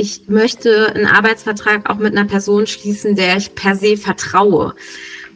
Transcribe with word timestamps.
ich 0.00 0.28
möchte 0.28 0.94
einen 0.94 1.04
Arbeitsvertrag 1.04 1.90
auch 1.90 1.98
mit 1.98 2.16
einer 2.16 2.26
Person 2.26 2.66
schließen, 2.66 3.16
der 3.16 3.36
ich 3.36 3.54
per 3.54 3.76
se 3.76 3.98
vertraue. 3.98 4.74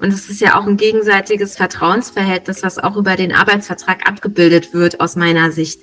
Und 0.01 0.09
es 0.09 0.31
ist 0.31 0.41
ja 0.41 0.59
auch 0.59 0.67
ein 0.67 0.79
gegenseitiges 0.79 1.55
Vertrauensverhältnis, 1.57 2.63
was 2.63 2.79
auch 2.79 2.97
über 2.97 3.15
den 3.17 3.33
Arbeitsvertrag 3.33 4.09
abgebildet 4.09 4.73
wird, 4.73 5.01
aus 5.01 5.17
meiner 5.17 5.53
Sicht. 5.53 5.81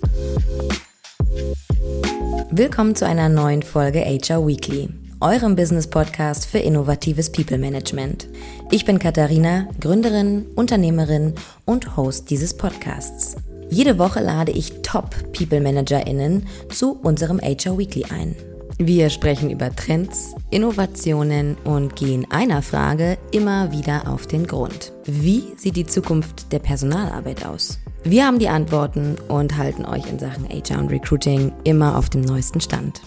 Willkommen 2.49 2.95
zu 2.95 3.05
einer 3.05 3.29
neuen 3.29 3.61
Folge 3.61 3.99
HR 3.99 4.47
Weekly, 4.47 4.89
eurem 5.19 5.55
Business-Podcast 5.55 6.47
für 6.47 6.57
innovatives 6.57 7.31
People 7.31 7.59
Management. 7.59 8.27
Ich 8.71 8.85
bin 8.85 8.97
Katharina, 8.97 9.67
Gründerin, 9.79 10.47
Unternehmerin 10.55 11.35
und 11.65 11.95
Host 11.97 12.31
dieses 12.31 12.57
Podcasts. 12.57 13.35
Jede 13.69 13.99
Woche 13.99 14.21
lade 14.21 14.51
ich 14.51 14.81
Top-People-ManagerInnen 14.81 16.47
zu 16.73 16.99
unserem 16.99 17.39
HR 17.39 17.77
Weekly 17.77 18.05
ein. 18.05 18.35
Wir 18.83 19.11
sprechen 19.11 19.51
über 19.51 19.75
Trends, 19.75 20.33
Innovationen 20.49 21.55
und 21.65 21.95
gehen 21.95 22.25
einer 22.31 22.63
Frage 22.63 23.19
immer 23.31 23.71
wieder 23.71 24.07
auf 24.07 24.25
den 24.25 24.47
Grund. 24.47 24.91
Wie 25.05 25.43
sieht 25.55 25.75
die 25.75 25.85
Zukunft 25.85 26.51
der 26.51 26.57
Personalarbeit 26.57 27.45
aus? 27.45 27.77
Wir 28.03 28.25
haben 28.25 28.39
die 28.39 28.49
Antworten 28.49 29.17
und 29.27 29.55
halten 29.55 29.85
euch 29.85 30.09
in 30.09 30.17
Sachen 30.17 30.49
HR 30.49 30.79
und 30.79 30.89
Recruiting 30.89 31.51
immer 31.63 31.95
auf 31.95 32.09
dem 32.09 32.21
neuesten 32.21 32.59
Stand 32.59 33.01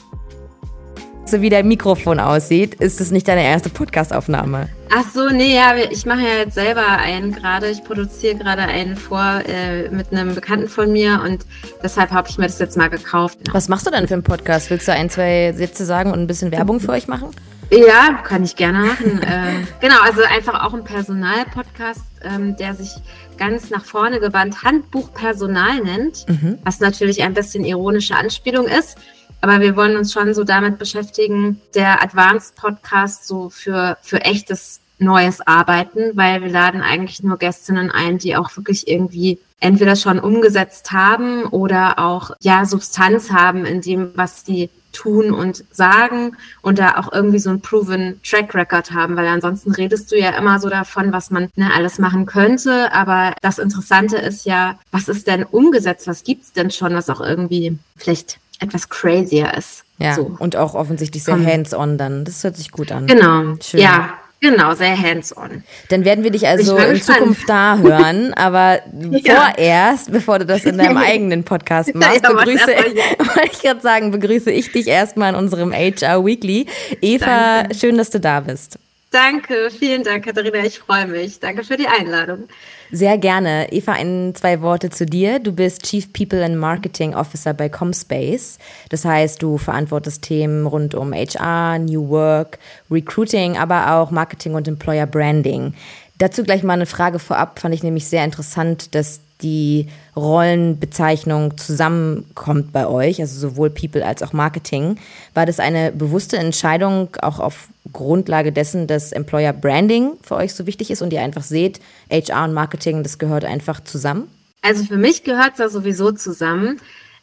so 1.26 1.40
wie 1.40 1.48
dein 1.48 1.66
Mikrofon 1.66 2.20
aussieht, 2.20 2.74
ist 2.74 3.00
es 3.00 3.10
nicht 3.10 3.26
deine 3.28 3.44
erste 3.44 3.68
Podcastaufnahme. 3.70 4.68
Ach 4.94 5.04
so, 5.12 5.28
nee, 5.28 5.54
ja, 5.54 5.74
ich 5.90 6.06
mache 6.06 6.20
ja 6.20 6.38
jetzt 6.38 6.54
selber 6.54 6.86
einen 6.86 7.32
gerade. 7.32 7.70
Ich 7.70 7.82
produziere 7.82 8.36
gerade 8.36 8.62
einen 8.62 8.96
vor 8.96 9.40
äh, 9.46 9.88
mit 9.88 10.12
einem 10.12 10.34
Bekannten 10.34 10.68
von 10.68 10.92
mir 10.92 11.22
und 11.24 11.46
deshalb 11.82 12.10
habe 12.10 12.28
ich 12.28 12.38
mir 12.38 12.46
das 12.46 12.58
jetzt 12.58 12.76
mal 12.76 12.90
gekauft. 12.90 13.38
Was 13.52 13.68
machst 13.68 13.86
du 13.86 13.90
denn 13.90 14.06
für 14.06 14.14
einen 14.14 14.22
Podcast? 14.22 14.70
Willst 14.70 14.86
du 14.86 14.92
ein, 14.92 15.10
zwei 15.10 15.52
Sätze 15.56 15.84
sagen 15.84 16.12
und 16.12 16.20
ein 16.20 16.26
bisschen 16.26 16.52
Werbung 16.52 16.80
für 16.80 16.92
euch 16.92 17.08
machen? 17.08 17.30
Ja, 17.70 18.20
kann 18.22 18.44
ich 18.44 18.56
gerne 18.56 18.80
machen. 18.80 19.22
äh, 19.22 19.64
genau, 19.80 20.00
also 20.02 20.22
einfach 20.22 20.64
auch 20.64 20.74
ein 20.74 20.84
Personalpodcast, 20.84 22.02
ähm, 22.22 22.56
der 22.56 22.74
sich 22.74 22.90
ganz 23.36 23.70
nach 23.70 23.84
vorne 23.84 24.20
gewandt 24.20 24.62
Handbuch 24.62 25.12
Personal 25.12 25.80
nennt, 25.80 26.28
mhm. 26.28 26.58
was 26.62 26.80
natürlich 26.80 27.22
ein 27.22 27.34
bisschen 27.34 27.64
ironische 27.64 28.14
Anspielung 28.14 28.66
ist. 28.66 28.98
Aber 29.44 29.60
wir 29.60 29.76
wollen 29.76 29.98
uns 29.98 30.10
schon 30.10 30.32
so 30.32 30.42
damit 30.42 30.78
beschäftigen, 30.78 31.60
der 31.74 32.02
Advanced 32.02 32.56
Podcast 32.56 33.26
so 33.26 33.50
für, 33.50 33.98
für 34.00 34.22
echtes 34.22 34.80
neues 34.98 35.46
Arbeiten, 35.46 36.12
weil 36.16 36.40
wir 36.40 36.48
laden 36.48 36.80
eigentlich 36.80 37.22
nur 37.22 37.36
Gästinnen 37.36 37.90
ein, 37.90 38.16
die 38.16 38.36
auch 38.36 38.56
wirklich 38.56 38.88
irgendwie 38.88 39.38
entweder 39.60 39.96
schon 39.96 40.18
umgesetzt 40.18 40.92
haben 40.92 41.44
oder 41.44 41.98
auch 41.98 42.30
ja 42.40 42.64
Substanz 42.64 43.32
haben 43.32 43.66
in 43.66 43.82
dem, 43.82 44.12
was 44.14 44.46
sie 44.46 44.70
tun 44.92 45.30
und 45.30 45.62
sagen 45.70 46.38
und 46.62 46.78
da 46.78 46.96
auch 46.96 47.12
irgendwie 47.12 47.38
so 47.38 47.50
ein 47.50 47.60
proven 47.60 48.22
Track 48.22 48.54
Record 48.54 48.92
haben, 48.92 49.14
weil 49.14 49.26
ansonsten 49.26 49.72
redest 49.72 50.10
du 50.10 50.18
ja 50.18 50.30
immer 50.30 50.58
so 50.58 50.70
davon, 50.70 51.12
was 51.12 51.30
man 51.30 51.50
ne, 51.54 51.70
alles 51.74 51.98
machen 51.98 52.24
könnte, 52.24 52.94
aber 52.94 53.34
das 53.42 53.58
Interessante 53.58 54.16
ist 54.16 54.46
ja, 54.46 54.78
was 54.90 55.08
ist 55.08 55.26
denn 55.26 55.44
umgesetzt, 55.44 56.06
was 56.06 56.24
gibt's 56.24 56.54
denn 56.54 56.70
schon, 56.70 56.94
was 56.94 57.10
auch 57.10 57.20
irgendwie 57.20 57.76
vielleicht 57.96 58.38
etwas 58.60 58.88
crazier 58.88 59.54
ist. 59.54 59.84
Ja, 59.98 60.14
so. 60.14 60.36
und 60.38 60.56
auch 60.56 60.74
offensichtlich 60.74 61.22
sehr 61.22 61.44
hands-on 61.44 61.98
dann. 61.98 62.24
Das 62.24 62.42
hört 62.42 62.56
sich 62.56 62.70
gut 62.70 62.90
an. 62.92 63.06
Genau, 63.06 63.54
Schön. 63.62 63.80
ja. 63.80 64.18
Genau, 64.40 64.74
sehr 64.74 65.00
hands-on. 65.00 65.64
Dann 65.88 66.04
werden 66.04 66.22
wir 66.22 66.30
dich 66.30 66.46
also 66.46 66.76
in 66.76 67.00
Zukunft 67.00 67.48
da 67.48 67.78
hören, 67.78 68.34
aber 68.36 68.80
ja. 69.22 69.52
vorerst, 69.54 70.12
bevor 70.12 70.38
du 70.38 70.44
das 70.44 70.66
in 70.66 70.76
deinem 70.76 70.96
eigenen 70.98 71.44
Podcast 71.44 71.94
machst, 71.94 72.20
ja, 72.22 72.30
begrüße, 72.30 72.66
wollte 72.66 73.50
ich 73.50 73.62
gerade 73.62 73.80
sagen, 73.80 74.10
begrüße 74.10 74.50
ich 74.50 74.70
dich 74.70 74.86
erstmal 74.86 75.30
in 75.30 75.36
unserem 75.36 75.72
HR 75.72 76.26
Weekly. 76.26 76.66
Eva, 77.00 77.62
Danke. 77.62 77.74
schön, 77.74 77.96
dass 77.96 78.10
du 78.10 78.20
da 78.20 78.40
bist. 78.40 78.78
Danke, 79.14 79.70
vielen 79.70 80.02
Dank, 80.02 80.24
Katharina. 80.24 80.64
Ich 80.64 80.80
freue 80.80 81.06
mich. 81.06 81.38
Danke 81.38 81.62
für 81.62 81.76
die 81.76 81.86
Einladung. 81.86 82.48
Sehr 82.90 83.16
gerne. 83.16 83.70
Eva, 83.70 83.92
ein, 83.92 84.34
zwei 84.34 84.60
Worte 84.60 84.90
zu 84.90 85.06
dir. 85.06 85.38
Du 85.38 85.52
bist 85.52 85.84
Chief 85.84 86.12
People 86.12 86.44
and 86.44 86.56
Marketing 86.56 87.14
Officer 87.14 87.54
bei 87.54 87.68
Comspace. 87.68 88.58
Das 88.88 89.04
heißt, 89.04 89.40
du 89.40 89.56
verantwortest 89.56 90.22
Themen 90.22 90.66
rund 90.66 90.96
um 90.96 91.12
HR, 91.12 91.78
New 91.78 92.08
Work, 92.08 92.58
Recruiting, 92.90 93.56
aber 93.56 93.92
auch 93.94 94.10
Marketing 94.10 94.54
und 94.54 94.66
Employer 94.66 95.06
Branding. 95.06 95.74
Dazu 96.18 96.42
gleich 96.42 96.64
mal 96.64 96.72
eine 96.72 96.86
Frage 96.86 97.20
vorab, 97.20 97.60
fand 97.60 97.72
ich 97.72 97.84
nämlich 97.84 98.06
sehr 98.06 98.24
interessant, 98.24 98.96
dass 98.96 99.20
die 99.42 99.86
Rollenbezeichnung 100.16 101.56
zusammenkommt 101.56 102.72
bei 102.72 102.88
euch, 102.88 103.20
also 103.20 103.38
sowohl 103.38 103.70
People 103.70 104.04
als 104.04 104.24
auch 104.24 104.32
Marketing. 104.32 104.96
War 105.34 105.46
das 105.46 105.60
eine 105.60 105.92
bewusste 105.92 106.36
Entscheidung, 106.36 107.10
auch 107.22 107.38
auf 107.38 107.68
Grundlage 107.92 108.52
dessen, 108.52 108.86
dass 108.86 109.12
Employer 109.12 109.52
Branding 109.52 110.12
für 110.22 110.36
euch 110.36 110.54
so 110.54 110.66
wichtig 110.66 110.90
ist 110.90 111.02
und 111.02 111.12
ihr 111.12 111.20
einfach 111.20 111.42
seht, 111.42 111.80
HR 112.10 112.44
und 112.44 112.54
Marketing, 112.54 113.02
das 113.02 113.18
gehört 113.18 113.44
einfach 113.44 113.80
zusammen? 113.80 114.28
Also 114.62 114.84
für 114.84 114.96
mich 114.96 115.24
gehört 115.24 115.52
es 115.52 115.58
da 115.58 115.68
sowieso 115.68 116.12
zusammen. 116.12 116.80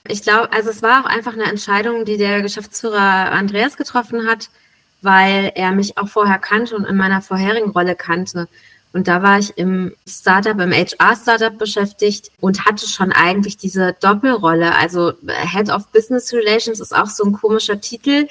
Ich 0.07 0.23
glaube, 0.23 0.51
also 0.51 0.69
es 0.69 0.81
war 0.81 1.03
auch 1.03 1.09
einfach 1.09 1.33
eine 1.33 1.45
Entscheidung, 1.45 2.05
die 2.05 2.17
der 2.17 2.41
Geschäftsführer 2.41 3.31
Andreas 3.31 3.77
getroffen 3.77 4.27
hat, 4.27 4.49
weil 5.01 5.51
er 5.55 5.71
mich 5.71 5.97
auch 5.97 6.07
vorher 6.07 6.37
kannte 6.37 6.75
und 6.75 6.85
in 6.85 6.95
meiner 6.95 7.21
vorherigen 7.21 7.71
Rolle 7.71 7.95
kannte. 7.95 8.47
Und 8.93 9.07
da 9.07 9.23
war 9.23 9.39
ich 9.39 9.57
im 9.57 9.93
Startup, 10.05 10.59
im 10.59 10.71
HR-Startup 10.71 11.57
beschäftigt 11.57 12.29
und 12.41 12.65
hatte 12.65 12.87
schon 12.87 13.11
eigentlich 13.11 13.57
diese 13.57 13.95
Doppelrolle. 14.01 14.75
Also 14.75 15.13
Head 15.27 15.69
of 15.69 15.87
Business 15.87 16.33
Relations 16.33 16.79
ist 16.79 16.95
auch 16.95 17.09
so 17.09 17.23
ein 17.23 17.31
komischer 17.31 17.79
Titel. 17.79 18.27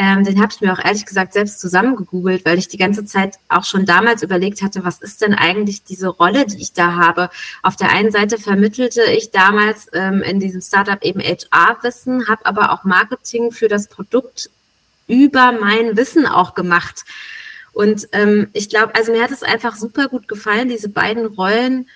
Ähm, 0.00 0.22
den 0.22 0.40
habe 0.40 0.52
ich 0.54 0.60
mir 0.60 0.72
auch 0.72 0.84
ehrlich 0.84 1.04
gesagt 1.04 1.32
selbst 1.32 1.58
zusammengegoogelt, 1.60 2.44
weil 2.44 2.56
ich 2.56 2.68
die 2.68 2.76
ganze 2.76 3.04
Zeit 3.04 3.40
auch 3.48 3.64
schon 3.64 3.84
damals 3.84 4.22
überlegt 4.22 4.62
hatte, 4.62 4.84
was 4.84 5.00
ist 5.00 5.22
denn 5.22 5.34
eigentlich 5.34 5.82
diese 5.82 6.06
Rolle, 6.06 6.46
die 6.46 6.62
ich 6.62 6.72
da 6.72 6.94
habe. 6.94 7.30
Auf 7.64 7.74
der 7.74 7.90
einen 7.90 8.12
Seite 8.12 8.38
vermittelte 8.38 9.02
ich 9.02 9.32
damals 9.32 9.88
ähm, 9.92 10.22
in 10.22 10.38
diesem 10.38 10.60
Startup 10.60 11.02
eben 11.02 11.20
HR-Wissen, 11.20 12.28
habe 12.28 12.46
aber 12.46 12.70
auch 12.72 12.84
Marketing 12.84 13.50
für 13.50 13.66
das 13.66 13.88
Produkt 13.88 14.50
über 15.08 15.50
mein 15.50 15.96
Wissen 15.96 16.26
auch 16.26 16.54
gemacht. 16.54 17.04
Und 17.72 18.08
ähm, 18.12 18.50
ich 18.52 18.68
glaube, 18.68 18.94
also 18.94 19.10
mir 19.10 19.22
hat 19.22 19.32
es 19.32 19.42
einfach 19.42 19.74
super 19.74 20.06
gut 20.06 20.28
gefallen, 20.28 20.68
diese 20.68 20.90
beiden 20.90 21.26
Rollen 21.26 21.88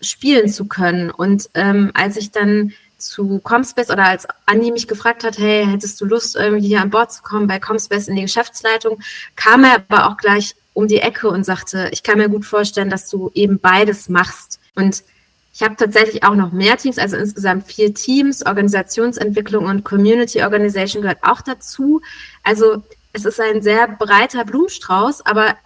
spielen 0.00 0.48
zu 0.48 0.64
können. 0.68 1.10
Und 1.10 1.50
ähm, 1.52 1.90
als 1.92 2.16
ich 2.16 2.30
dann 2.30 2.72
zu 3.02 3.40
Comspace 3.40 3.90
oder 3.90 4.06
als 4.06 4.26
Andi 4.46 4.70
mich 4.70 4.88
gefragt 4.88 5.24
hat, 5.24 5.38
hey, 5.38 5.66
hättest 5.66 6.00
du 6.00 6.04
Lust, 6.04 6.36
irgendwie 6.36 6.68
hier 6.68 6.80
an 6.80 6.90
Bord 6.90 7.12
zu 7.12 7.22
kommen 7.22 7.46
bei 7.46 7.58
Comspace 7.58 8.08
in 8.08 8.16
die 8.16 8.22
Geschäftsleitung, 8.22 9.00
kam 9.36 9.64
er 9.64 9.76
aber 9.88 10.08
auch 10.08 10.16
gleich 10.16 10.54
um 10.74 10.88
die 10.88 11.00
Ecke 11.00 11.28
und 11.28 11.44
sagte, 11.44 11.90
ich 11.92 12.02
kann 12.02 12.18
mir 12.18 12.28
gut 12.28 12.46
vorstellen, 12.46 12.90
dass 12.90 13.08
du 13.10 13.30
eben 13.34 13.58
beides 13.58 14.08
machst. 14.08 14.58
Und 14.74 15.04
ich 15.54 15.62
habe 15.62 15.76
tatsächlich 15.76 16.24
auch 16.24 16.34
noch 16.34 16.52
mehr 16.52 16.78
Teams, 16.78 16.98
also 16.98 17.16
insgesamt 17.16 17.66
vier 17.66 17.92
Teams, 17.92 18.44
Organisationsentwicklung 18.46 19.66
und 19.66 19.84
Community 19.84 20.42
Organization 20.42 21.02
gehört 21.02 21.22
auch 21.22 21.42
dazu. 21.42 22.00
Also 22.42 22.82
es 23.12 23.26
ist 23.26 23.38
ein 23.38 23.60
sehr 23.60 23.86
breiter 23.86 24.44
Blumenstrauß, 24.44 25.26
aber 25.26 25.56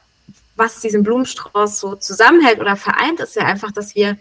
was 0.56 0.80
diesen 0.80 1.04
Blumenstrauß 1.04 1.78
so 1.78 1.94
zusammenhält 1.94 2.58
oder 2.58 2.76
vereint, 2.76 3.20
ist 3.20 3.36
ja 3.36 3.44
einfach, 3.44 3.70
dass 3.70 3.94
wir 3.94 4.16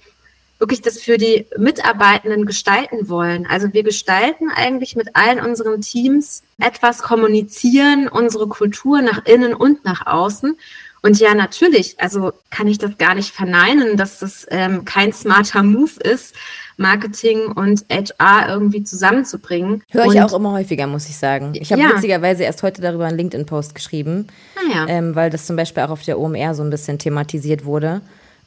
wirklich 0.60 0.82
das 0.82 1.00
für 1.00 1.18
die 1.18 1.46
Mitarbeitenden 1.58 2.46
gestalten 2.46 3.10
wollen. 3.10 3.46
Also 3.48 3.74
wir 3.74 3.84
gestalten 3.84 4.50
eigentlich 4.56 4.96
mit 4.96 5.16
allen 5.16 5.40
unseren 5.40 5.82
Teams 5.82 6.44
etwas, 6.60 7.02
kommunizieren 7.02 8.08
unsere 8.08 8.48
Kultur 8.48 9.02
nach 9.02 9.26
innen 9.26 9.54
und 9.54 9.84
nach 9.84 10.08
außen. 10.08 10.58
Und 11.06 11.20
ja, 11.20 11.36
natürlich, 11.36 12.00
also 12.00 12.32
kann 12.50 12.68
ich 12.68 12.80
das 12.80 12.98
gar 12.98 13.14
nicht 13.14 13.32
verneinen, 13.32 13.96
dass 13.96 14.20
das 14.20 14.48
ähm, 14.50 14.86
kein 14.86 15.14
smarter 15.14 15.62
Move 15.62 16.00
ist, 16.02 16.34
Marketing 16.78 17.46
und 17.46 17.86
HR 17.92 18.50
irgendwie 18.50 18.84
zusammenzubringen. 18.84 19.84
Höre 19.92 20.06
ich 20.08 20.22
auch 20.22 20.34
immer 20.34 20.54
häufiger, 20.54 20.88
muss 20.88 21.08
ich 21.08 21.16
sagen. 21.16 21.54
Ich 21.54 21.72
habe 21.72 21.84
ja. 21.84 21.90
witzigerweise 21.90 22.44
erst 22.44 22.64
heute 22.64 22.82
darüber 22.82 23.06
einen 23.06 23.18
LinkedIn-Post 23.18 23.76
geschrieben, 23.76 24.28
ah, 24.56 24.74
ja. 24.74 24.88
ähm, 24.88 25.14
weil 25.14 25.30
das 25.30 25.46
zum 25.46 25.56
Beispiel 25.56 25.84
auch 25.84 25.92
auf 25.92 26.02
der 26.02 26.20
OMR 26.20 26.56
so 26.56 26.64
ein 26.64 26.72
bisschen 26.72 26.98
thematisiert 26.98 27.66
wurde. 27.66 28.02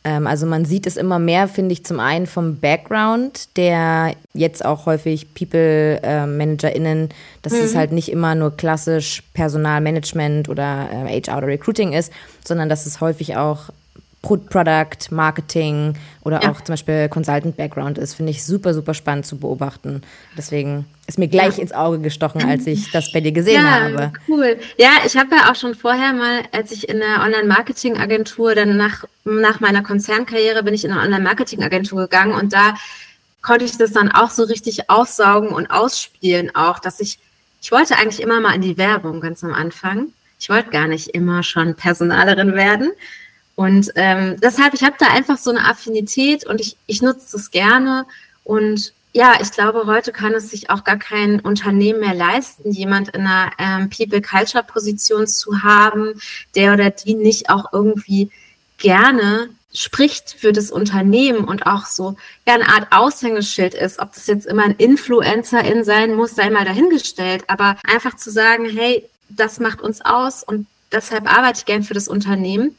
Ähm, 0.05 0.27
also 0.27 0.47
man 0.47 0.65
sieht 0.65 0.87
es 0.87 0.97
immer 0.97 1.19
mehr, 1.19 1.49
finde 1.49 1.73
ich, 1.73 1.85
zum 1.85 2.01
einen 2.01 2.27
vom 2.27 2.59
Background, 2.59 3.57
der 3.57 4.15
jetzt 4.35 4.65
auch 4.65 4.87
häufig 4.87 5.35
People-ManagerInnen, 5.35 7.07
äh, 7.07 7.15
dass 7.43 7.53
mhm. 7.53 7.61
es 7.61 7.75
halt 7.75 7.93
nicht 7.93 8.11
immer 8.11 8.35
nur 8.35 8.57
klassisch 8.57 9.23
Personalmanagement 9.35 10.49
oder 10.49 10.89
äh, 10.93 11.21
HR 11.21 11.39
oder 11.39 11.47
Recruiting 11.49 11.93
ist, 11.93 12.13
sondern 12.45 12.69
dass 12.69 12.87
es 12.87 13.01
häufig 13.01 13.37
auch 13.37 13.71
Product, 14.23 15.11
Marketing 15.11 15.95
oder 16.23 16.43
ja. 16.43 16.51
auch 16.51 16.61
zum 16.61 16.73
Beispiel 16.73 17.09
Consultant-Background 17.09 17.99
ist, 17.99 18.15
finde 18.15 18.33
ich 18.33 18.45
super, 18.45 18.75
super 18.75 18.93
spannend 18.95 19.27
zu 19.27 19.39
beobachten. 19.39 20.03
Deswegen 20.37 20.87
ist 21.07 21.19
mir 21.19 21.29
gleich 21.29 21.57
ja. 21.57 21.63
ins 21.63 21.73
Auge 21.73 22.01
gestochen, 22.01 22.43
als 22.43 22.67
ich 22.67 22.91
das 22.93 23.13
bei 23.13 23.21
dir 23.21 23.33
gesehen 23.33 23.63
ja, 23.63 23.81
habe. 23.81 24.13
Cool. 24.29 24.59
Ja, 24.77 24.91
ich 25.07 25.17
habe 25.17 25.37
ja 25.37 25.51
auch 25.51 25.55
schon 25.55 25.75
vorher 25.75 26.13
mal, 26.13 26.43
als 26.53 26.73
ich 26.73 26.89
in 26.89 26.99
der 26.99 27.23
Online-Marketing-Agentur, 27.25 28.55
dann 28.55 28.77
nach, 28.77 29.05
nach 29.25 29.61
meiner 29.61 29.83
Konzernkarriere 29.83 30.63
bin 30.63 30.75
ich 30.75 30.85
in 30.85 30.91
eine 30.91 31.01
Online-Marketing-Agentur 31.03 32.03
gegangen 32.03 32.33
und 32.33 32.53
da 32.53 32.75
konnte 33.41 33.65
ich 33.65 33.79
das 33.79 33.93
dann 33.93 34.11
auch 34.11 34.31
so 34.31 34.43
richtig 34.43 34.91
aufsaugen 34.91 35.51
und 35.51 35.69
ausspielen 35.69 36.55
auch, 36.55 36.81
dass 36.81 37.01
ich 37.01 37.19
ich 37.61 37.73
wollte 37.73 37.97
eigentlich 37.97 38.21
immer 38.21 38.41
mal 38.41 38.55
in 38.55 38.63
die 38.63 38.79
Werbung 38.79 39.21
ganz 39.21 39.43
am 39.43 39.53
Anfang. 39.53 40.09
Ich 40.39 40.49
wollte 40.49 40.71
gar 40.71 40.87
nicht 40.87 41.09
immer 41.09 41.43
schon 41.43 41.75
Personalerin 41.75 42.55
werden. 42.55 42.93
Und 43.59 43.91
ähm, 43.97 44.37
deshalb, 44.41 44.73
ich 44.75 44.85
habe 44.85 44.95
da 45.01 45.09
einfach 45.09 45.37
so 45.37 45.51
eine 45.51 45.65
Affinität 45.65 46.47
und 46.47 46.61
ich, 46.61 46.77
ich 46.87 47.03
nutze 47.03 47.37
es 47.37 47.51
gerne. 47.51 48.07
Und 48.45 48.93
ja, 49.13 49.33
ich 49.43 49.51
glaube, 49.51 49.87
heute 49.87 50.13
kann 50.13 50.33
es 50.33 50.51
sich 50.51 50.71
auch 50.71 50.85
gar 50.85 50.97
kein 50.97 51.41
Unternehmen 51.41 51.99
mehr 51.99 52.15
leisten, 52.15 52.71
jemand 52.71 53.09
in 53.09 53.23
einer 53.23 53.51
ähm, 53.59 53.91
People-Culture-Position 53.91 55.27
zu 55.27 55.65
haben, 55.65 56.21
der 56.55 56.73
oder 56.73 56.91
die 56.91 57.15
nicht 57.15 57.51
auch 57.51 57.73
irgendwie 57.73 58.31
gerne 58.77 59.49
spricht 59.75 60.37
für 60.39 60.53
das 60.53 60.71
Unternehmen 60.71 61.43
und 61.43 61.67
auch 61.67 61.87
so 61.87 62.15
ja, 62.47 62.55
eine 62.55 62.69
Art 62.69 62.93
Aushängeschild 62.93 63.75
ist, 63.75 63.99
ob 63.99 64.13
das 64.13 64.29
jetzt 64.29 64.47
immer 64.47 64.63
ein 64.63 64.77
Influencerin 64.77 65.83
sein 65.83 66.15
muss, 66.15 66.37
sei 66.37 66.49
mal 66.51 66.65
dahingestellt, 66.65 67.43
aber 67.49 67.77
einfach 67.83 68.17
zu 68.17 68.31
sagen, 68.31 68.67
hey, 68.67 69.05
das 69.29 69.59
macht 69.59 69.81
uns 69.81 70.01
aus 70.01 70.45
und 70.45 70.69
deshalb 70.93 71.29
arbeite 71.29 71.59
ich 71.59 71.65
gern 71.65 71.83
für 71.83 71.95
das 71.95 72.07
Unternehmen 72.07 72.77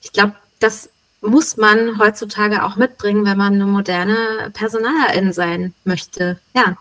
ich 0.00 0.12
glaube, 0.12 0.34
das 0.60 0.90
muss 1.20 1.56
man 1.56 1.98
heutzutage 1.98 2.64
auch 2.64 2.76
mitbringen, 2.76 3.24
wenn 3.24 3.38
man 3.38 3.54
eine 3.54 3.66
moderne 3.66 4.50
Personalerin 4.52 5.32
sein 5.32 5.74
möchte. 5.84 6.38
Ja. 6.54 6.76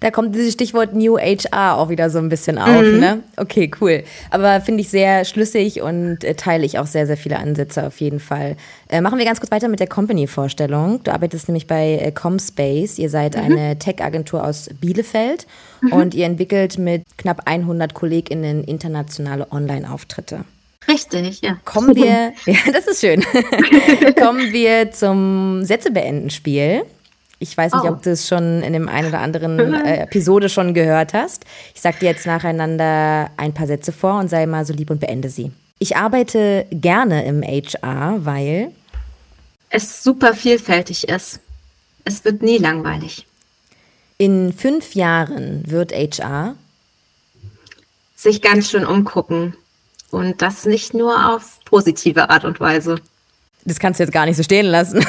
Da 0.00 0.10
kommt 0.10 0.34
dieses 0.34 0.54
Stichwort 0.54 0.94
New 0.94 1.18
HR 1.18 1.76
auch 1.76 1.90
wieder 1.90 2.10
so 2.10 2.18
ein 2.18 2.28
bisschen 2.28 2.58
auf, 2.58 2.82
mhm. 2.82 2.98
ne? 2.98 3.22
Okay, 3.36 3.70
cool. 3.80 4.02
Aber 4.30 4.60
finde 4.60 4.80
ich 4.80 4.88
sehr 4.88 5.24
schlüssig 5.24 5.82
und 5.82 6.24
äh, 6.24 6.34
teile 6.34 6.64
ich 6.64 6.78
auch 6.78 6.86
sehr, 6.86 7.06
sehr 7.06 7.16
viele 7.16 7.38
Ansätze 7.38 7.86
auf 7.86 8.00
jeden 8.00 8.18
Fall. 8.18 8.56
Äh, 8.88 9.00
machen 9.00 9.18
wir 9.18 9.26
ganz 9.26 9.40
kurz 9.40 9.52
weiter 9.52 9.68
mit 9.68 9.78
der 9.78 9.86
Company-Vorstellung. 9.86 11.04
Du 11.04 11.12
arbeitest 11.12 11.48
nämlich 11.48 11.66
bei 11.66 11.98
äh, 12.02 12.12
Comspace. 12.12 12.98
Ihr 12.98 13.10
seid 13.10 13.36
mhm. 13.36 13.42
eine 13.42 13.78
Tech-Agentur 13.78 14.42
aus 14.42 14.70
Bielefeld 14.80 15.46
mhm. 15.82 15.92
und 15.92 16.14
ihr 16.14 16.26
entwickelt 16.26 16.78
mit 16.78 17.02
knapp 17.18 17.42
100 17.44 17.94
KollegInnen 17.94 18.64
internationale 18.64 19.52
Online-Auftritte. 19.52 20.44
Richtig, 20.90 21.40
ja. 21.42 21.56
Kommen 21.64 21.94
wir, 21.94 22.32
ja, 22.46 22.72
das 22.72 22.86
ist 22.86 23.00
schön. 23.00 23.22
Kommen 24.18 24.52
wir 24.52 24.90
zum 24.90 25.64
Sätze 25.64 25.90
beenden 25.90 26.30
Spiel. 26.30 26.84
Ich 27.38 27.56
weiß 27.56 27.72
nicht, 27.72 27.84
oh. 27.84 27.88
ob 27.88 28.02
du 28.02 28.10
es 28.10 28.28
schon 28.28 28.62
in 28.62 28.74
dem 28.74 28.86
einen 28.88 29.08
oder 29.08 29.20
anderen 29.20 29.72
äh, 29.72 30.02
Episode 30.02 30.50
schon 30.50 30.74
gehört 30.74 31.14
hast. 31.14 31.46
Ich 31.74 31.80
sage 31.80 31.98
dir 32.00 32.10
jetzt 32.10 32.26
nacheinander 32.26 33.30
ein 33.38 33.54
paar 33.54 33.66
Sätze 33.66 33.92
vor 33.92 34.18
und 34.18 34.28
sei 34.28 34.44
mal 34.44 34.66
so 34.66 34.74
lieb 34.74 34.90
und 34.90 35.00
beende 35.00 35.30
sie. 35.30 35.50
Ich 35.78 35.96
arbeite 35.96 36.66
gerne 36.70 37.24
im 37.24 37.42
HR, 37.42 38.26
weil 38.26 38.72
es 39.70 40.02
super 40.02 40.34
vielfältig 40.34 41.08
ist. 41.08 41.40
Es 42.04 42.24
wird 42.26 42.42
nie 42.42 42.58
langweilig. 42.58 43.26
In 44.18 44.52
fünf 44.52 44.94
Jahren 44.94 45.62
wird 45.66 45.92
HR 45.92 46.56
sich 48.14 48.42
ganz 48.42 48.70
schön 48.70 48.84
umgucken 48.84 49.54
und 50.10 50.42
das 50.42 50.66
nicht 50.66 50.94
nur 50.94 51.34
auf 51.34 51.60
positive 51.64 52.30
Art 52.30 52.44
und 52.44 52.60
Weise. 52.60 52.96
Das 53.64 53.78
kannst 53.78 54.00
du 54.00 54.04
jetzt 54.04 54.12
gar 54.12 54.26
nicht 54.26 54.36
so 54.36 54.42
stehen 54.42 54.66
lassen. 54.66 55.04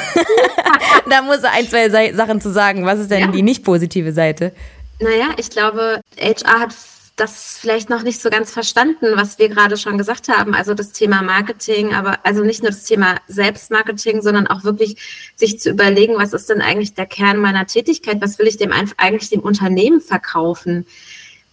da 1.10 1.22
muss 1.22 1.42
ein, 1.44 1.68
zwei 1.68 2.12
Sachen 2.12 2.40
zu 2.40 2.50
sagen. 2.50 2.84
Was 2.84 3.00
ist 3.00 3.10
denn 3.10 3.20
ja. 3.20 3.26
die 3.28 3.42
nicht 3.42 3.64
positive 3.64 4.12
Seite? 4.12 4.52
Naja, 5.00 5.30
ich 5.36 5.50
glaube, 5.50 6.00
HR 6.18 6.60
hat 6.60 6.74
das 7.16 7.58
vielleicht 7.60 7.90
noch 7.90 8.02
nicht 8.02 8.20
so 8.20 8.30
ganz 8.30 8.50
verstanden, 8.50 9.16
was 9.16 9.38
wir 9.38 9.48
gerade 9.48 9.76
schon 9.76 9.98
gesagt 9.98 10.28
haben. 10.28 10.54
Also 10.54 10.74
das 10.74 10.92
Thema 10.92 11.22
Marketing, 11.22 11.94
aber 11.94 12.18
also 12.24 12.42
nicht 12.42 12.62
nur 12.62 12.70
das 12.70 12.84
Thema 12.84 13.16
Selbstmarketing, 13.28 14.22
sondern 14.22 14.46
auch 14.46 14.64
wirklich 14.64 14.96
sich 15.36 15.60
zu 15.60 15.70
überlegen, 15.70 16.14
was 16.16 16.32
ist 16.32 16.48
denn 16.48 16.62
eigentlich 16.62 16.94
der 16.94 17.06
Kern 17.06 17.38
meiner 17.38 17.66
Tätigkeit? 17.66 18.20
Was 18.20 18.38
will 18.38 18.46
ich 18.46 18.56
dem 18.56 18.72
eigentlich 18.72 19.30
dem 19.30 19.40
Unternehmen 19.40 20.00
verkaufen? 20.00 20.86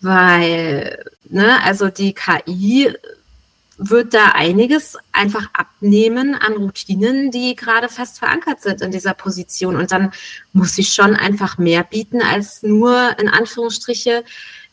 Weil, 0.01 1.03
ne, 1.25 1.61
also 1.63 1.89
die 1.89 2.13
KI 2.13 2.93
wird 3.81 4.13
da 4.13 4.33
einiges 4.33 4.97
einfach 5.13 5.49
abnehmen 5.53 6.35
an 6.35 6.53
Routinen, 6.53 7.31
die 7.31 7.55
gerade 7.55 7.87
fest 7.87 8.19
verankert 8.19 8.61
sind 8.61 8.81
in 8.81 8.91
dieser 8.91 9.13
Position. 9.13 9.77
Und 9.77 9.93
dann 9.93 10.11
muss 10.51 10.77
ich 10.77 10.93
schon 10.93 11.15
einfach 11.15 11.57
mehr 11.57 11.83
bieten, 11.83 12.21
als 12.21 12.61
nur 12.61 13.17
in 13.19 13.29
Anführungsstriche, 13.29 14.25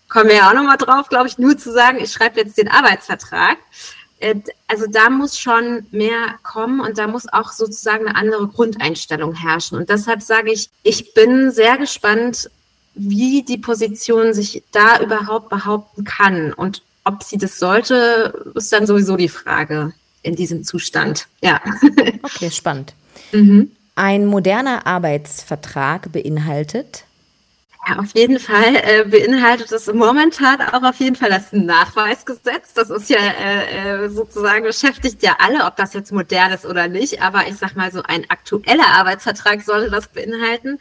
kommen 0.08 0.28
wir 0.28 0.36
ja 0.36 0.50
auch 0.50 0.54
nochmal 0.54 0.76
drauf, 0.76 1.08
glaube 1.08 1.28
ich, 1.28 1.38
nur 1.38 1.56
zu 1.56 1.72
sagen, 1.72 1.98
ich 2.00 2.12
schreibe 2.12 2.40
jetzt 2.40 2.58
den 2.58 2.68
Arbeitsvertrag. 2.68 3.58
Äh, 4.18 4.36
also 4.66 4.86
da 4.88 5.08
muss 5.08 5.38
schon 5.38 5.86
mehr 5.92 6.34
kommen 6.42 6.80
und 6.80 6.98
da 6.98 7.06
muss 7.06 7.32
auch 7.32 7.52
sozusagen 7.52 8.08
eine 8.08 8.16
andere 8.16 8.48
Grundeinstellung 8.48 9.34
herrschen. 9.34 9.78
Und 9.78 9.88
deshalb 9.88 10.20
sage 10.20 10.52
ich, 10.52 10.68
ich 10.82 11.14
bin 11.14 11.52
sehr 11.52 11.78
gespannt, 11.78 12.50
wie 12.94 13.42
die 13.42 13.58
Position 13.58 14.34
sich 14.34 14.64
da 14.72 15.00
überhaupt 15.00 15.48
behaupten 15.48 16.02
kann 16.04 16.52
und 16.52 16.82
ob 17.06 17.22
sie 17.22 17.38
das 17.38 17.58
sollte, 17.58 18.52
ist 18.54 18.72
dann 18.72 18.86
sowieso 18.86 19.16
die 19.16 19.28
Frage 19.28 19.92
in 20.22 20.36
diesem 20.36 20.64
Zustand. 20.64 21.28
Ja. 21.40 21.60
Okay, 22.22 22.50
spannend. 22.50 22.94
Mhm. 23.32 23.70
Ein 23.94 24.26
moderner 24.26 24.86
Arbeitsvertrag 24.86 26.12
beinhaltet? 26.12 27.04
Ja, 27.88 28.00
auf 28.00 28.14
jeden 28.14 28.40
Fall 28.40 28.74
äh, 28.76 29.04
beinhaltet 29.04 29.70
es 29.70 29.86
momentan 29.92 30.60
auch 30.60 30.82
auf 30.82 30.96
jeden 30.96 31.14
Fall 31.14 31.30
das 31.30 31.52
Nachweisgesetz. 31.52 32.74
Das 32.74 32.90
ist 32.90 33.08
ja 33.08 33.18
äh, 33.18 34.04
äh, 34.04 34.08
sozusagen 34.08 34.64
beschäftigt 34.64 35.22
ja 35.22 35.36
alle, 35.38 35.64
ob 35.64 35.76
das 35.76 35.92
jetzt 35.94 36.10
modern 36.10 36.52
ist 36.52 36.66
oder 36.66 36.88
nicht. 36.88 37.22
Aber 37.22 37.46
ich 37.46 37.56
sag 37.56 37.76
mal 37.76 37.92
so, 37.92 38.02
ein 38.02 38.28
aktueller 38.28 38.88
Arbeitsvertrag 38.88 39.62
sollte 39.62 39.90
das 39.90 40.08
beinhalten. 40.08 40.80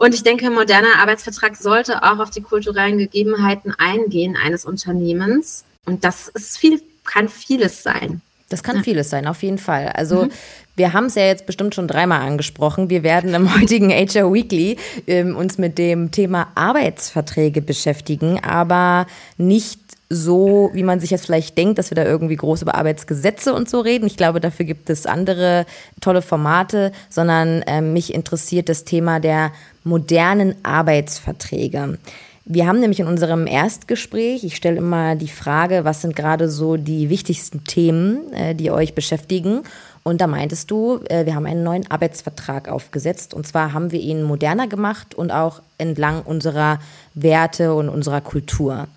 Und 0.00 0.14
ich 0.14 0.22
denke, 0.22 0.46
ein 0.46 0.54
moderner 0.54 0.98
Arbeitsvertrag 0.98 1.56
sollte 1.56 2.02
auch 2.02 2.20
auf 2.20 2.30
die 2.30 2.40
kulturellen 2.40 2.96
Gegebenheiten 2.96 3.74
eingehen 3.76 4.34
eines 4.34 4.64
Unternehmens. 4.64 5.66
Und 5.84 6.04
das 6.04 6.28
ist 6.28 6.56
viel, 6.56 6.80
kann 7.04 7.28
vieles 7.28 7.82
sein. 7.82 8.22
Das 8.48 8.62
kann 8.62 8.76
ja. 8.76 8.82
vieles 8.82 9.10
sein, 9.10 9.26
auf 9.26 9.42
jeden 9.42 9.58
Fall. 9.58 9.88
Also 9.88 10.24
mhm. 10.24 10.30
wir 10.74 10.94
haben 10.94 11.04
es 11.04 11.16
ja 11.16 11.26
jetzt 11.26 11.44
bestimmt 11.44 11.74
schon 11.74 11.86
dreimal 11.86 12.22
angesprochen. 12.22 12.88
Wir 12.88 13.02
werden 13.02 13.34
im 13.34 13.54
heutigen 13.60 13.90
HR 13.90 14.32
Weekly 14.32 14.78
ähm, 15.06 15.36
uns 15.36 15.58
mit 15.58 15.76
dem 15.76 16.10
Thema 16.10 16.48
Arbeitsverträge 16.54 17.60
beschäftigen, 17.60 18.42
aber 18.42 19.06
nicht 19.36 19.79
so, 20.12 20.70
wie 20.74 20.82
man 20.82 20.98
sich 20.98 21.10
jetzt 21.10 21.26
vielleicht 21.26 21.56
denkt, 21.56 21.78
dass 21.78 21.92
wir 21.92 21.94
da 21.94 22.04
irgendwie 22.04 22.34
groß 22.34 22.62
über 22.62 22.74
Arbeitsgesetze 22.74 23.54
und 23.54 23.70
so 23.70 23.78
reden. 23.80 24.06
Ich 24.06 24.16
glaube, 24.16 24.40
dafür 24.40 24.66
gibt 24.66 24.90
es 24.90 25.06
andere 25.06 25.66
tolle 26.00 26.20
Formate, 26.20 26.90
sondern 27.08 27.62
äh, 27.62 27.80
mich 27.80 28.12
interessiert 28.12 28.68
das 28.68 28.84
Thema 28.84 29.20
der 29.20 29.52
modernen 29.84 30.56
Arbeitsverträge. 30.64 31.98
Wir 32.44 32.66
haben 32.66 32.80
nämlich 32.80 32.98
in 32.98 33.06
unserem 33.06 33.46
Erstgespräch, 33.46 34.42
ich 34.42 34.56
stelle 34.56 34.78
immer 34.78 35.14
die 35.14 35.28
Frage, 35.28 35.84
was 35.84 36.02
sind 36.02 36.16
gerade 36.16 36.48
so 36.48 36.76
die 36.76 37.08
wichtigsten 37.08 37.62
Themen, 37.62 38.32
äh, 38.32 38.56
die 38.56 38.72
euch 38.72 38.96
beschäftigen. 38.96 39.62
Und 40.02 40.20
da 40.20 40.26
meintest 40.26 40.72
du, 40.72 40.98
äh, 41.08 41.24
wir 41.24 41.36
haben 41.36 41.46
einen 41.46 41.62
neuen 41.62 41.88
Arbeitsvertrag 41.88 42.68
aufgesetzt. 42.68 43.32
Und 43.32 43.46
zwar 43.46 43.72
haben 43.72 43.92
wir 43.92 44.00
ihn 44.00 44.24
moderner 44.24 44.66
gemacht 44.66 45.14
und 45.14 45.30
auch 45.30 45.62
entlang 45.78 46.22
unserer 46.22 46.80
Werte 47.14 47.74
und 47.74 47.88
unserer 47.88 48.20
Kultur. 48.20 48.88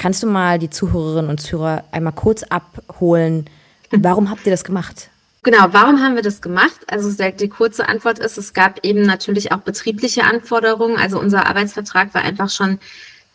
Kannst 0.00 0.22
du 0.22 0.26
mal 0.26 0.58
die 0.58 0.70
Zuhörerinnen 0.70 1.30
und 1.30 1.42
Zuhörer 1.42 1.84
einmal 1.92 2.14
kurz 2.14 2.42
abholen? 2.44 3.44
Warum 3.90 4.30
habt 4.30 4.46
ihr 4.46 4.50
das 4.50 4.64
gemacht? 4.64 5.10
Genau, 5.42 5.66
warum 5.72 6.02
haben 6.02 6.14
wir 6.14 6.22
das 6.22 6.40
gemacht? 6.40 6.78
Also 6.86 7.10
die 7.30 7.48
kurze 7.50 7.86
Antwort 7.86 8.18
ist, 8.18 8.38
es 8.38 8.54
gab 8.54 8.82
eben 8.82 9.02
natürlich 9.02 9.52
auch 9.52 9.58
betriebliche 9.58 10.24
Anforderungen. 10.24 10.96
Also 10.96 11.20
unser 11.20 11.46
Arbeitsvertrag 11.46 12.14
war 12.14 12.22
einfach 12.22 12.48
schon 12.48 12.78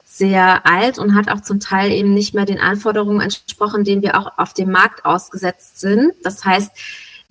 sehr 0.06 0.66
alt 0.66 0.98
und 0.98 1.14
hat 1.14 1.30
auch 1.30 1.42
zum 1.42 1.60
Teil 1.60 1.92
eben 1.92 2.16
nicht 2.16 2.34
mehr 2.34 2.46
den 2.46 2.60
Anforderungen 2.60 3.22
entsprochen, 3.22 3.84
denen 3.84 4.02
wir 4.02 4.18
auch 4.18 4.40
auf 4.40 4.56
dem 4.56 4.72
Markt 4.72 5.06
ausgesetzt 5.06 5.80
sind. 5.80 6.14
Das 6.24 6.46
heißt, 6.46 6.72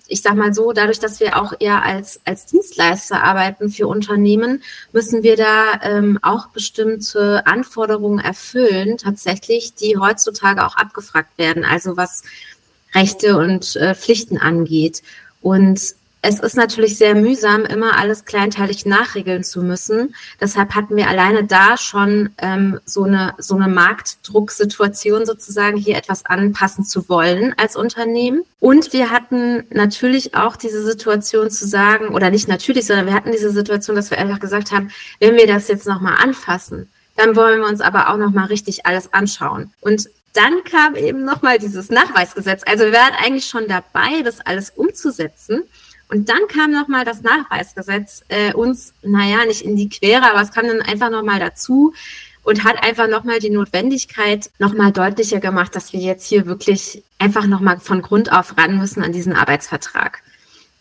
ich 0.06 0.20
sage 0.20 0.36
mal 0.36 0.52
so, 0.52 0.72
dadurch, 0.72 0.98
dass 0.98 1.20
wir 1.20 1.40
auch 1.40 1.54
eher 1.58 1.82
als, 1.82 2.20
als 2.24 2.46
Dienstleister 2.46 3.22
arbeiten 3.22 3.70
für 3.70 3.86
Unternehmen, 3.86 4.62
müssen 4.92 5.22
wir 5.22 5.36
da 5.36 5.80
ähm, 5.82 6.18
auch 6.22 6.48
bestimmte 6.48 7.46
Anforderungen 7.46 8.18
erfüllen, 8.18 8.98
tatsächlich, 8.98 9.74
die 9.74 9.96
heutzutage 9.96 10.66
auch 10.66 10.76
abgefragt 10.76 11.38
werden, 11.38 11.64
also 11.64 11.96
was 11.96 12.22
Rechte 12.94 13.38
und 13.38 13.76
äh, 13.76 13.94
Pflichten 13.94 14.36
angeht. 14.36 15.02
Und 15.40 15.94
es 16.26 16.40
ist 16.40 16.56
natürlich 16.56 16.96
sehr 16.96 17.14
mühsam, 17.14 17.66
immer 17.66 17.98
alles 17.98 18.24
kleinteilig 18.24 18.86
nachregeln 18.86 19.44
zu 19.44 19.62
müssen. 19.62 20.14
Deshalb 20.40 20.74
hatten 20.74 20.96
wir 20.96 21.06
alleine 21.06 21.44
da 21.44 21.76
schon 21.76 22.30
ähm, 22.38 22.80
so, 22.86 23.04
eine, 23.04 23.34
so 23.36 23.56
eine 23.56 23.68
Marktdrucksituation 23.68 25.26
sozusagen, 25.26 25.76
hier 25.76 25.98
etwas 25.98 26.24
anpassen 26.24 26.82
zu 26.84 27.10
wollen 27.10 27.54
als 27.58 27.76
Unternehmen. 27.76 28.42
Und 28.58 28.94
wir 28.94 29.10
hatten 29.10 29.64
natürlich 29.68 30.34
auch 30.34 30.56
diese 30.56 30.82
Situation 30.82 31.50
zu 31.50 31.66
sagen, 31.66 32.08
oder 32.08 32.30
nicht 32.30 32.48
natürlich, 32.48 32.86
sondern 32.86 33.04
wir 33.04 33.14
hatten 33.14 33.32
diese 33.32 33.50
Situation, 33.50 33.94
dass 33.94 34.10
wir 34.10 34.16
einfach 34.16 34.40
gesagt 34.40 34.72
haben, 34.72 34.90
wenn 35.20 35.36
wir 35.36 35.46
das 35.46 35.68
jetzt 35.68 35.86
nochmal 35.86 36.16
anfassen, 36.22 36.88
dann 37.16 37.36
wollen 37.36 37.60
wir 37.60 37.68
uns 37.68 37.82
aber 37.82 38.08
auch 38.08 38.16
nochmal 38.16 38.46
richtig 38.46 38.86
alles 38.86 39.12
anschauen. 39.12 39.74
Und 39.82 40.08
dann 40.32 40.64
kam 40.64 40.96
eben 40.96 41.22
nochmal 41.24 41.58
dieses 41.58 41.90
Nachweisgesetz. 41.90 42.62
Also 42.66 42.84
wir 42.84 42.92
waren 42.92 43.12
eigentlich 43.22 43.46
schon 43.46 43.68
dabei, 43.68 44.22
das 44.22 44.40
alles 44.40 44.70
umzusetzen. 44.70 45.64
Und 46.08 46.28
dann 46.28 46.46
kam 46.48 46.70
nochmal 46.70 47.04
das 47.04 47.22
Nachweisgesetz 47.22 48.24
äh, 48.28 48.52
uns, 48.52 48.94
naja, 49.02 49.44
nicht 49.46 49.62
in 49.62 49.76
die 49.76 49.88
Quere, 49.88 50.30
aber 50.30 50.42
es 50.42 50.52
kam 50.52 50.66
dann 50.66 50.82
einfach 50.82 51.10
nochmal 51.10 51.40
dazu. 51.40 51.92
und 52.44 52.62
hat 52.62 52.82
einfach 52.82 53.08
nochmal 53.08 53.38
die 53.40 53.50
Notwendigkeit 53.50 54.50
nochmal 54.58 54.92
deutlicher 54.92 55.40
gemacht, 55.40 55.74
dass 55.74 55.92
wir 55.92 56.00
jetzt 56.00 56.26
hier 56.26 56.46
wirklich 56.46 57.02
einfach 57.18 57.46
nochmal 57.46 57.80
von 57.80 58.02
Grund 58.02 58.30
auf 58.30 58.56
ran 58.56 58.78
müssen 58.78 59.02
an 59.02 59.12
diesen 59.12 59.32
Arbeitsvertrag. 59.32 60.22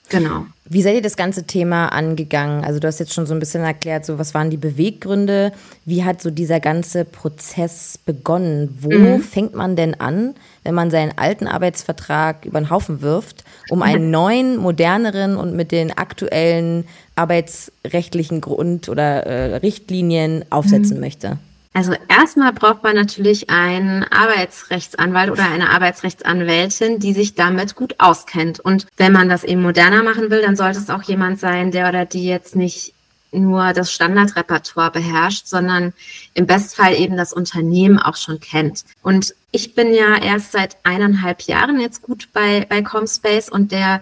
Genau. 0.10 0.46
Wie 0.74 0.82
seid 0.82 0.96
ihr 0.96 1.02
das 1.04 1.18
ganze 1.18 1.44
Thema 1.44 1.90
angegangen? 1.90 2.64
Also 2.66 2.80
du 2.80 2.88
hast 2.88 3.00
jetzt 3.00 3.14
schon 3.14 3.28
so 3.28 3.36
ein 3.36 3.40
bisschen 3.40 3.64
erklärt, 3.64 4.06
so 4.06 4.18
was 4.18 4.34
waren 4.34 4.50
die 4.50 4.58
Beweggründe? 4.58 5.52
Wie 5.86 6.04
hat 6.04 6.20
so 6.20 6.32
dieser 6.32 6.60
ganze 6.60 7.06
Prozess 7.06 8.00
begonnen? 8.00 8.76
Wo 8.82 8.90
mhm. 8.90 9.22
fängt 9.22 9.54
man 9.54 9.76
denn 9.76 10.00
an, 10.00 10.34
wenn 10.64 10.74
man 10.74 10.90
seinen 10.90 11.16
alten 11.16 11.46
Arbeitsvertrag 11.46 12.46
über 12.46 12.60
den 12.60 12.72
Haufen 12.72 13.02
wirft, 13.02 13.44
um 13.70 13.84
einen 13.84 14.10
neuen, 14.12 14.58
moderneren 14.58 15.38
und 15.38 15.56
mit 15.56 15.72
den 15.72 15.96
aktuellen 15.96 16.86
arbeitsrechtlichen 17.16 18.42
Grund- 18.42 18.90
oder 18.90 19.28
äh, 19.28 19.56
Richtlinien 19.58 20.44
aufsetzen 20.50 20.96
mhm. 20.96 21.02
möchte? 21.02 21.38
Also 21.74 21.94
erstmal 22.08 22.54
braucht 22.54 22.84
man 22.84 22.96
natürlich 22.96 23.50
einen 23.50 24.04
Arbeitsrechtsanwalt 24.04 25.32
oder 25.32 25.46
eine 25.46 25.72
Arbeitsrechtsanwältin, 25.72 27.00
die 27.00 27.14
sich 27.14 27.34
damit 27.34 27.76
gut 27.76 28.00
auskennt. 28.00 28.60
Und 28.60 28.86
wenn 28.98 29.12
man 29.12 29.28
das 29.28 29.44
eben 29.44 29.64
moderner 29.64 30.04
machen 30.04 30.30
will, 30.30 30.44
dann 30.44 30.56
sollte 30.56 30.78
es 30.78 30.92
auch 30.92 31.02
jemand 31.02 31.40
sein, 31.40 31.72
der 31.72 31.90
oder 31.90 32.06
die 32.06 32.26
jetzt 32.26 32.56
nicht 32.56 32.94
nur 33.32 33.74
das 33.74 33.92
Standardrepertoire 33.92 34.92
beherrscht, 34.92 35.48
sondern 35.48 35.94
im 36.36 36.46
Bestfall 36.46 36.94
eben 36.94 37.18
das 37.18 37.34
Unternehmen 37.34 37.98
auch 37.98 38.16
schon 38.16 38.40
kennt. 38.40 38.84
Und 39.02 39.34
ich 39.52 39.74
bin 39.74 39.94
ja 39.94 40.22
erst 40.22 40.52
seit 40.52 40.78
eineinhalb 40.84 41.42
Jahren 41.42 41.80
jetzt 41.80 42.04
gut 42.04 42.30
bei, 42.34 42.66
bei 42.70 42.84
Comspace 42.84 43.50
und 43.50 43.72
der 43.72 44.02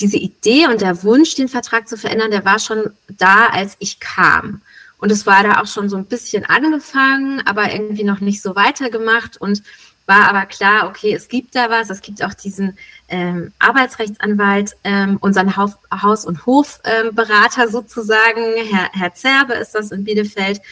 diese 0.00 0.16
Idee 0.16 0.66
und 0.66 0.80
der 0.80 1.02
Wunsch, 1.02 1.34
den 1.34 1.48
Vertrag 1.48 1.88
zu 1.88 1.96
verändern, 1.96 2.30
der 2.30 2.44
war 2.44 2.58
schon 2.58 2.90
da, 3.08 3.46
als 3.46 3.76
ich 3.80 3.98
kam. 4.00 4.62
Und 4.98 5.12
es 5.12 5.26
war 5.26 5.42
da 5.42 5.60
auch 5.60 5.66
schon 5.66 5.88
so 5.88 5.96
ein 5.96 6.06
bisschen 6.06 6.44
angefangen, 6.44 7.40
aber 7.46 7.72
irgendwie 7.72 8.04
noch 8.04 8.20
nicht 8.20 8.42
so 8.42 8.56
weitergemacht 8.56 9.40
und 9.40 9.62
war 10.06 10.28
aber 10.28 10.46
klar, 10.46 10.88
okay, 10.88 11.14
es 11.14 11.28
gibt 11.28 11.54
da 11.54 11.68
was, 11.68 11.90
es 11.90 12.00
gibt 12.00 12.24
auch 12.24 12.32
diesen 12.32 12.76
ähm, 13.08 13.52
Arbeitsrechtsanwalt, 13.58 14.74
ähm, 14.82 15.18
unseren 15.20 15.56
Haus-, 15.56 15.76
Haus 15.92 16.24
und 16.24 16.46
Hofberater 16.46 17.64
ähm, 17.64 17.70
sozusagen, 17.70 18.42
Herr, 18.70 18.88
Herr 18.92 19.14
Zerbe 19.14 19.52
ist 19.54 19.74
das 19.74 19.92
in 19.92 20.04
Bielefeld. 20.04 20.62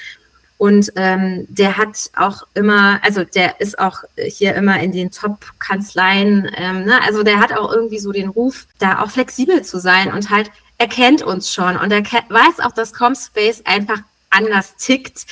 Und 0.59 0.91
ähm, 0.97 1.47
der 1.51 1.77
hat 1.77 2.11
auch 2.17 2.47
immer, 2.55 2.99
also 3.05 3.25
der 3.25 3.61
ist 3.61 3.79
auch 3.79 4.05
hier 4.17 4.55
immer 4.55 4.81
in 4.81 4.91
den 4.91 5.11
Top-Kanzleien, 5.11 6.51
ähm, 6.57 6.85
ne? 6.85 6.99
also 7.03 7.23
der 7.23 7.41
hat 7.41 7.53
auch 7.53 7.71
irgendwie 7.71 7.99
so 7.99 8.11
den 8.11 8.31
Ruf, 8.31 8.67
da 8.79 9.03
auch 9.03 9.11
flexibel 9.11 9.63
zu 9.63 9.79
sein 9.79 10.11
und 10.15 10.31
halt 10.31 10.51
er 10.79 10.89
kennt 10.89 11.23
uns 11.23 11.53
schon 11.53 11.77
und 11.77 11.91
er 11.91 12.03
weiß 12.03 12.61
auch, 12.61 12.73
dass 12.73 12.95
Comspace 12.95 13.65
einfach 13.67 14.01
anders 14.37 14.77
tickt. 14.77 15.27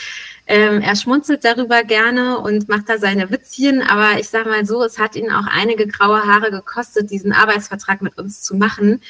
Ähm, 0.47 0.83
er 0.83 0.95
schmunzelt 0.97 1.45
darüber 1.45 1.85
gerne 1.85 2.39
und 2.39 2.69
macht 2.69 2.89
da 2.89 2.99
seine 2.99 3.31
Witzchen, 3.31 3.81
aber 3.83 4.21
ich 4.21 4.29
sage 4.29 4.51
mal 4.51 4.67
so, 4.67 4.83
es 4.83 4.99
hat 4.99 5.17
ihn 5.17 5.31
auch 5.31 5.47
einige 5.47 5.87
graue 5.87 6.23
Haare 6.27 6.51
gekostet, 6.51 7.11
diesen 7.11 7.33
Arbeitsvertrag 7.33 8.03
mit 8.03 8.19
uns 8.19 8.43
zu 8.43 8.55
machen. 8.55 9.01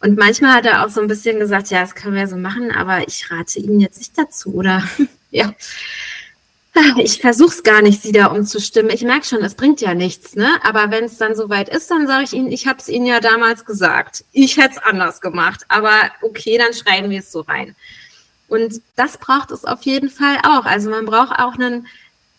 Und 0.00 0.18
manchmal 0.18 0.54
hat 0.54 0.66
er 0.66 0.84
auch 0.84 0.90
so 0.90 1.00
ein 1.00 1.06
bisschen 1.06 1.38
gesagt, 1.38 1.70
ja, 1.70 1.80
das 1.80 1.94
können 1.94 2.16
wir 2.16 2.26
so 2.26 2.36
machen, 2.36 2.72
aber 2.72 3.06
ich 3.06 3.30
rate 3.30 3.60
Ihnen 3.60 3.80
jetzt 3.80 3.98
nicht 3.98 4.18
dazu, 4.18 4.52
oder? 4.54 4.82
ja. 5.30 5.54
Ich 6.98 7.20
versuche 7.20 7.50
es 7.50 7.62
gar 7.62 7.82
nicht, 7.82 8.02
sie 8.02 8.10
da 8.10 8.26
umzustimmen. 8.26 8.90
Ich 8.90 9.02
merke 9.02 9.24
schon, 9.24 9.44
es 9.44 9.54
bringt 9.54 9.80
ja 9.80 9.94
nichts, 9.94 10.34
ne? 10.34 10.58
Aber 10.64 10.90
wenn 10.90 11.04
es 11.04 11.18
dann 11.18 11.36
soweit 11.36 11.68
ist, 11.68 11.88
dann 11.88 12.08
sage 12.08 12.24
ich 12.24 12.32
Ihnen, 12.32 12.50
ich 12.50 12.66
habe 12.66 12.80
es 12.80 12.88
Ihnen 12.88 13.06
ja 13.06 13.20
damals 13.20 13.64
gesagt. 13.64 14.24
Ich 14.32 14.56
hätte 14.56 14.72
es 14.72 14.78
anders 14.78 15.20
gemacht. 15.20 15.64
Aber 15.68 15.92
okay, 16.20 16.58
dann 16.58 16.74
schreiben 16.74 17.10
wir 17.10 17.20
es 17.20 17.30
so 17.30 17.42
rein. 17.42 17.76
Und 18.48 18.80
das 18.96 19.18
braucht 19.18 19.50
es 19.50 19.64
auf 19.64 19.82
jeden 19.82 20.10
Fall 20.10 20.38
auch. 20.46 20.64
Also 20.64 20.90
man 20.90 21.06
braucht 21.06 21.38
auch 21.38 21.54
einen, 21.54 21.86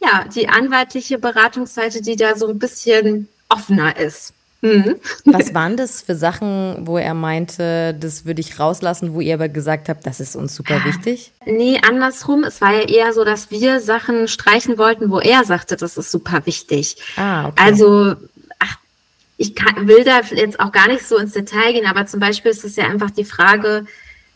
ja, 0.02 0.26
die 0.34 0.48
anwaltliche 0.48 1.18
Beratungsseite, 1.18 2.02
die 2.02 2.16
da 2.16 2.36
so 2.36 2.48
ein 2.48 2.60
bisschen 2.60 3.28
offener 3.50 3.98
ist. 3.98 4.34
Mhm. 4.66 4.96
Was 5.26 5.54
waren 5.54 5.78
das 5.78 6.02
für 6.02 6.16
Sachen, 6.16 6.88
wo 6.88 6.98
er 6.98 7.14
meinte, 7.14 7.96
das 8.00 8.26
würde 8.26 8.42
ich 8.42 8.60
rauslassen, 8.60 9.14
wo 9.14 9.22
ihr 9.22 9.36
aber 9.36 9.48
gesagt 9.48 9.90
habt, 9.90 10.08
das 10.08 10.20
ist 10.20 10.36
uns 10.36 10.56
super 10.56 10.84
wichtig? 10.86 11.32
Nee, 11.46 11.80
andersrum. 11.88 12.44
Es 12.44 12.62
war 12.62 12.74
ja 12.74 12.88
eher 12.88 13.14
so, 13.14 13.24
dass 13.24 13.52
wir 13.52 13.80
Sachen 13.80 14.28
streichen 14.28 14.78
wollten, 14.80 15.12
wo 15.12 15.20
er 15.20 15.44
sagte, 15.44 15.76
das 15.76 15.98
ist 15.98 16.10
super 16.10 16.46
wichtig. 16.46 16.98
Ah, 17.16 17.50
okay. 17.50 17.64
Also, 17.64 18.16
ach, 18.58 18.78
ich 19.38 19.54
kann, 19.56 19.88
will 19.88 20.04
da 20.04 20.22
jetzt 20.22 20.60
auch 20.60 20.72
gar 20.72 20.88
nicht 20.88 21.06
so 21.06 21.18
ins 21.18 21.34
Detail 21.34 21.74
gehen, 21.74 21.86
aber 21.86 22.08
zum 22.08 22.20
Beispiel 22.20 22.50
ist 22.50 22.64
es 22.64 22.76
ja 22.76 22.86
einfach 22.86 23.12
die 23.12 23.26
Frage, 23.26 23.86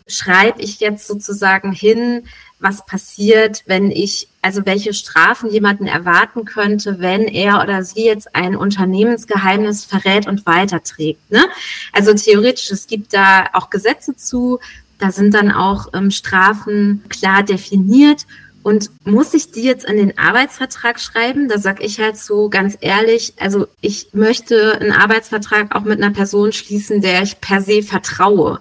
schreibe 0.09 0.61
ich 0.61 0.79
jetzt 0.79 1.07
sozusagen 1.07 1.71
hin, 1.71 2.23
was 2.59 2.85
passiert, 2.85 3.63
wenn 3.67 3.89
ich, 3.89 4.27
also 4.41 4.65
welche 4.65 4.93
Strafen 4.93 5.49
jemanden 5.49 5.87
erwarten 5.87 6.43
könnte, 6.43 6.99
wenn 6.99 7.23
er 7.23 7.61
oder 7.63 7.83
sie 7.83 8.05
jetzt 8.05 8.35
ein 8.35 8.55
Unternehmensgeheimnis 8.55 9.85
verrät 9.85 10.27
und 10.27 10.45
weiterträgt. 10.45 11.31
Ne? 11.31 11.45
Also 11.93 12.13
theoretisch, 12.13 12.69
es 12.71 12.87
gibt 12.87 13.13
da 13.13 13.45
auch 13.53 13.69
Gesetze 13.69 14.15
zu, 14.15 14.59
da 14.97 15.11
sind 15.11 15.33
dann 15.33 15.51
auch 15.51 15.87
ähm, 15.93 16.11
Strafen 16.11 17.03
klar 17.07 17.43
definiert. 17.43 18.25
Und 18.61 18.91
muss 19.05 19.33
ich 19.33 19.51
die 19.51 19.63
jetzt 19.63 19.85
in 19.85 19.95
den 19.95 20.17
Arbeitsvertrag 20.17 20.99
schreiben? 20.99 21.47
Da 21.47 21.57
sage 21.57 21.81
ich 21.81 22.01
halt 22.01 22.17
so 22.17 22.49
ganz 22.49 22.77
ehrlich, 22.81 23.33
also 23.39 23.67
ich 23.79 24.09
möchte 24.11 24.79
einen 24.81 24.91
Arbeitsvertrag 24.91 25.73
auch 25.73 25.83
mit 25.83 26.03
einer 26.03 26.13
Person 26.13 26.51
schließen, 26.51 26.99
der 26.99 27.23
ich 27.23 27.39
per 27.39 27.61
se 27.61 27.81
vertraue. 27.81 28.59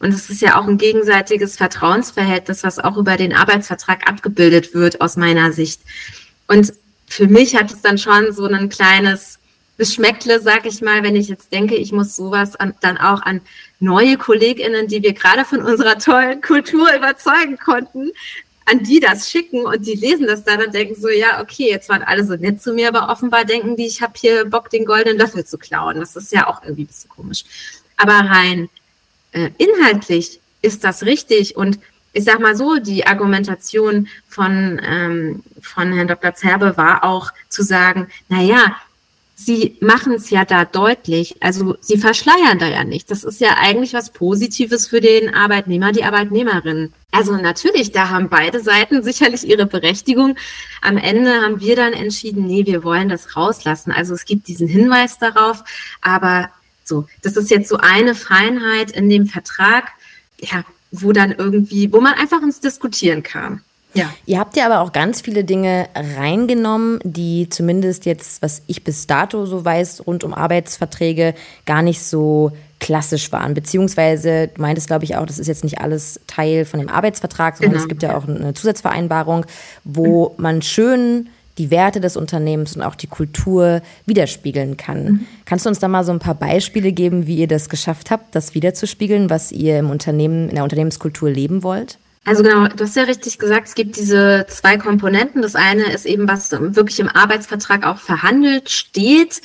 Und 0.00 0.14
es 0.14 0.30
ist 0.30 0.42
ja 0.42 0.58
auch 0.58 0.66
ein 0.66 0.78
gegenseitiges 0.78 1.56
Vertrauensverhältnis, 1.56 2.62
was 2.62 2.78
auch 2.78 2.96
über 2.96 3.16
den 3.16 3.32
Arbeitsvertrag 3.32 4.08
abgebildet 4.08 4.74
wird, 4.74 5.00
aus 5.00 5.16
meiner 5.16 5.52
Sicht. 5.52 5.80
Und 6.46 6.72
für 7.06 7.26
mich 7.26 7.56
hat 7.56 7.72
es 7.72 7.82
dann 7.82 7.98
schon 7.98 8.32
so 8.32 8.46
ein 8.46 8.68
kleines 8.68 9.38
Geschmäckle, 9.76 10.40
sag 10.40 10.66
ich 10.66 10.82
mal, 10.82 11.02
wenn 11.02 11.16
ich 11.16 11.28
jetzt 11.28 11.52
denke, 11.52 11.76
ich 11.76 11.92
muss 11.92 12.16
sowas 12.16 12.56
an, 12.56 12.74
dann 12.80 12.98
auch 12.98 13.22
an 13.22 13.40
neue 13.80 14.16
KollegInnen, 14.16 14.88
die 14.88 15.02
wir 15.02 15.12
gerade 15.12 15.44
von 15.44 15.62
unserer 15.62 15.98
tollen 15.98 16.40
Kultur 16.40 16.92
überzeugen 16.94 17.58
konnten, 17.58 18.10
an 18.66 18.82
die 18.82 19.00
das 19.00 19.30
schicken 19.30 19.64
und 19.64 19.86
die 19.86 19.94
lesen 19.94 20.26
das 20.26 20.44
dann 20.44 20.62
und 20.62 20.74
denken 20.74 20.94
so, 21.00 21.08
ja, 21.08 21.40
okay, 21.40 21.70
jetzt 21.70 21.88
waren 21.88 22.02
alle 22.02 22.24
so 22.24 22.34
nett 22.34 22.60
zu 22.60 22.74
mir, 22.74 22.88
aber 22.88 23.08
offenbar 23.10 23.44
denken 23.44 23.76
die, 23.76 23.86
ich 23.86 24.02
habe 24.02 24.12
hier 24.16 24.44
Bock, 24.44 24.68
den 24.68 24.84
goldenen 24.84 25.16
Löffel 25.16 25.44
zu 25.46 25.58
klauen. 25.58 26.00
Das 26.00 26.16
ist 26.16 26.32
ja 26.32 26.48
auch 26.48 26.62
irgendwie 26.62 26.82
ein 26.82 26.88
bisschen 26.88 27.10
komisch. 27.10 27.44
Aber 27.96 28.14
rein 28.14 28.68
äh, 29.32 29.50
inhaltlich 29.58 30.40
ist 30.62 30.84
das 30.84 31.04
richtig 31.04 31.56
und 31.56 31.78
ich 32.12 32.24
sag 32.24 32.40
mal 32.40 32.56
so, 32.56 32.78
die 32.78 33.06
Argumentation 33.06 34.08
von, 34.28 34.80
ähm, 34.82 35.42
von 35.60 35.92
Herrn 35.92 36.08
Dr. 36.08 36.34
Zerbe 36.34 36.76
war 36.76 37.04
auch 37.04 37.30
zu 37.48 37.62
sagen, 37.62 38.08
na 38.28 38.42
ja, 38.42 38.76
Sie 39.40 39.76
machen 39.80 40.14
es 40.14 40.30
ja 40.30 40.44
da 40.44 40.64
deutlich, 40.64 41.36
also 41.40 41.76
Sie 41.80 41.96
verschleiern 41.96 42.58
da 42.58 42.66
ja 42.66 42.82
nicht. 42.82 43.08
Das 43.08 43.22
ist 43.22 43.40
ja 43.40 43.50
eigentlich 43.60 43.94
was 43.94 44.10
Positives 44.10 44.88
für 44.88 45.00
den 45.00 45.32
Arbeitnehmer, 45.32 45.92
die 45.92 46.02
Arbeitnehmerin. 46.02 46.92
Also 47.12 47.36
natürlich, 47.36 47.92
da 47.92 48.08
haben 48.08 48.28
beide 48.30 48.58
Seiten 48.58 49.04
sicherlich 49.04 49.46
ihre 49.46 49.66
Berechtigung. 49.66 50.36
Am 50.82 50.96
Ende 50.96 51.40
haben 51.40 51.60
wir 51.60 51.76
dann 51.76 51.92
entschieden, 51.92 52.48
nee, 52.48 52.66
wir 52.66 52.82
wollen 52.82 53.08
das 53.08 53.36
rauslassen. 53.36 53.92
Also 53.92 54.12
es 54.12 54.24
gibt 54.24 54.48
diesen 54.48 54.66
Hinweis 54.66 55.20
darauf, 55.20 55.62
aber 56.02 56.50
so, 56.88 57.06
das 57.22 57.36
ist 57.36 57.50
jetzt 57.50 57.68
so 57.68 57.76
eine 57.76 58.14
Feinheit 58.14 58.90
in 58.90 59.08
dem 59.08 59.26
Vertrag, 59.26 59.90
ja, 60.40 60.64
wo 60.90 61.12
dann 61.12 61.32
irgendwie, 61.32 61.92
wo 61.92 62.00
man 62.00 62.14
einfach 62.14 62.42
ins 62.42 62.60
Diskutieren 62.60 63.22
kam. 63.22 63.62
Ja. 63.94 64.12
Ihr 64.26 64.38
habt 64.38 64.56
ja 64.56 64.66
aber 64.66 64.80
auch 64.80 64.92
ganz 64.92 65.22
viele 65.22 65.44
Dinge 65.44 65.88
reingenommen, 65.94 67.00
die 67.04 67.48
zumindest 67.48 68.04
jetzt, 68.04 68.42
was 68.42 68.62
ich 68.66 68.84
bis 68.84 69.06
dato 69.06 69.46
so 69.46 69.64
weiß, 69.64 70.06
rund 70.06 70.24
um 70.24 70.34
Arbeitsverträge 70.34 71.34
gar 71.64 71.82
nicht 71.82 72.02
so 72.02 72.52
klassisch 72.80 73.32
waren. 73.32 73.54
Beziehungsweise, 73.54 74.48
du 74.54 74.60
meintest, 74.60 74.86
glaube 74.86 75.04
ich, 75.04 75.16
auch, 75.16 75.26
das 75.26 75.38
ist 75.38 75.48
jetzt 75.48 75.64
nicht 75.64 75.80
alles 75.80 76.20
Teil 76.26 76.64
von 76.64 76.80
dem 76.80 76.88
Arbeitsvertrag, 76.88 77.56
sondern 77.56 77.72
genau. 77.72 77.82
es 77.82 77.88
gibt 77.88 78.02
ja 78.02 78.16
auch 78.16 78.28
eine 78.28 78.54
Zusatzvereinbarung, 78.54 79.46
wo 79.84 80.34
man 80.36 80.62
schön 80.62 81.28
die 81.58 81.70
Werte 81.70 82.00
des 82.00 82.16
Unternehmens 82.16 82.76
und 82.76 82.82
auch 82.82 82.94
die 82.94 83.06
Kultur 83.06 83.82
widerspiegeln 84.06 84.76
kann. 84.76 85.04
Mhm. 85.04 85.26
Kannst 85.44 85.66
du 85.66 85.68
uns 85.68 85.78
da 85.78 85.88
mal 85.88 86.04
so 86.04 86.12
ein 86.12 86.18
paar 86.18 86.34
Beispiele 86.34 86.92
geben, 86.92 87.26
wie 87.26 87.36
ihr 87.36 87.48
das 87.48 87.68
geschafft 87.68 88.10
habt, 88.10 88.34
das 88.34 88.54
wiederzuspiegeln, 88.54 89.30
was 89.30 89.52
ihr 89.52 89.78
im 89.78 89.90
Unternehmen, 89.90 90.48
in 90.48 90.54
der 90.54 90.64
Unternehmenskultur 90.64 91.30
leben 91.30 91.62
wollt? 91.62 91.98
Also 92.24 92.42
genau, 92.42 92.68
du 92.68 92.84
hast 92.84 92.94
ja 92.94 93.04
richtig 93.04 93.38
gesagt, 93.38 93.68
es 93.68 93.74
gibt 93.74 93.96
diese 93.96 94.44
zwei 94.48 94.76
Komponenten. 94.76 95.40
Das 95.40 95.54
eine 95.54 95.90
ist 95.92 96.04
eben, 96.04 96.28
was 96.28 96.50
wirklich 96.52 97.00
im 97.00 97.08
Arbeitsvertrag 97.08 97.86
auch 97.86 97.98
verhandelt 97.98 98.68
steht. 98.68 99.40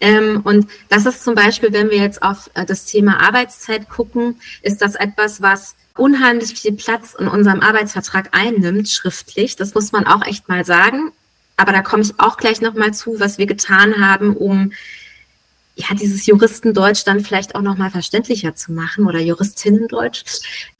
Ähm, 0.00 0.40
und 0.42 0.66
das 0.88 1.06
ist 1.06 1.22
zum 1.22 1.34
Beispiel, 1.34 1.72
wenn 1.72 1.88
wir 1.88 1.98
jetzt 1.98 2.22
auf 2.22 2.50
äh, 2.54 2.64
das 2.64 2.84
Thema 2.86 3.22
Arbeitszeit 3.22 3.88
gucken, 3.88 4.40
ist 4.62 4.82
das 4.82 4.96
etwas, 4.96 5.40
was 5.40 5.76
unheimlich 5.96 6.54
viel 6.54 6.72
Platz 6.72 7.14
in 7.18 7.28
unserem 7.28 7.60
Arbeitsvertrag 7.60 8.30
einnimmt, 8.32 8.88
schriftlich. 8.88 9.56
Das 9.56 9.74
muss 9.74 9.92
man 9.92 10.06
auch 10.06 10.26
echt 10.26 10.48
mal 10.48 10.64
sagen. 10.64 11.12
Aber 11.56 11.72
da 11.72 11.82
komme 11.82 12.02
ich 12.02 12.18
auch 12.18 12.36
gleich 12.36 12.60
nochmal 12.60 12.92
zu, 12.92 13.18
was 13.18 13.38
wir 13.38 13.46
getan 13.46 14.00
haben, 14.00 14.36
um 14.36 14.72
ja, 15.76 15.94
dieses 15.94 16.26
Juristendeutsch 16.26 17.04
dann 17.04 17.20
vielleicht 17.20 17.54
auch 17.54 17.60
nochmal 17.60 17.90
verständlicher 17.90 18.54
zu 18.54 18.72
machen 18.72 19.06
oder 19.06 19.20
Juristinnendeutsch. 19.20 20.24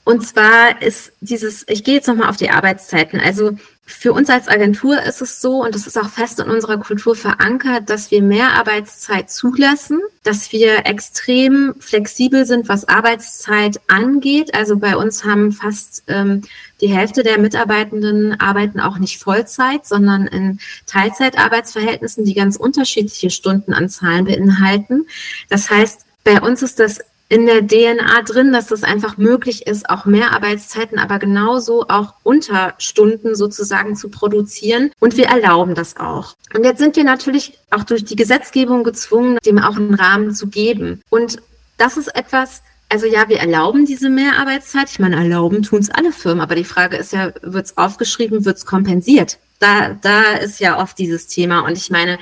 Und 0.04 0.26
zwar 0.26 0.80
ist 0.80 1.12
dieses, 1.20 1.64
ich 1.68 1.84
gehe 1.84 1.96
jetzt 1.96 2.08
nochmal 2.08 2.30
auf 2.30 2.38
die 2.38 2.50
Arbeitszeiten. 2.50 3.20
Also 3.20 3.58
für 3.88 4.12
uns 4.12 4.28
als 4.28 4.48
Agentur 4.48 5.00
ist 5.00 5.22
es 5.22 5.40
so, 5.40 5.62
und 5.62 5.74
das 5.74 5.86
ist 5.86 5.96
auch 5.96 6.08
fest 6.08 6.40
in 6.40 6.50
unserer 6.50 6.76
Kultur 6.76 7.14
verankert, 7.14 7.88
dass 7.88 8.10
wir 8.10 8.20
mehr 8.20 8.54
Arbeitszeit 8.54 9.30
zulassen, 9.30 10.00
dass 10.24 10.50
wir 10.50 10.86
extrem 10.86 11.74
flexibel 11.78 12.46
sind, 12.46 12.68
was 12.68 12.88
Arbeitszeit 12.88 13.80
angeht. 13.86 14.56
Also 14.56 14.76
bei 14.76 14.96
uns 14.96 15.24
haben 15.24 15.52
fast 15.52 16.02
ähm, 16.08 16.42
die 16.80 16.88
Hälfte 16.88 17.22
der 17.22 17.38
Mitarbeitenden 17.38 18.38
arbeiten 18.40 18.80
auch 18.80 18.98
nicht 18.98 19.22
Vollzeit, 19.22 19.86
sondern 19.86 20.26
in 20.26 20.58
Teilzeitarbeitsverhältnissen, 20.86 22.24
die 22.24 22.34
ganz 22.34 22.56
unterschiedliche 22.56 23.30
Stundenanzahlen 23.30 24.24
beinhalten. 24.24 25.06
Das 25.48 25.70
heißt, 25.70 26.04
bei 26.24 26.40
uns 26.40 26.60
ist 26.62 26.80
das 26.80 27.00
in 27.28 27.46
der 27.46 27.66
DNA 27.66 28.22
drin, 28.22 28.52
dass 28.52 28.70
es 28.70 28.84
einfach 28.84 29.16
möglich 29.16 29.66
ist, 29.66 29.90
auch 29.90 30.04
mehr 30.04 30.32
Arbeitszeiten, 30.32 30.98
aber 30.98 31.18
genauso 31.18 31.86
auch 31.88 32.14
Unterstunden 32.22 33.34
sozusagen 33.34 33.96
zu 33.96 34.10
produzieren. 34.10 34.92
Und 35.00 35.16
wir 35.16 35.26
erlauben 35.26 35.74
das 35.74 35.96
auch. 35.96 36.36
Und 36.54 36.64
jetzt 36.64 36.78
sind 36.78 36.94
wir 36.96 37.04
natürlich 37.04 37.58
auch 37.70 37.84
durch 37.84 38.04
die 38.04 38.16
Gesetzgebung 38.16 38.84
gezwungen, 38.84 39.38
dem 39.44 39.58
auch 39.58 39.76
einen 39.76 39.94
Rahmen 39.94 40.34
zu 40.34 40.46
geben. 40.46 41.02
Und 41.10 41.38
das 41.78 41.96
ist 41.96 42.14
etwas, 42.14 42.62
also 42.88 43.06
ja, 43.06 43.28
wir 43.28 43.40
erlauben 43.40 43.86
diese 43.86 44.08
Mehrarbeitszeit. 44.08 44.88
Ich 44.88 45.00
meine, 45.00 45.16
erlauben 45.16 45.62
tun 45.62 45.80
es 45.80 45.90
alle 45.90 46.12
Firmen, 46.12 46.40
aber 46.40 46.54
die 46.54 46.64
Frage 46.64 46.96
ist 46.96 47.12
ja, 47.12 47.32
wird 47.42 47.66
es 47.66 47.76
aufgeschrieben, 47.76 48.44
wird 48.44 48.58
es 48.58 48.66
kompensiert? 48.66 49.38
Da, 49.58 49.96
da 50.00 50.34
ist 50.34 50.60
ja 50.60 50.80
oft 50.80 50.98
dieses 50.98 51.26
Thema. 51.26 51.60
Und 51.60 51.76
ich 51.76 51.90
meine, 51.90 52.18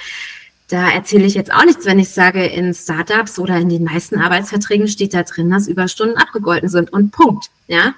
da 0.68 0.90
erzähle 0.90 1.26
ich 1.26 1.34
jetzt 1.34 1.52
auch 1.52 1.64
nichts, 1.64 1.84
wenn 1.84 1.98
ich 1.98 2.08
sage, 2.08 2.46
in 2.46 2.72
Startups 2.72 3.38
oder 3.38 3.58
in 3.58 3.68
den 3.68 3.84
meisten 3.84 4.18
Arbeitsverträgen 4.18 4.88
steht 4.88 5.12
da 5.12 5.22
drin, 5.22 5.50
dass 5.50 5.68
Überstunden 5.68 6.16
abgegolten 6.16 6.70
sind 6.70 6.90
und 6.92 7.10
Punkt. 7.10 7.50
Ja, 7.66 7.94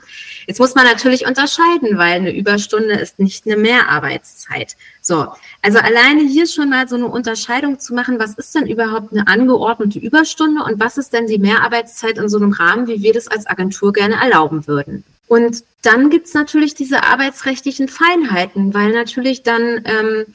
jetzt 0.47 0.59
muss 0.59 0.75
man 0.75 0.85
natürlich 0.85 1.27
unterscheiden, 1.27 1.97
weil 1.97 2.15
eine 2.15 2.37
Überstunde 2.37 2.95
ist 2.95 3.19
nicht 3.19 3.47
eine 3.47 3.57
Mehrarbeitszeit. 3.57 4.77
So, 5.01 5.27
also 5.63 5.79
alleine 5.79 6.23
hier 6.23 6.47
schon 6.47 6.71
mal 6.71 6.89
so 6.89 6.97
eine 6.97 7.07
Unterscheidung 7.07 7.79
zu 7.79 7.95
machen, 7.95 8.19
was 8.19 8.35
ist 8.35 8.55
denn 8.55 8.67
überhaupt 8.67 9.13
eine 9.13 9.27
angeordnete 9.27 9.99
Überstunde 9.99 10.63
und 10.65 10.81
was 10.81 10.99
ist 10.99 11.13
denn 11.13 11.27
die 11.27 11.39
Mehrarbeitszeit 11.39 12.19
in 12.19 12.29
so 12.29 12.37
einem 12.37 12.53
Rahmen, 12.53 12.89
wie 12.89 13.03
wir 13.03 13.13
das 13.13 13.29
als 13.29 13.47
Agentur 13.47 13.93
gerne 13.93 14.17
erlauben 14.17 14.67
würden. 14.67 15.05
Und 15.29 15.65
dann 15.83 16.11
gibt's 16.11 16.35
natürlich 16.35 16.75
diese 16.75 17.05
arbeitsrechtlichen 17.05 17.89
Feinheiten, 17.89 18.75
weil 18.75 18.93
natürlich 18.93 19.43
dann 19.43 19.85
ähm, 19.85 20.27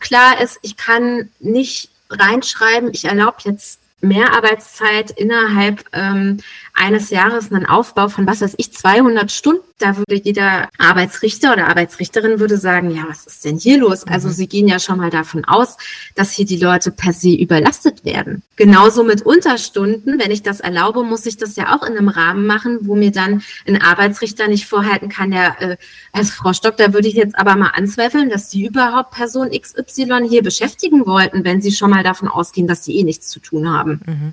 klar 0.00 0.40
ist, 0.40 0.58
ich 0.62 0.76
kann 0.76 1.30
nicht 1.38 1.90
reinschreiben, 2.10 2.90
ich 2.92 3.04
erlaube 3.04 3.36
jetzt 3.44 3.80
mehr 4.00 4.32
Arbeitszeit 4.32 5.10
innerhalb 5.10 5.84
ähm, 5.92 6.38
eines 6.78 7.10
Jahres 7.10 7.50
einen 7.52 7.66
Aufbau 7.66 8.08
von, 8.08 8.26
was 8.26 8.40
weiß 8.40 8.54
ich, 8.56 8.72
200 8.72 9.30
Stunden. 9.32 9.62
Da 9.78 9.96
würde 9.96 10.14
jeder 10.14 10.68
Arbeitsrichter 10.78 11.52
oder 11.52 11.68
Arbeitsrichterin 11.68 12.40
würde 12.40 12.56
sagen, 12.56 12.90
ja, 12.90 13.04
was 13.08 13.26
ist 13.26 13.44
denn 13.44 13.58
hier 13.58 13.78
los? 13.78 14.06
Also 14.06 14.28
mhm. 14.28 14.32
sie 14.32 14.48
gehen 14.48 14.68
ja 14.68 14.78
schon 14.78 14.98
mal 14.98 15.10
davon 15.10 15.44
aus, 15.44 15.76
dass 16.14 16.32
hier 16.32 16.46
die 16.46 16.56
Leute 16.56 16.90
per 16.90 17.12
se 17.12 17.34
überlastet 17.34 18.04
werden. 18.04 18.42
Genauso 18.56 19.04
mit 19.04 19.22
Unterstunden. 19.22 20.18
Wenn 20.18 20.30
ich 20.30 20.42
das 20.42 20.60
erlaube, 20.60 21.02
muss 21.04 21.26
ich 21.26 21.36
das 21.36 21.56
ja 21.56 21.76
auch 21.76 21.82
in 21.82 21.96
einem 21.96 22.08
Rahmen 22.08 22.46
machen, 22.46 22.78
wo 22.82 22.94
mir 22.94 23.12
dann 23.12 23.42
ein 23.66 23.80
Arbeitsrichter 23.80 24.48
nicht 24.48 24.66
vorhalten 24.66 25.08
kann, 25.08 25.32
ja, 25.32 25.56
äh, 25.58 25.76
als 26.12 26.30
Frau 26.30 26.52
Stock, 26.52 26.76
da 26.76 26.92
würde 26.92 27.08
ich 27.08 27.14
jetzt 27.14 27.38
aber 27.38 27.56
mal 27.56 27.72
anzweifeln, 27.74 28.30
dass 28.30 28.50
Sie 28.50 28.66
überhaupt 28.66 29.12
Person 29.12 29.50
XY 29.50 30.28
hier 30.28 30.42
beschäftigen 30.42 31.06
wollten, 31.06 31.44
wenn 31.44 31.60
Sie 31.60 31.72
schon 31.72 31.90
mal 31.90 32.02
davon 32.02 32.28
ausgehen, 32.28 32.66
dass 32.66 32.84
Sie 32.84 32.96
eh 32.96 33.04
nichts 33.04 33.28
zu 33.28 33.40
tun 33.40 33.68
haben. 33.68 34.00
Mhm. 34.06 34.32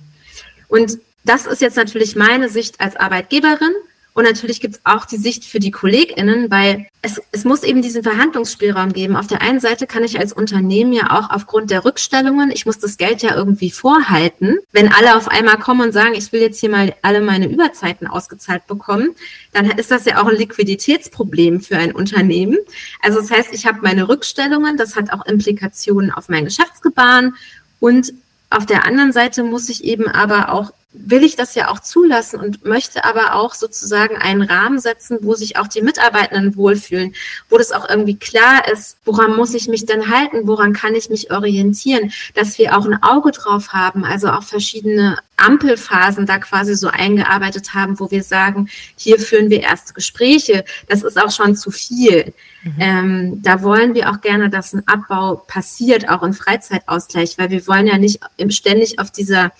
Und 0.68 1.00
das 1.26 1.46
ist 1.46 1.62
jetzt 1.62 1.78
natürlich 1.78 2.16
meine 2.16 2.50
Sicht 2.50 2.80
als 2.80 2.96
Arbeitgeberin. 2.96 3.74
Und 4.14 4.24
natürlich 4.24 4.62
gibt 4.62 4.76
es 4.76 4.82
auch 4.86 5.06
die 5.06 5.18
Sicht 5.18 5.44
für 5.44 5.60
die 5.60 5.72
KollegInnen, 5.72 6.50
weil 6.50 6.88
es, 7.02 7.22
es 7.34 7.44
muss 7.44 7.64
eben 7.64 7.82
diesen 7.82 8.02
Verhandlungsspielraum 8.02 8.94
geben. 8.94 9.18
Auf 9.18 9.28
der 9.28 9.42
einen 9.42 9.60
Seite 9.60 9.88
kann 9.88 10.06
ich 10.06 10.18
als 10.18 10.32
Unternehmen 10.32 10.94
ja 10.94 11.12
auch 11.12 11.32
aufgrund 11.32 11.70
der 11.70 11.84
Rückstellungen, 11.84 12.50
ich 12.50 12.66
muss 12.66 12.80
das 12.80 12.96
Geld 12.96 13.24
ja 13.24 13.36
irgendwie 13.36 13.72
vorhalten. 13.72 14.60
Wenn 14.72 14.88
alle 14.88 15.18
auf 15.18 15.28
einmal 15.28 15.58
kommen 15.60 15.82
und 15.82 15.92
sagen, 15.92 16.14
ich 16.16 16.32
will 16.32 16.40
jetzt 16.40 16.62
hier 16.62 16.70
mal 16.70 16.96
alle 17.02 17.20
meine 17.20 17.50
Überzeiten 17.50 18.08
ausgezahlt 18.08 18.66
bekommen, 18.68 19.10
dann 19.52 19.70
ist 19.72 19.92
das 19.92 20.06
ja 20.06 20.22
auch 20.22 20.28
ein 20.28 20.38
Liquiditätsproblem 20.38 21.60
für 21.60 21.76
ein 21.76 21.92
Unternehmen. 21.92 22.58
Also 23.02 23.20
das 23.20 23.32
heißt, 23.32 23.50
ich 23.54 23.66
habe 23.66 23.80
meine 23.82 24.08
Rückstellungen, 24.08 24.78
das 24.78 24.96
hat 24.96 25.12
auch 25.12 25.26
Implikationen 25.26 26.12
auf 26.12 26.30
mein 26.30 26.46
Geschäftsgebaren 26.46 27.36
und 27.82 28.14
auf 28.50 28.66
der 28.66 28.86
anderen 28.86 29.12
Seite 29.12 29.44
muss 29.44 29.68
ich 29.68 29.84
eben 29.84 30.08
aber 30.08 30.54
auch 30.54 30.72
will 30.98 31.24
ich 31.24 31.36
das 31.36 31.56
ja 31.56 31.70
auch 31.70 31.80
zulassen 31.80 32.40
und 32.40 32.66
möchte 32.66 33.04
aber 33.06 33.36
auch 33.36 33.54
sozusagen 33.54 34.18
einen 34.18 34.42
Rahmen 34.42 34.80
setzen, 34.80 35.20
wo 35.22 35.36
sich 35.36 35.58
auch 35.58 35.68
die 35.68 35.82
Mitarbeitenden 35.82 36.56
wohlfühlen, 36.56 37.14
wo 37.50 37.58
das 37.58 37.72
auch 37.72 37.88
irgendwie 37.90 38.18
klar 38.18 38.68
ist, 38.72 38.98
woran 39.06 39.36
muss 39.36 39.54
ich 39.54 39.68
mich 39.68 39.86
denn 39.86 40.10
halten, 40.10 40.48
woran 40.48 40.74
kann 40.74 40.96
ich 40.96 41.10
mich 41.10 41.32
orientieren, 41.32 42.12
dass 42.34 42.58
wir 42.58 42.78
auch 42.78 42.86
ein 42.86 43.02
Auge 43.04 43.32
drauf 43.32 43.70
haben, 43.74 44.06
also 44.06 44.30
auch 44.30 44.44
verschiedene 44.44 45.18
Ampelphasen 45.38 46.26
da 46.26 46.40
quasi 46.40 46.76
so 46.76 46.88
eingearbeitet 46.88 47.74
haben, 47.74 48.00
wo 48.00 48.10
wir 48.10 48.24
sagen, 48.24 48.70
hier 48.96 49.20
führen 49.20 49.50
wir 49.50 49.62
erste 49.62 49.94
Gespräche. 49.94 50.64
Das 50.88 51.04
ist 51.04 51.22
auch 51.22 51.32
schon 51.32 51.56
zu 51.56 51.72
viel. 51.72 52.34
Mhm. 52.64 52.76
Ähm, 52.80 53.42
da 53.44 53.62
wollen 53.62 53.96
wir 53.96 54.10
auch 54.10 54.22
gerne, 54.22 54.50
dass 54.50 54.74
ein 54.74 54.88
Abbau 54.88 55.36
passiert, 55.36 56.08
auch 56.08 56.24
im 56.24 56.34
Freizeitausgleich, 56.34 57.38
weil 57.38 57.50
wir 57.50 57.68
wollen 57.68 57.88
ja 57.88 57.98
nicht 57.98 58.22
ständig 58.50 58.98
auf 59.00 59.12
dieser 59.12 59.52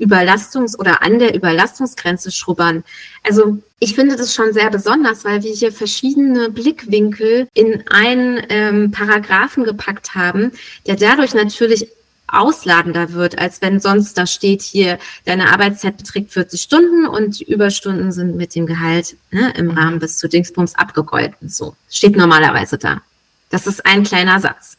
Überlastungs- 0.00 0.78
oder 0.78 1.02
an 1.02 1.18
der 1.18 1.34
Überlastungsgrenze 1.34 2.30
schrubbern. 2.30 2.84
Also 3.22 3.58
ich 3.78 3.94
finde 3.94 4.16
das 4.16 4.34
schon 4.34 4.52
sehr 4.52 4.70
besonders, 4.70 5.24
weil 5.24 5.42
wir 5.42 5.52
hier 5.52 5.72
verschiedene 5.72 6.50
Blickwinkel 6.50 7.48
in 7.54 7.84
einen 7.88 8.42
ähm, 8.48 8.90
Paragraphen 8.90 9.64
gepackt 9.64 10.14
haben, 10.14 10.52
der 10.86 10.96
dadurch 10.96 11.34
natürlich 11.34 11.88
ausladender 12.32 13.12
wird, 13.12 13.38
als 13.38 13.60
wenn 13.60 13.80
sonst 13.80 14.16
da 14.16 14.26
steht 14.26 14.62
hier, 14.62 14.98
deine 15.24 15.52
Arbeitszeit 15.52 15.96
beträgt 15.96 16.32
40 16.32 16.62
Stunden 16.62 17.06
und 17.06 17.40
die 17.40 17.52
Überstunden 17.52 18.12
sind 18.12 18.36
mit 18.36 18.54
dem 18.54 18.66
Gehalt 18.66 19.16
ne, 19.30 19.52
im 19.56 19.70
Rahmen 19.70 19.98
bis 19.98 20.18
zu 20.18 20.28
Dingsbums 20.28 20.76
abgegolten. 20.76 21.48
So 21.48 21.74
steht 21.90 22.16
normalerweise 22.16 22.78
da. 22.78 23.02
Das 23.50 23.66
ist 23.66 23.84
ein 23.84 24.04
kleiner 24.04 24.40
Satz. 24.40 24.76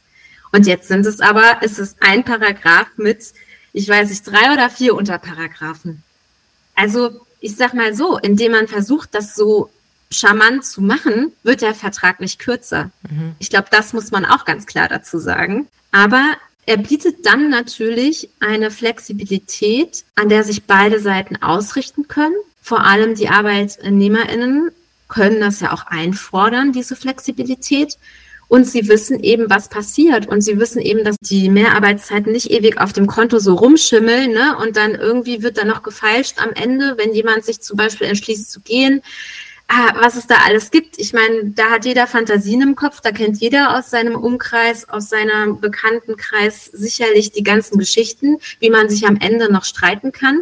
Und 0.54 0.68
jetzt 0.68 0.88
sind 0.88 1.06
es 1.06 1.20
aber, 1.20 1.62
ist 1.62 1.80
es 1.80 1.96
ein 2.00 2.24
Paragraph 2.24 2.88
mit 2.98 3.34
ich 3.74 3.88
weiß 3.88 4.10
nicht, 4.10 4.26
drei 4.28 4.54
oder 4.54 4.70
vier 4.70 4.96
Unterparagraphen. 4.96 6.04
Also 6.76 7.22
ich 7.40 7.56
sag 7.56 7.74
mal 7.74 7.94
so, 7.94 8.18
indem 8.18 8.54
man 8.54 8.68
versucht, 8.68 9.14
das 9.14 9.36
so 9.36 9.70
charmant 10.12 10.66
zu 10.66 10.82
machen, 10.82 11.32
wird 11.44 11.62
der 11.62 11.74
Vertrag 11.74 12.20
nicht 12.20 12.40
kürzer. 12.40 12.92
Mhm. 13.10 13.36
Ich 13.40 13.50
glaube, 13.50 13.68
das 13.72 13.94
muss 13.94 14.12
man 14.12 14.26
auch 14.26 14.46
ganz 14.46 14.66
klar 14.66 14.88
dazu 14.88 15.20
sagen. 15.20 15.68
Aber 15.92 16.36
er 16.66 16.78
bietet 16.78 17.26
dann 17.26 17.50
natürlich 17.50 18.30
eine 18.40 18.72
Flexibilität, 18.72 20.06
an 20.16 20.30
der 20.30 20.44
sich 20.44 20.64
beide 20.64 21.00
Seiten 21.00 21.38
ausrichten 21.38 22.08
können. 22.08 22.36
Vor 22.62 22.86
allem 22.86 23.16
die 23.16 23.30
Arbeitnehmerinnen 23.30 24.72
können 25.08 25.42
das 25.42 25.60
ja 25.60 25.74
auch 25.74 25.88
einfordern, 25.88 26.72
diese 26.72 26.96
Flexibilität. 26.96 27.98
Und 28.52 28.68
sie 28.68 28.90
wissen 28.90 29.24
eben, 29.24 29.50
was 29.50 29.70
passiert. 29.70 30.28
Und 30.28 30.42
sie 30.42 30.60
wissen 30.60 30.82
eben, 30.82 31.06
dass 31.06 31.16
die 31.22 31.50
Mehrarbeitszeiten 31.50 32.34
nicht 32.34 32.52
ewig 32.52 32.82
auf 32.82 32.92
dem 32.92 33.08
Konto 33.08 33.40
so 33.40 33.54
rumschimmeln. 33.54 34.34
Ne? 34.34 34.58
Und 34.58 34.76
dann 34.76 34.94
irgendwie 34.94 35.42
wird 35.42 35.58
da 35.58 35.64
noch 35.64 35.84
gefeilscht 35.84 36.38
am 36.38 36.52
Ende, 36.52 36.96
wenn 36.98 37.14
jemand 37.14 37.46
sich 37.46 37.62
zum 37.62 37.78
Beispiel 37.78 38.08
entschließt 38.08 38.52
zu 38.52 38.60
gehen. 38.60 39.04
Ah, 39.70 39.94
was 40.02 40.18
es 40.18 40.28
da 40.28 40.36
alles 40.46 40.70
gibt. 40.70 41.00
Ich 41.00 41.14
meine, 41.14 41.46
da 41.46 41.70
hat 41.70 41.86
jeder 41.86 42.08
Fantasien 42.08 42.62
im 42.62 42.76
Kopf, 42.76 43.00
da 43.00 43.14
kennt 43.14 43.40
jeder 43.40 43.78
aus 43.78 43.90
seinem 43.90 44.16
Umkreis, 44.16 44.90
aus 44.90 45.08
seinem 45.08 45.62
Bekanntenkreis 45.62 46.66
sicherlich 46.66 47.32
die 47.32 47.44
ganzen 47.44 47.80
Geschichten, 47.80 48.40
wie 48.60 48.70
man 48.70 48.90
sich 48.90 49.08
am 49.08 49.16
Ende 49.16 49.50
noch 49.50 49.64
streiten 49.64 50.12
kann. 50.12 50.42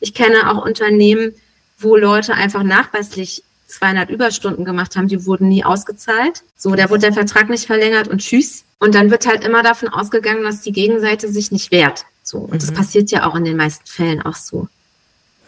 Ich 0.00 0.14
kenne 0.14 0.50
auch 0.50 0.64
Unternehmen, 0.64 1.34
wo 1.76 1.94
Leute 1.94 2.32
einfach 2.32 2.62
nachweislich 2.62 3.44
200 3.70 4.10
Überstunden 4.10 4.64
gemacht 4.64 4.96
haben, 4.96 5.08
die 5.08 5.24
wurden 5.26 5.48
nie 5.48 5.64
ausgezahlt. 5.64 6.42
So, 6.56 6.74
da 6.74 6.90
wurde 6.90 7.00
der 7.02 7.12
Vertrag 7.12 7.48
nicht 7.48 7.66
verlängert 7.66 8.08
und 8.08 8.18
tschüss. 8.18 8.64
Und 8.78 8.94
dann 8.94 9.10
wird 9.10 9.26
halt 9.26 9.44
immer 9.44 9.62
davon 9.62 9.88
ausgegangen, 9.88 10.42
dass 10.42 10.62
die 10.62 10.72
Gegenseite 10.72 11.28
sich 11.28 11.52
nicht 11.52 11.70
wehrt. 11.70 12.06
So, 12.22 12.38
und 12.38 12.54
mhm. 12.54 12.58
das 12.58 12.72
passiert 12.72 13.10
ja 13.10 13.26
auch 13.26 13.34
in 13.34 13.44
den 13.44 13.56
meisten 13.56 13.86
Fällen 13.86 14.22
auch 14.22 14.36
so. 14.36 14.68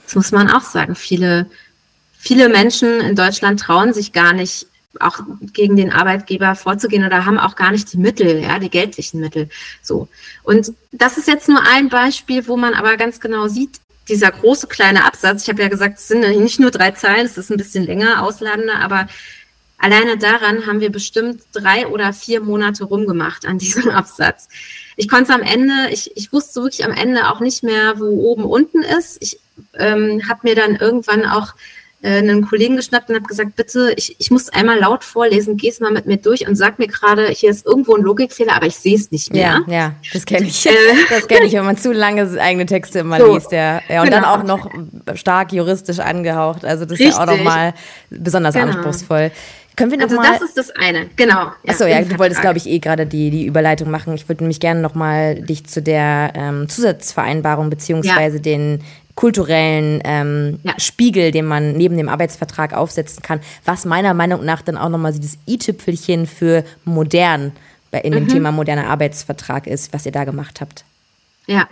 Das 0.05 0.15
muss 0.15 0.33
man 0.33 0.51
auch 0.51 0.63
sagen. 0.63 0.95
Viele, 0.95 1.47
viele 2.19 2.49
Menschen 2.49 3.01
in 3.01 3.17
Deutschland 3.17 3.61
trauen 3.61 3.95
sich 3.95 4.13
gar 4.13 4.33
nicht, 4.33 4.67
auch 5.01 5.21
gegen 5.55 5.77
den 5.77 5.91
Arbeitgeber 5.91 6.55
vorzugehen 6.55 7.07
oder 7.07 7.25
haben 7.25 7.39
auch 7.39 7.57
gar 7.57 7.71
nicht 7.71 7.93
die 7.93 7.99
Mittel, 7.99 8.43
ja, 8.43 8.59
die 8.59 8.69
geldlichen 8.69 9.21
Mittel. 9.21 9.49
So. 9.81 10.09
Und 10.43 10.73
das 10.91 11.17
ist 11.17 11.29
jetzt 11.29 11.49
nur 11.49 11.63
ein 11.67 11.89
Beispiel, 11.89 12.47
wo 12.47 12.57
man 12.59 12.75
aber 12.75 12.97
ganz 12.99 13.21
genau 13.21 13.49
sieht, 13.49 13.81
dieser 14.09 14.31
große 14.31 14.67
kleine 14.67 15.05
Absatz, 15.05 15.43
ich 15.43 15.49
habe 15.49 15.63
ja 15.63 15.69
gesagt, 15.69 15.99
es 15.99 16.09
sind 16.09 16.21
nicht 16.21 16.61
nur 16.61 16.71
drei 16.71 16.91
Zeilen, 16.91 17.27
es 17.27 17.39
ist 17.39 17.51
ein 17.51 17.57
bisschen 17.57 17.85
länger, 17.85 18.23
ausladender, 18.23 18.77
aber 18.81 19.07
alleine 19.79 20.17
daran 20.17 20.67
haben 20.67 20.81
wir 20.81 20.91
bestimmt 20.91 21.43
drei 21.53 21.87
oder 21.87 22.13
vier 22.13 22.41
Monate 22.41 22.85
rumgemacht 22.85 23.47
an 23.47 23.59
diesem 23.59 23.91
Absatz. 23.91 24.49
Ich 24.97 25.09
konnte 25.09 25.25
es 25.25 25.31
am 25.31 25.43
Ende, 25.43 25.91
ich, 25.91 26.17
ich 26.17 26.33
wusste 26.33 26.63
wirklich 26.63 26.85
am 26.85 26.93
Ende 26.93 27.31
auch 27.31 27.41
nicht 27.41 27.63
mehr, 27.63 27.99
wo 27.99 28.07
oben 28.31 28.45
unten 28.45 28.83
ist. 28.83 29.19
Ich 29.21 29.39
ähm, 29.75 30.29
habe 30.29 30.41
mir 30.45 30.55
dann 30.55 30.77
irgendwann 30.77 31.25
auch 31.25 31.55
einen 32.03 32.47
Kollegen 32.47 32.77
geschnappt 32.77 33.09
und 33.09 33.15
habe 33.15 33.27
gesagt, 33.27 33.55
bitte, 33.57 33.93
ich, 33.97 34.17
ich 34.19 34.31
muss 34.31 34.49
einmal 34.49 34.79
laut 34.79 35.05
vorlesen, 35.05 35.57
geh's 35.57 35.81
mal 35.81 35.93
mit 35.93 36.07
mir 36.07 36.17
durch 36.17 36.47
und 36.49 36.57
sag 36.57 36.79
mir 36.79 36.89
gerade, 36.89 37.29
hier 37.29 37.51
ist 37.51 37.65
irgendwo 37.65 37.95
ein 37.95 38.03
Logikfehler, 38.03 38.55
aber 38.55 38.67
ich 38.67 38.77
sehe 38.77 38.97
es 38.97 39.11
nicht 39.11 39.33
mehr. 39.33 39.63
Ja, 39.67 39.73
ja, 39.73 39.95
das 40.13 40.27
kenne 40.27 40.47
ich. 40.47 40.67
Äh, 40.67 40.73
das 41.11 41.29
kenne 41.29 41.47
ich, 41.47 41.53
wenn 41.53 41.65
man 41.65 41.77
zu 41.77 41.93
lange 41.93 42.29
eigene 42.41 42.67
Texte 42.67 43.01
immer 43.01 43.19
so, 43.19 43.35
liest, 43.35 43.53
ja. 43.53 43.81
ja 43.89 44.03
und 44.03 44.11
genau. 44.11 44.21
dann 44.21 44.25
auch 44.25 44.43
noch 44.43 44.69
stark 45.15 45.53
juristisch 45.53 46.01
angehaucht. 46.01 46.65
Also 46.65 46.85
das 46.85 46.93
Richtig. 46.93 47.09
ist 47.11 47.17
ja 47.17 47.23
auch 47.23 47.27
nochmal 47.27 47.75
besonders 48.11 48.55
genau. 48.55 48.67
anspruchsvoll. 48.67 49.31
Können 49.77 49.91
wir 49.91 49.99
noch 49.99 50.05
also 50.05 50.17
mal 50.17 50.33
das 50.33 50.43
ist 50.43 50.59
das 50.59 50.71
eine, 50.71 51.09
genau. 51.17 51.35
Ja, 51.35 51.55
Achso, 51.69 51.87
ja, 51.87 52.03
du 52.03 52.19
wolltest, 52.19 52.43
glaube 52.43 52.59
ich, 52.59 52.67
eh 52.67 52.79
gerade 52.79 53.07
die, 53.07 53.31
die 53.31 53.47
Überleitung 53.47 53.91
machen. 53.91 54.13
Ich 54.15 54.29
würde 54.29 54.45
nämlich 54.45 54.61
gerne 54.61 54.81
noch 54.81 54.95
mal 54.95 55.37
dich 55.37 55.65
zu 55.65 55.81
der 55.81 56.33
ähm, 56.35 56.69
Zusatzvereinbarung 56.69 57.71
beziehungsweise 57.71 58.37
ja. 58.37 58.43
den 58.43 58.83
kulturellen 59.23 60.01
ähm, 60.03 60.59
ja. 60.65 60.75
Spiegel, 60.79 61.31
den 61.31 61.47
man 61.47 61.75
neben 61.75 61.97
dem 61.97 62.09
Arbeitsvertrag 62.09 62.75
aufsetzen 62.75 63.23
kann, 63.23 63.39
was 63.65 63.85
meiner 63.85 64.15
Meinung 64.15 64.45
nach 64.45 64.63
dann 64.63 64.77
auch 64.77 64.89
nochmal 64.89 65.13
dieses 65.13 65.39
i-Tüpfelchen 65.47 66.27
für 66.27 66.65
modern 66.85 67.53
in 68.03 68.15
dem 68.15 68.25
mhm. 68.25 68.29
Thema 68.29 68.51
moderner 68.51 68.89
Arbeitsvertrag 68.89 69.69
ist, 69.69 69.93
was 69.93 70.07
ihr 70.07 70.11
da 70.11 70.25
gemacht 70.25 70.61
habt. 70.61 70.83
Ja, 71.47 71.69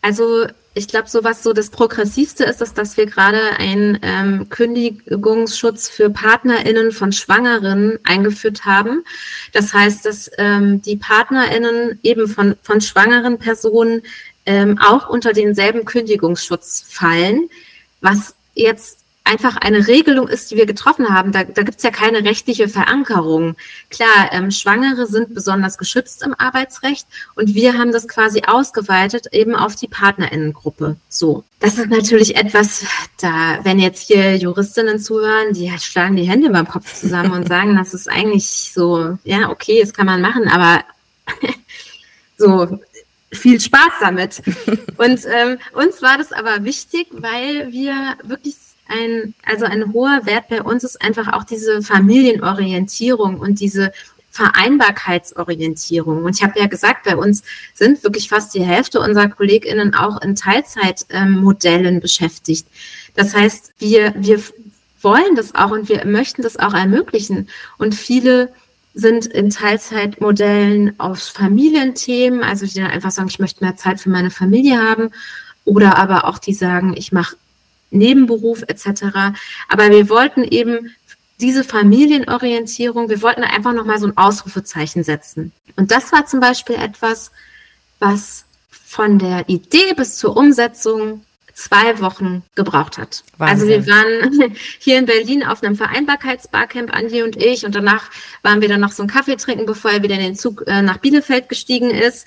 also 0.00 0.46
ich 0.72 0.88
glaube, 0.88 1.10
so 1.10 1.24
was 1.24 1.42
so 1.42 1.52
das 1.52 1.68
Progressivste 1.68 2.44
ist, 2.44 2.62
ist, 2.62 2.78
dass 2.78 2.96
wir 2.96 3.04
gerade 3.06 3.40
einen 3.58 3.98
ähm, 4.00 4.48
Kündigungsschutz 4.48 5.88
für 5.88 6.08
PartnerInnen 6.08 6.92
von 6.92 7.12
Schwangeren 7.12 7.98
eingeführt 8.04 8.64
haben. 8.64 9.02
Das 9.52 9.74
heißt, 9.74 10.06
dass 10.06 10.30
ähm, 10.38 10.80
die 10.80 10.96
PartnerInnen 10.96 11.98
eben 12.02 12.28
von, 12.28 12.56
von 12.62 12.80
schwangeren 12.80 13.38
Personen 13.38 14.02
ähm, 14.48 14.78
auch 14.78 15.10
unter 15.10 15.34
denselben 15.34 15.84
Kündigungsschutz 15.84 16.82
fallen, 16.88 17.50
was 18.00 18.34
jetzt 18.54 19.00
einfach 19.24 19.58
eine 19.58 19.86
Regelung 19.86 20.26
ist, 20.26 20.50
die 20.50 20.56
wir 20.56 20.64
getroffen 20.64 21.10
haben. 21.10 21.32
Da, 21.32 21.44
da 21.44 21.62
gibt 21.62 21.76
es 21.76 21.82
ja 21.82 21.90
keine 21.90 22.24
rechtliche 22.24 22.66
Verankerung. 22.66 23.56
Klar, 23.90 24.30
ähm, 24.32 24.50
Schwangere 24.50 25.06
sind 25.06 25.34
besonders 25.34 25.76
geschützt 25.76 26.22
im 26.22 26.34
Arbeitsrecht 26.38 27.06
und 27.34 27.54
wir 27.54 27.76
haben 27.76 27.92
das 27.92 28.08
quasi 28.08 28.44
ausgeweitet 28.46 29.26
eben 29.32 29.54
auf 29.54 29.76
die 29.76 29.86
Partnerinnengruppe. 29.86 30.96
So, 31.10 31.44
das 31.60 31.76
ist 31.76 31.90
natürlich 31.90 32.36
etwas, 32.36 32.86
da, 33.20 33.58
wenn 33.64 33.78
jetzt 33.78 34.06
hier 34.06 34.34
Juristinnen 34.34 34.98
zuhören, 34.98 35.52
die 35.52 35.70
schlagen 35.78 36.16
die 36.16 36.28
Hände 36.28 36.48
beim 36.48 36.66
Kopf 36.66 36.94
zusammen 36.94 37.32
und 37.32 37.48
sagen, 37.48 37.76
das 37.76 37.92
ist 37.92 38.08
eigentlich 38.08 38.72
so, 38.72 39.18
ja, 39.24 39.50
okay, 39.50 39.82
das 39.82 39.92
kann 39.92 40.06
man 40.06 40.22
machen, 40.22 40.48
aber 40.48 40.84
so 42.38 42.80
viel 43.32 43.60
Spaß 43.60 43.92
damit. 44.00 44.42
Und 44.96 45.20
ähm, 45.26 45.58
uns 45.72 46.02
war 46.02 46.18
das 46.18 46.32
aber 46.32 46.64
wichtig, 46.64 47.08
weil 47.12 47.72
wir 47.72 48.16
wirklich 48.24 48.54
ein, 48.88 49.34
also 49.44 49.66
ein 49.66 49.92
hoher 49.92 50.24
Wert 50.24 50.48
bei 50.48 50.62
uns 50.62 50.82
ist 50.82 51.02
einfach 51.02 51.32
auch 51.32 51.44
diese 51.44 51.82
Familienorientierung 51.82 53.38
und 53.38 53.60
diese 53.60 53.92
Vereinbarkeitsorientierung. 54.30 56.24
Und 56.24 56.36
ich 56.36 56.42
habe 56.42 56.58
ja 56.58 56.66
gesagt, 56.66 57.04
bei 57.04 57.16
uns 57.16 57.42
sind 57.74 58.02
wirklich 58.02 58.28
fast 58.28 58.54
die 58.54 58.62
Hälfte 58.62 59.00
unserer 59.00 59.28
KollegInnen 59.28 59.94
auch 59.94 60.22
in 60.22 60.36
Teilzeitmodellen 60.36 61.96
ähm, 61.96 62.00
beschäftigt. 62.00 62.66
Das 63.14 63.34
heißt, 63.34 63.74
wir, 63.78 64.14
wir 64.16 64.40
wollen 65.00 65.34
das 65.34 65.54
auch 65.54 65.70
und 65.70 65.88
wir 65.88 66.04
möchten 66.04 66.42
das 66.42 66.56
auch 66.56 66.74
ermöglichen. 66.74 67.48
Und 67.78 67.94
viele 67.94 68.52
sind 68.94 69.26
in 69.26 69.50
Teilzeitmodellen 69.50 70.98
aus 70.98 71.28
Familienthemen, 71.28 72.42
also 72.42 72.66
die 72.66 72.74
dann 72.74 72.90
einfach 72.90 73.10
sagen, 73.10 73.28
ich 73.28 73.38
möchte 73.38 73.64
mehr 73.64 73.76
Zeit 73.76 74.00
für 74.00 74.10
meine 74.10 74.30
Familie 74.30 74.82
haben. 74.82 75.10
Oder 75.64 75.96
aber 75.96 76.24
auch 76.24 76.38
die 76.38 76.54
sagen, 76.54 76.94
ich 76.96 77.12
mache 77.12 77.36
Nebenberuf 77.90 78.62
etc. 78.62 79.36
Aber 79.68 79.90
wir 79.90 80.08
wollten 80.08 80.44
eben 80.44 80.94
diese 81.40 81.62
Familienorientierung, 81.62 83.08
wir 83.08 83.22
wollten 83.22 83.44
einfach 83.44 83.72
nochmal 83.72 83.98
so 83.98 84.06
ein 84.06 84.16
Ausrufezeichen 84.16 85.04
setzen. 85.04 85.52
Und 85.76 85.90
das 85.92 86.10
war 86.10 86.26
zum 86.26 86.40
Beispiel 86.40 86.76
etwas, 86.76 87.30
was 88.00 88.44
von 88.70 89.18
der 89.18 89.48
Idee 89.48 89.94
bis 89.96 90.16
zur 90.16 90.36
Umsetzung 90.36 91.22
zwei 91.58 92.00
Wochen 92.00 92.44
gebraucht 92.54 92.98
hat. 92.98 93.24
Wahnsinn. 93.36 93.72
Also 93.72 93.86
wir 93.86 93.92
waren 93.92 94.54
hier 94.78 94.98
in 94.98 95.06
Berlin 95.06 95.42
auf 95.42 95.62
einem 95.62 95.74
Vereinbarkeitsbarcamp, 95.74 96.94
Andi 96.94 97.22
und 97.22 97.36
ich, 97.36 97.66
und 97.66 97.74
danach 97.74 98.10
waren 98.42 98.60
wir 98.60 98.68
dann 98.68 98.80
noch 98.80 98.92
so 98.92 99.02
einen 99.02 99.10
Kaffee 99.10 99.36
trinken, 99.36 99.66
bevor 99.66 99.90
er 99.90 100.02
wieder 100.02 100.14
in 100.14 100.20
den 100.20 100.36
Zug 100.36 100.64
äh, 100.66 100.82
nach 100.82 100.98
Bielefeld 100.98 101.48
gestiegen 101.48 101.90
ist. 101.90 102.26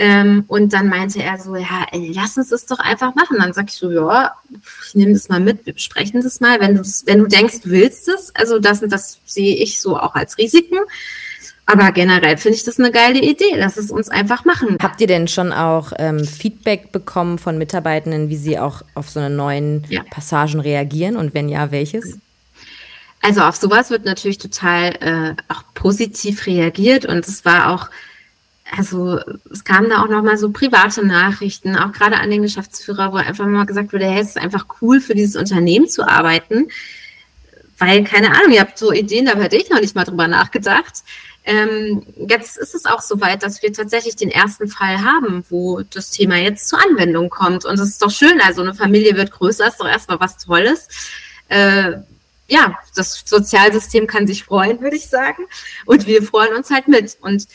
Ähm, 0.00 0.44
und 0.46 0.72
dann 0.72 0.88
meinte 0.88 1.20
er 1.20 1.38
so, 1.38 1.56
ja, 1.56 1.86
ey, 1.90 2.12
lass 2.14 2.36
uns 2.36 2.50
das 2.50 2.66
doch 2.66 2.78
einfach 2.78 3.16
machen. 3.16 3.38
Dann 3.40 3.52
sag 3.52 3.68
ich 3.68 3.74
so, 3.74 3.90
ja, 3.90 4.32
ich 4.86 4.94
nehme 4.94 5.12
das 5.12 5.28
mal 5.28 5.40
mit, 5.40 5.66
wir 5.66 5.72
besprechen 5.72 6.22
das 6.22 6.38
mal. 6.38 6.60
Wenn 6.60 6.76
du, 6.76 6.82
wenn 7.06 7.18
du 7.18 7.26
denkst, 7.26 7.62
du 7.62 7.70
willst 7.70 8.08
es, 8.08 8.32
also 8.36 8.60
das, 8.60 8.80
das 8.80 9.18
sehe 9.26 9.56
ich 9.56 9.80
so 9.80 9.98
auch 9.98 10.14
als 10.14 10.38
Risiken. 10.38 10.78
Aber 11.70 11.92
generell 11.92 12.38
finde 12.38 12.56
ich 12.56 12.64
das 12.64 12.78
eine 12.80 12.90
geile 12.90 13.20
Idee. 13.20 13.54
Lass 13.56 13.76
es 13.76 13.90
uns 13.90 14.08
einfach 14.08 14.46
machen. 14.46 14.78
Habt 14.82 15.02
ihr 15.02 15.06
denn 15.06 15.28
schon 15.28 15.52
auch 15.52 15.92
ähm, 15.98 16.24
Feedback 16.24 16.92
bekommen 16.92 17.38
von 17.38 17.58
Mitarbeitenden, 17.58 18.30
wie 18.30 18.38
sie 18.38 18.58
auch 18.58 18.80
auf 18.94 19.10
so 19.10 19.20
eine 19.20 19.28
neuen 19.28 19.84
ja. 19.90 20.02
Passagen 20.10 20.60
reagieren? 20.60 21.16
Und 21.16 21.34
wenn 21.34 21.50
ja, 21.50 21.70
welches? 21.70 22.16
Also 23.20 23.42
auf 23.42 23.56
sowas 23.56 23.90
wird 23.90 24.06
natürlich 24.06 24.38
total 24.38 24.94
äh, 25.00 25.34
auch 25.52 25.62
positiv 25.74 26.46
reagiert 26.46 27.04
und 27.04 27.28
es 27.28 27.44
war 27.44 27.74
auch 27.74 27.90
also 28.76 29.18
es 29.50 29.64
kamen 29.64 29.88
da 29.88 30.02
auch 30.02 30.08
noch 30.08 30.22
mal 30.22 30.36
so 30.36 30.50
private 30.50 31.06
Nachrichten, 31.06 31.74
auch 31.74 31.92
gerade 31.92 32.18
an 32.18 32.30
den 32.30 32.42
Geschäftsführer, 32.42 33.12
wo 33.12 33.16
einfach 33.16 33.46
mal 33.46 33.64
gesagt 33.64 33.92
wurde, 33.94 34.06
hey, 34.06 34.20
es 34.20 34.28
ist 34.28 34.38
einfach 34.38 34.66
cool 34.80 35.00
für 35.00 35.14
dieses 35.14 35.36
Unternehmen 35.36 35.88
zu 35.88 36.06
arbeiten, 36.06 36.68
weil 37.78 38.04
keine 38.04 38.30
Ahnung, 38.30 38.52
ihr 38.52 38.60
habt 38.60 38.78
so 38.78 38.92
Ideen, 38.92 39.26
da 39.26 39.36
hätte 39.36 39.56
ich 39.56 39.70
noch 39.70 39.80
nicht 39.80 39.94
mal 39.94 40.04
drüber 40.04 40.28
nachgedacht. 40.28 41.02
Ähm, 41.48 42.02
jetzt 42.28 42.58
ist 42.58 42.74
es 42.74 42.84
auch 42.84 43.00
soweit, 43.00 43.42
dass 43.42 43.62
wir 43.62 43.72
tatsächlich 43.72 44.16
den 44.16 44.30
ersten 44.30 44.68
Fall 44.68 45.02
haben, 45.02 45.46
wo 45.48 45.80
das 45.80 46.10
Thema 46.10 46.36
jetzt 46.36 46.68
zur 46.68 46.78
Anwendung 46.78 47.30
kommt. 47.30 47.64
Und 47.64 47.78
das 47.78 47.88
ist 47.88 48.02
doch 48.02 48.10
schön. 48.10 48.38
Also 48.42 48.60
eine 48.60 48.74
Familie 48.74 49.16
wird 49.16 49.30
größer, 49.30 49.66
ist 49.66 49.80
doch 49.80 49.88
erstmal 49.88 50.20
was 50.20 50.36
Tolles. 50.36 50.88
Äh, 51.48 51.92
ja, 52.48 52.78
das 52.94 53.22
Sozialsystem 53.24 54.06
kann 54.06 54.26
sich 54.26 54.44
freuen, 54.44 54.82
würde 54.82 54.96
ich 54.96 55.08
sagen. 55.08 55.44
Und 55.86 56.06
wir 56.06 56.22
freuen 56.22 56.54
uns 56.54 56.70
halt 56.70 56.86
mit. 56.86 57.16
Und 57.22 57.46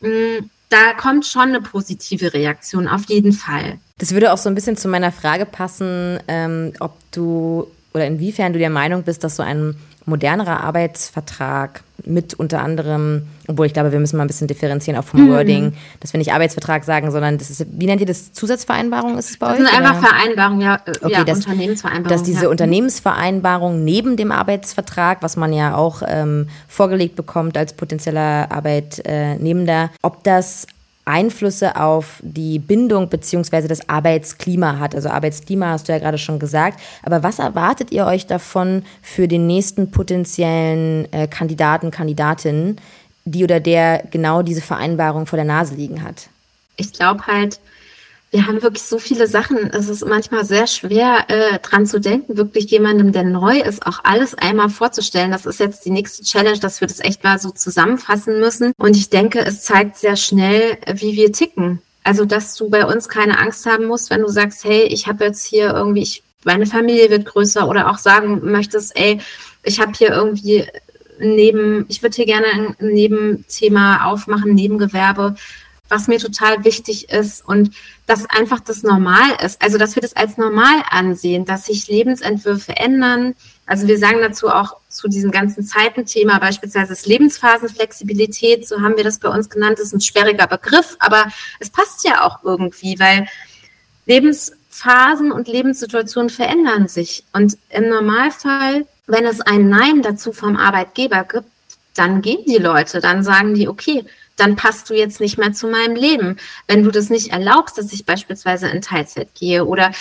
mh, 0.00 0.08
mm, 0.08 0.50
da 0.70 0.94
kommt 0.94 1.26
schon 1.26 1.50
eine 1.50 1.60
positive 1.60 2.32
Reaktion, 2.32 2.88
auf 2.88 3.04
jeden 3.08 3.34
Fall. 3.34 3.78
Das 3.98 4.12
würde 4.12 4.32
auch 4.32 4.38
so 4.38 4.48
ein 4.48 4.54
bisschen 4.54 4.78
zu 4.78 4.88
meiner 4.88 5.12
Frage 5.12 5.44
passen, 5.44 6.18
ähm, 6.26 6.72
ob 6.80 6.96
du 7.10 7.70
oder 7.92 8.06
inwiefern 8.06 8.54
du 8.54 8.58
der 8.58 8.70
Meinung 8.70 9.02
bist, 9.02 9.22
dass 9.22 9.36
so 9.36 9.42
ein 9.42 9.76
modernerer 10.04 10.60
Arbeitsvertrag 10.60 11.82
mit 12.04 12.34
unter 12.34 12.60
anderem, 12.60 13.28
obwohl 13.46 13.66
ich 13.66 13.72
glaube, 13.72 13.92
wir 13.92 14.00
müssen 14.00 14.16
mal 14.16 14.24
ein 14.24 14.26
bisschen 14.26 14.48
differenzieren 14.48 14.98
auch 14.98 15.04
vom 15.04 15.24
mhm. 15.24 15.30
Wording, 15.30 15.72
dass 16.00 16.12
wir 16.12 16.18
nicht 16.18 16.32
Arbeitsvertrag 16.32 16.84
sagen, 16.84 17.10
sondern 17.10 17.38
das 17.38 17.50
ist, 17.50 17.66
wie 17.70 17.86
nennt 17.86 18.00
ihr 18.00 18.06
das? 18.06 18.32
Zusatzvereinbarung 18.32 19.18
ist 19.18 19.30
es 19.30 19.38
bei 19.38 19.46
das 19.46 19.58
euch? 19.58 19.64
Das 19.64 19.72
sind 19.72 19.84
einfach 19.86 20.08
Vereinbarungen, 20.08 20.60
ja, 20.60 20.80
äh, 20.84 20.90
okay, 21.00 21.12
ja 21.12 21.24
das, 21.24 21.38
Unternehmensvereinbarung. 21.38 22.08
Dass 22.08 22.22
diese 22.24 22.44
ja. 22.44 22.50
Unternehmensvereinbarung 22.50 23.84
neben 23.84 24.16
dem 24.16 24.32
Arbeitsvertrag, 24.32 25.22
was 25.22 25.36
man 25.36 25.52
ja 25.52 25.76
auch 25.76 26.02
ähm, 26.06 26.48
vorgelegt 26.66 27.14
bekommt 27.14 27.56
als 27.56 27.72
potenzieller 27.74 28.50
Arbeitnehmender, 28.50 29.90
ob 30.02 30.24
das 30.24 30.66
Einflüsse 31.04 31.76
auf 31.76 32.20
die 32.22 32.58
Bindung 32.58 33.08
beziehungsweise 33.08 33.66
das 33.66 33.88
Arbeitsklima 33.88 34.78
hat. 34.78 34.94
Also 34.94 35.08
Arbeitsklima 35.08 35.70
hast 35.70 35.88
du 35.88 35.92
ja 35.92 35.98
gerade 35.98 36.18
schon 36.18 36.38
gesagt. 36.38 36.80
Aber 37.02 37.22
was 37.22 37.38
erwartet 37.38 37.90
ihr 37.90 38.06
euch 38.06 38.26
davon 38.26 38.84
für 39.02 39.26
den 39.26 39.46
nächsten 39.46 39.90
potenziellen 39.90 41.12
äh, 41.12 41.26
Kandidaten, 41.26 41.90
Kandidatinnen, 41.90 42.80
die 43.24 43.42
oder 43.42 43.58
der 43.58 44.04
genau 44.10 44.42
diese 44.42 44.60
Vereinbarung 44.60 45.26
vor 45.26 45.36
der 45.36 45.44
Nase 45.44 45.74
liegen 45.74 46.02
hat? 46.02 46.28
Ich 46.76 46.92
glaube 46.92 47.26
halt, 47.26 47.58
wir 48.32 48.46
haben 48.46 48.62
wirklich 48.62 48.82
so 48.82 48.98
viele 48.98 49.26
Sachen. 49.26 49.70
Es 49.72 49.90
ist 49.90 50.06
manchmal 50.06 50.46
sehr 50.46 50.66
schwer, 50.66 51.26
äh, 51.28 51.58
dran 51.58 51.84
zu 51.84 52.00
denken, 52.00 52.38
wirklich 52.38 52.70
jemandem, 52.70 53.12
der 53.12 53.24
neu 53.24 53.60
ist, 53.60 53.86
auch 53.86 54.00
alles 54.04 54.34
einmal 54.34 54.70
vorzustellen. 54.70 55.30
Das 55.30 55.44
ist 55.44 55.60
jetzt 55.60 55.84
die 55.84 55.90
nächste 55.90 56.24
Challenge, 56.24 56.58
dass 56.58 56.80
wir 56.80 56.88
das 56.88 57.00
echt 57.00 57.24
mal 57.24 57.38
so 57.38 57.50
zusammenfassen 57.50 58.40
müssen. 58.40 58.72
Und 58.78 58.96
ich 58.96 59.10
denke, 59.10 59.40
es 59.40 59.62
zeigt 59.62 59.98
sehr 59.98 60.16
schnell, 60.16 60.78
wie 60.94 61.14
wir 61.14 61.30
ticken. 61.30 61.82
Also, 62.04 62.24
dass 62.24 62.56
du 62.56 62.70
bei 62.70 62.86
uns 62.86 63.10
keine 63.10 63.38
Angst 63.38 63.66
haben 63.66 63.84
musst, 63.84 64.08
wenn 64.08 64.22
du 64.22 64.28
sagst, 64.28 64.64
hey, 64.64 64.84
ich 64.84 65.06
habe 65.06 65.24
jetzt 65.24 65.44
hier 65.44 65.74
irgendwie, 65.74 66.02
ich, 66.02 66.22
meine 66.44 66.64
Familie 66.64 67.10
wird 67.10 67.26
größer 67.26 67.68
oder 67.68 67.90
auch 67.90 67.98
sagen 67.98 68.40
möchtest, 68.50 68.96
ey, 68.96 69.20
ich 69.62 69.78
habe 69.78 69.92
hier 69.96 70.08
irgendwie 70.08 70.66
neben, 71.18 71.84
ich 71.88 72.02
würde 72.02 72.16
hier 72.16 72.26
gerne 72.26 72.46
ein 72.46 72.76
Nebenthema 72.80 74.06
aufmachen, 74.06 74.54
Nebengewerbe 74.54 75.36
was 75.92 76.08
mir 76.08 76.18
total 76.18 76.64
wichtig 76.64 77.10
ist 77.10 77.46
und 77.46 77.70
dass 78.06 78.28
einfach 78.28 78.58
das 78.58 78.82
normal 78.82 79.36
ist. 79.44 79.62
Also, 79.62 79.78
dass 79.78 79.94
wir 79.94 80.02
das 80.02 80.16
als 80.16 80.38
normal 80.38 80.82
ansehen, 80.90 81.44
dass 81.44 81.66
sich 81.66 81.86
Lebensentwürfe 81.86 82.76
ändern. 82.76 83.34
Also, 83.66 83.86
wir 83.86 83.98
sagen 83.98 84.18
dazu 84.20 84.48
auch 84.48 84.78
zu 84.88 85.06
diesem 85.06 85.30
ganzen 85.30 85.64
Zeitenthema 85.64 86.38
beispielsweise 86.38 86.88
das 86.88 87.06
Lebensphasenflexibilität, 87.06 88.66
so 88.66 88.80
haben 88.80 88.96
wir 88.96 89.04
das 89.04 89.20
bei 89.20 89.28
uns 89.28 89.48
genannt, 89.48 89.78
das 89.78 89.86
ist 89.86 89.94
ein 89.94 90.00
sperriger 90.00 90.48
Begriff, 90.48 90.96
aber 90.98 91.26
es 91.60 91.70
passt 91.70 92.04
ja 92.04 92.24
auch 92.24 92.42
irgendwie, 92.42 92.98
weil 92.98 93.28
Lebens 94.06 94.52
Lebensphasen 94.72 95.32
und 95.32 95.48
Lebenssituationen 95.48 96.30
verändern 96.30 96.88
sich. 96.88 97.24
Und 97.32 97.58
im 97.68 97.88
Normalfall, 97.88 98.86
wenn 99.06 99.26
es 99.26 99.40
ein 99.40 99.68
Nein 99.68 100.02
dazu 100.02 100.32
vom 100.32 100.56
Arbeitgeber 100.56 101.24
gibt, 101.24 101.46
dann 101.94 102.22
gehen 102.22 102.44
die 102.46 102.56
Leute, 102.56 103.00
dann 103.00 103.22
sagen 103.22 103.54
die, 103.54 103.68
okay, 103.68 104.04
dann 104.36 104.56
passt 104.56 104.90
du 104.90 104.94
jetzt 104.94 105.20
nicht 105.20 105.38
mehr 105.38 105.52
zu 105.52 105.68
meinem 105.68 105.96
Leben. 105.96 106.36
Wenn 106.66 106.82
du 106.82 106.90
das 106.90 107.10
nicht 107.10 107.32
erlaubst, 107.32 107.78
dass 107.78 107.92
ich 107.92 108.06
beispielsweise 108.06 108.68
in 108.68 108.82
Teilzeit 108.82 109.34
gehe 109.34 109.64
oder 109.64 109.92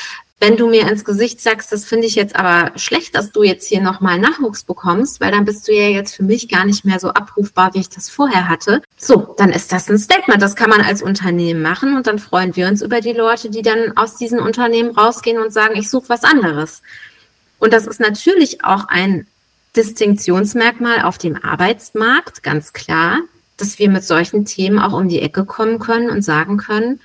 wenn 0.42 0.58
du 0.58 0.68
mir 0.68 0.88
ins 0.88 1.06
Gesicht 1.06 1.40
sagst, 1.40 1.72
das 1.72 1.86
finde 1.86 2.08
ich 2.08 2.16
jetzt 2.16 2.36
aber 2.36 2.76
schlecht, 2.76 3.14
dass 3.14 3.32
du 3.32 3.44
jetzt 3.44 3.68
hier 3.68 3.80
nochmal 3.80 4.18
Nachwuchs 4.18 4.64
bekommst, 4.64 5.22
weil 5.22 5.32
dann 5.32 5.46
bist 5.46 5.68
du 5.68 5.72
ja 5.72 5.88
jetzt 5.88 6.16
für 6.16 6.24
mich 6.24 6.50
gar 6.50 6.66
nicht 6.66 6.84
mehr 6.84 7.00
so 7.00 7.10
abrufbar, 7.10 7.76
wie 7.76 7.80
ich 7.80 7.90
das 7.90 8.10
vorher 8.10 8.50
hatte. 8.50 8.82
So, 8.98 9.36
dann 9.38 9.52
ist 9.52 9.72
das 9.72 9.88
ein 9.88 10.00
Statement. 10.00 10.42
Das 10.42 10.56
kann 10.56 10.72
man 10.72 10.82
als 10.82 11.04
Unternehmen 11.04 11.62
machen 11.62 11.96
und 11.96 12.08
dann 12.08 12.18
freuen 12.18 12.56
wir 12.56 12.68
uns 12.68 12.82
über 12.82 13.02
die 13.02 13.14
Leute, 13.14 13.52
die 13.52 13.62
dann 13.62 13.96
aus 13.96 14.16
diesen 14.16 14.40
Unternehmen 14.40 14.98
rausgehen 14.98 15.40
und 15.40 15.54
sagen, 15.54 15.76
ich 15.76 15.92
suche 15.92 16.10
was 16.10 16.24
anderes. 16.24 16.82
Und 17.60 17.72
das 17.72 17.86
ist 17.86 18.00
natürlich 18.00 18.64
auch 18.64 18.88
ein 18.88 19.28
Distinktionsmerkmal 19.76 21.04
auf 21.04 21.20
dem 21.20 21.38
Arbeitsmarkt, 21.44 22.42
ganz 22.42 22.74
klar, 22.74 23.20
dass 23.58 23.80
wir 23.80 23.90
mit 23.90 24.04
solchen 24.04 24.46
Themen 24.46 24.80
auch 24.80 24.94
um 24.94 25.08
die 25.08 25.22
Ecke 25.22 25.46
kommen 25.46 25.80
können 25.80 26.10
und 26.10 26.24
sagen 26.24 26.58
können, 26.58 27.00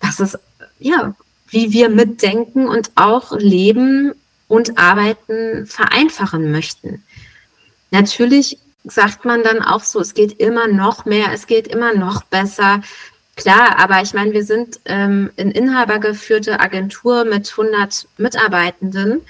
dass 0.00 0.20
es 0.20 0.38
ja 0.78 1.14
wie 1.48 1.72
wir 1.72 1.88
mitdenken 1.88 2.66
und 2.68 2.90
auch 2.96 3.32
Leben 3.32 4.12
und 4.48 4.78
Arbeiten 4.78 5.66
vereinfachen 5.66 6.50
möchten. 6.50 7.02
Natürlich 7.90 8.58
sagt 8.84 9.24
man 9.24 9.42
dann 9.42 9.62
auch 9.62 9.82
so, 9.82 10.00
es 10.00 10.14
geht 10.14 10.38
immer 10.40 10.68
noch 10.68 11.04
mehr, 11.04 11.32
es 11.32 11.46
geht 11.46 11.66
immer 11.68 11.94
noch 11.94 12.22
besser. 12.24 12.82
Klar, 13.36 13.78
aber 13.78 14.02
ich 14.02 14.14
meine, 14.14 14.32
wir 14.32 14.44
sind 14.44 14.80
ähm, 14.84 15.30
in 15.36 15.50
inhabergeführte 15.50 16.60
Agentur 16.60 17.24
mit 17.24 17.50
100 17.50 18.06
Mitarbeitenden. 18.16 19.22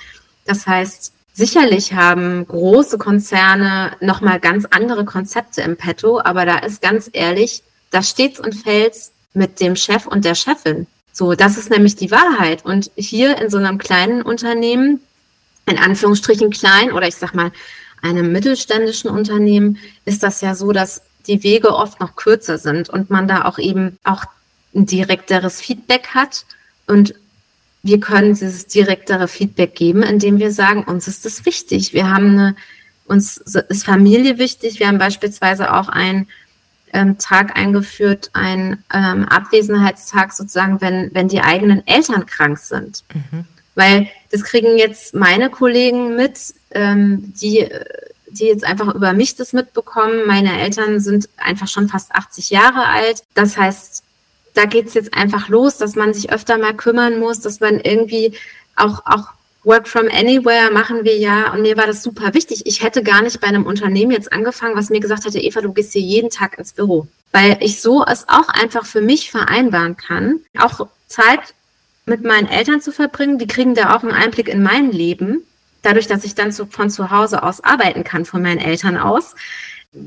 Das 0.44 0.66
heißt, 0.66 1.12
sicherlich 1.36 1.92
haben 1.92 2.46
große 2.48 2.96
Konzerne 2.96 3.92
nochmal 4.00 4.40
ganz 4.40 4.64
andere 4.70 5.04
Konzepte 5.04 5.60
im 5.60 5.76
Petto, 5.76 6.18
aber 6.18 6.46
da 6.46 6.58
ist 6.58 6.80
ganz 6.80 7.10
ehrlich, 7.12 7.62
da 7.90 8.02
steht's 8.02 8.40
und 8.40 8.54
fällt's 8.54 9.12
mit 9.34 9.60
dem 9.60 9.76
Chef 9.76 10.06
und 10.06 10.24
der 10.24 10.34
Chefin. 10.34 10.86
So, 11.12 11.34
das 11.34 11.58
ist 11.58 11.70
nämlich 11.70 11.94
die 11.94 12.10
Wahrheit. 12.10 12.64
Und 12.64 12.90
hier 12.96 13.38
in 13.38 13.50
so 13.50 13.58
einem 13.58 13.78
kleinen 13.78 14.22
Unternehmen, 14.22 15.00
in 15.66 15.78
Anführungsstrichen 15.78 16.50
klein 16.50 16.92
oder 16.92 17.06
ich 17.06 17.16
sag 17.16 17.34
mal 17.34 17.52
einem 18.02 18.32
mittelständischen 18.32 19.10
Unternehmen, 19.10 19.78
ist 20.06 20.22
das 20.22 20.40
ja 20.40 20.54
so, 20.54 20.72
dass 20.72 21.02
die 21.26 21.42
Wege 21.42 21.74
oft 21.74 22.00
noch 22.00 22.16
kürzer 22.16 22.56
sind 22.56 22.88
und 22.88 23.10
man 23.10 23.28
da 23.28 23.44
auch 23.44 23.58
eben 23.58 23.98
auch 24.04 24.24
ein 24.74 24.86
direkteres 24.86 25.60
Feedback 25.60 26.08
hat. 26.14 26.46
Und 26.86 27.14
wir 27.82 28.00
können 28.00 28.34
dieses 28.34 28.66
direktere 28.66 29.28
Feedback 29.28 29.74
geben, 29.74 30.02
indem 30.02 30.38
wir 30.38 30.50
sagen, 30.50 30.82
uns 30.84 31.06
ist 31.08 31.24
das 31.24 31.46
wichtig. 31.46 31.92
Wir 31.92 32.10
haben 32.10 32.30
eine, 32.30 32.56
uns 33.06 33.36
ist 33.36 33.84
Familie 33.84 34.38
wichtig. 34.38 34.80
Wir 34.80 34.88
haben 34.88 34.98
beispielsweise 34.98 35.72
auch 35.72 35.88
ein 35.88 36.26
ähm, 36.92 37.18
Tag 37.18 37.56
eingeführt, 37.56 38.30
ein 38.32 38.82
ähm, 38.92 39.26
Abwesenheitstag 39.28 40.32
sozusagen, 40.32 40.80
wenn, 40.80 41.10
wenn 41.14 41.28
die 41.28 41.42
eigenen 41.42 41.86
Eltern 41.86 42.26
krank 42.26 42.58
sind. 42.58 43.04
Mhm. 43.12 43.44
Weil 43.74 44.08
das 44.30 44.42
kriegen 44.42 44.78
jetzt 44.78 45.14
meine 45.14 45.50
Kollegen 45.50 46.16
mit, 46.16 46.54
ähm, 46.70 47.34
die, 47.40 47.68
die 48.30 48.46
jetzt 48.46 48.64
einfach 48.64 48.94
über 48.94 49.12
mich 49.12 49.36
das 49.36 49.52
mitbekommen. 49.52 50.26
Meine 50.26 50.58
Eltern 50.60 50.98
sind 51.00 51.28
einfach 51.36 51.68
schon 51.68 51.88
fast 51.88 52.12
80 52.12 52.50
Jahre 52.50 52.86
alt. 52.86 53.22
Das 53.34 53.56
heißt, 53.58 54.02
da 54.56 54.64
geht 54.64 54.86
es 54.86 54.94
jetzt 54.94 55.14
einfach 55.14 55.48
los, 55.48 55.76
dass 55.76 55.96
man 55.96 56.14
sich 56.14 56.32
öfter 56.32 56.56
mal 56.58 56.74
kümmern 56.74 57.18
muss, 57.18 57.40
dass 57.40 57.60
man 57.60 57.78
irgendwie 57.80 58.32
auch, 58.74 59.02
auch 59.04 59.32
Work 59.64 59.88
from 59.88 60.08
Anywhere 60.08 60.70
machen 60.70 61.04
wir 61.04 61.18
ja 61.18 61.52
und 61.52 61.62
mir 61.62 61.76
war 61.76 61.86
das 61.86 62.02
super 62.02 62.32
wichtig. 62.34 62.62
Ich 62.66 62.82
hätte 62.82 63.02
gar 63.02 63.20
nicht 63.22 63.40
bei 63.40 63.48
einem 63.48 63.66
Unternehmen 63.66 64.12
jetzt 64.12 64.32
angefangen, 64.32 64.76
was 64.76 64.90
mir 64.90 65.00
gesagt 65.00 65.24
hätte, 65.24 65.40
Eva, 65.40 65.60
du 65.60 65.72
gehst 65.72 65.92
hier 65.92 66.02
jeden 66.02 66.30
Tag 66.30 66.56
ins 66.56 66.72
Büro. 66.72 67.08
Weil 67.32 67.58
ich 67.60 67.82
so 67.82 68.04
es 68.04 68.28
auch 68.28 68.48
einfach 68.48 68.86
für 68.86 69.00
mich 69.00 69.30
vereinbaren 69.30 69.96
kann, 69.96 70.40
auch 70.56 70.86
Zeit 71.08 71.54
mit 72.06 72.22
meinen 72.22 72.48
Eltern 72.48 72.80
zu 72.80 72.92
verbringen. 72.92 73.38
Die 73.38 73.48
kriegen 73.48 73.74
da 73.74 73.94
auch 73.94 74.04
einen 74.04 74.12
Einblick 74.12 74.48
in 74.48 74.62
mein 74.62 74.92
Leben. 74.92 75.42
Dadurch, 75.82 76.06
dass 76.06 76.24
ich 76.24 76.34
dann 76.34 76.52
zu, 76.52 76.66
von 76.66 76.88
zu 76.88 77.10
Hause 77.10 77.42
aus 77.42 77.62
arbeiten 77.62 78.04
kann, 78.04 78.24
von 78.24 78.42
meinen 78.42 78.60
Eltern 78.60 78.96
aus, 78.96 79.34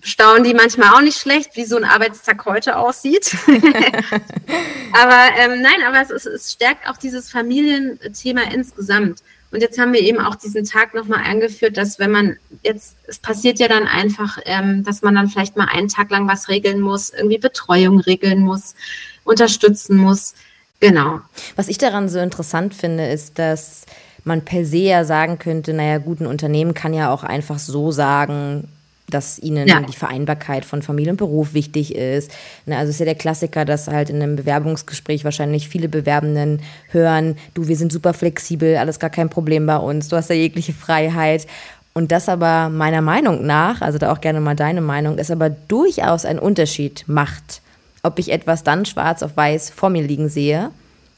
staunen 0.04 0.44
die 0.44 0.54
manchmal 0.54 0.94
auch 0.94 1.02
nicht 1.02 1.20
schlecht, 1.20 1.56
wie 1.56 1.66
so 1.66 1.78
ein 1.78 1.84
Arbeitstag 1.84 2.46
heute 2.46 2.78
aussieht. 2.78 3.36
aber 3.48 5.22
ähm, 5.38 5.62
nein, 5.62 5.84
aber 5.88 6.02
es, 6.02 6.26
es 6.26 6.52
stärkt 6.52 6.88
auch 6.88 6.98
dieses 6.98 7.30
Familienthema 7.30 8.42
insgesamt. 8.54 9.24
Und 9.52 9.62
jetzt 9.62 9.80
haben 9.80 9.94
wir 9.94 10.02
eben 10.02 10.20
auch 10.20 10.36
diesen 10.36 10.64
Tag 10.64 10.94
nochmal 10.94 11.24
angeführt, 11.26 11.76
dass 11.76 11.98
wenn 11.98 12.12
man 12.12 12.38
jetzt, 12.62 12.98
es 13.08 13.18
passiert 13.18 13.60
ja 13.60 13.68
dann 13.68 13.88
einfach, 13.88 14.38
ähm, 14.46 14.84
dass 14.84 15.02
man 15.02 15.16
dann 15.16 15.28
vielleicht 15.28 15.58
mal 15.58 15.68
einen 15.68 15.88
Tag 15.88 16.12
lang 16.12 16.28
was 16.28 16.50
regeln 16.50 16.82
muss, 16.82 17.10
irgendwie 17.10 17.40
Betreuung 17.40 18.00
regeln 18.00 18.42
muss, 18.42 18.76
unterstützen 19.24 19.98
muss. 19.98 20.36
Genau. 20.80 21.22
Was 21.56 21.68
ich 21.68 21.80
daran 21.80 22.10
so 22.10 22.20
interessant 22.20 22.76
finde, 22.76 23.08
ist, 23.08 23.40
dass 23.40 23.86
man 24.24 24.46
per 24.46 24.66
se 24.66 24.78
ja 24.78 25.04
sagen 25.04 25.40
könnte, 25.40 25.74
naja, 25.74 25.98
gut, 25.98 26.20
ein 26.20 26.28
Unternehmen 26.28 26.76
kann 26.76 26.94
ja 26.94 27.12
auch 27.12 27.24
einfach 27.24 27.58
so 27.58 27.92
sagen, 27.92 28.68
dass 29.10 29.40
ihnen 29.40 29.68
ja. 29.68 29.82
die 29.82 29.96
Vereinbarkeit 29.96 30.66
von 30.66 30.82
Familie 30.82 31.12
und 31.12 31.18
Beruf 31.18 31.54
wichtig 31.54 31.96
ist. 31.96 32.32
Ne, 32.66 32.78
also 32.78 32.90
es 32.90 32.96
ist 32.96 33.00
ja 33.00 33.06
der 33.06 33.16
Klassiker, 33.16 33.66
dass 33.66 33.88
halt 33.88 34.10
in 34.10 34.18
einem 34.18 34.36
Bewerbungsgespräch 34.36 35.24
wahrscheinlich 35.24 35.70
viele 35.70 35.90
Bewerbenden 35.90 36.62
hören, 36.90 37.38
du, 37.54 37.68
wir 37.68 37.76
sind 37.76 37.92
super 37.92 38.14
flexibel, 38.14 38.78
alles 38.78 39.00
gar 39.00 39.10
kein 39.10 39.30
Problem 39.30 39.66
bei 39.66 39.78
uns, 39.78 40.08
du 40.08 40.16
hast 40.16 40.30
ja 40.30 40.36
jegliche 40.36 40.74
Freiheit. 40.74 41.48
Und 41.94 42.12
das 42.12 42.30
aber 42.30 42.70
meiner 42.70 43.02
Meinung 43.02 43.46
nach, 43.46 43.82
also 43.82 43.98
da 43.98 44.12
auch 44.12 44.22
gerne 44.22 44.40
mal 44.40 44.56
deine 44.56 44.82
Meinung, 44.82 45.18
ist 45.18 45.32
aber 45.32 45.50
durchaus 45.50 46.24
ein 46.24 46.40
Unterschied 46.40 47.04
macht, 47.08 47.62
ob 48.04 48.20
ich 48.20 48.32
etwas 48.32 48.64
dann 48.64 48.86
schwarz 48.86 49.24
auf 49.24 49.36
weiß 49.36 49.72
vor 49.72 49.90
mir 49.90 50.04
liegen 50.04 50.30
sehe 50.30 50.72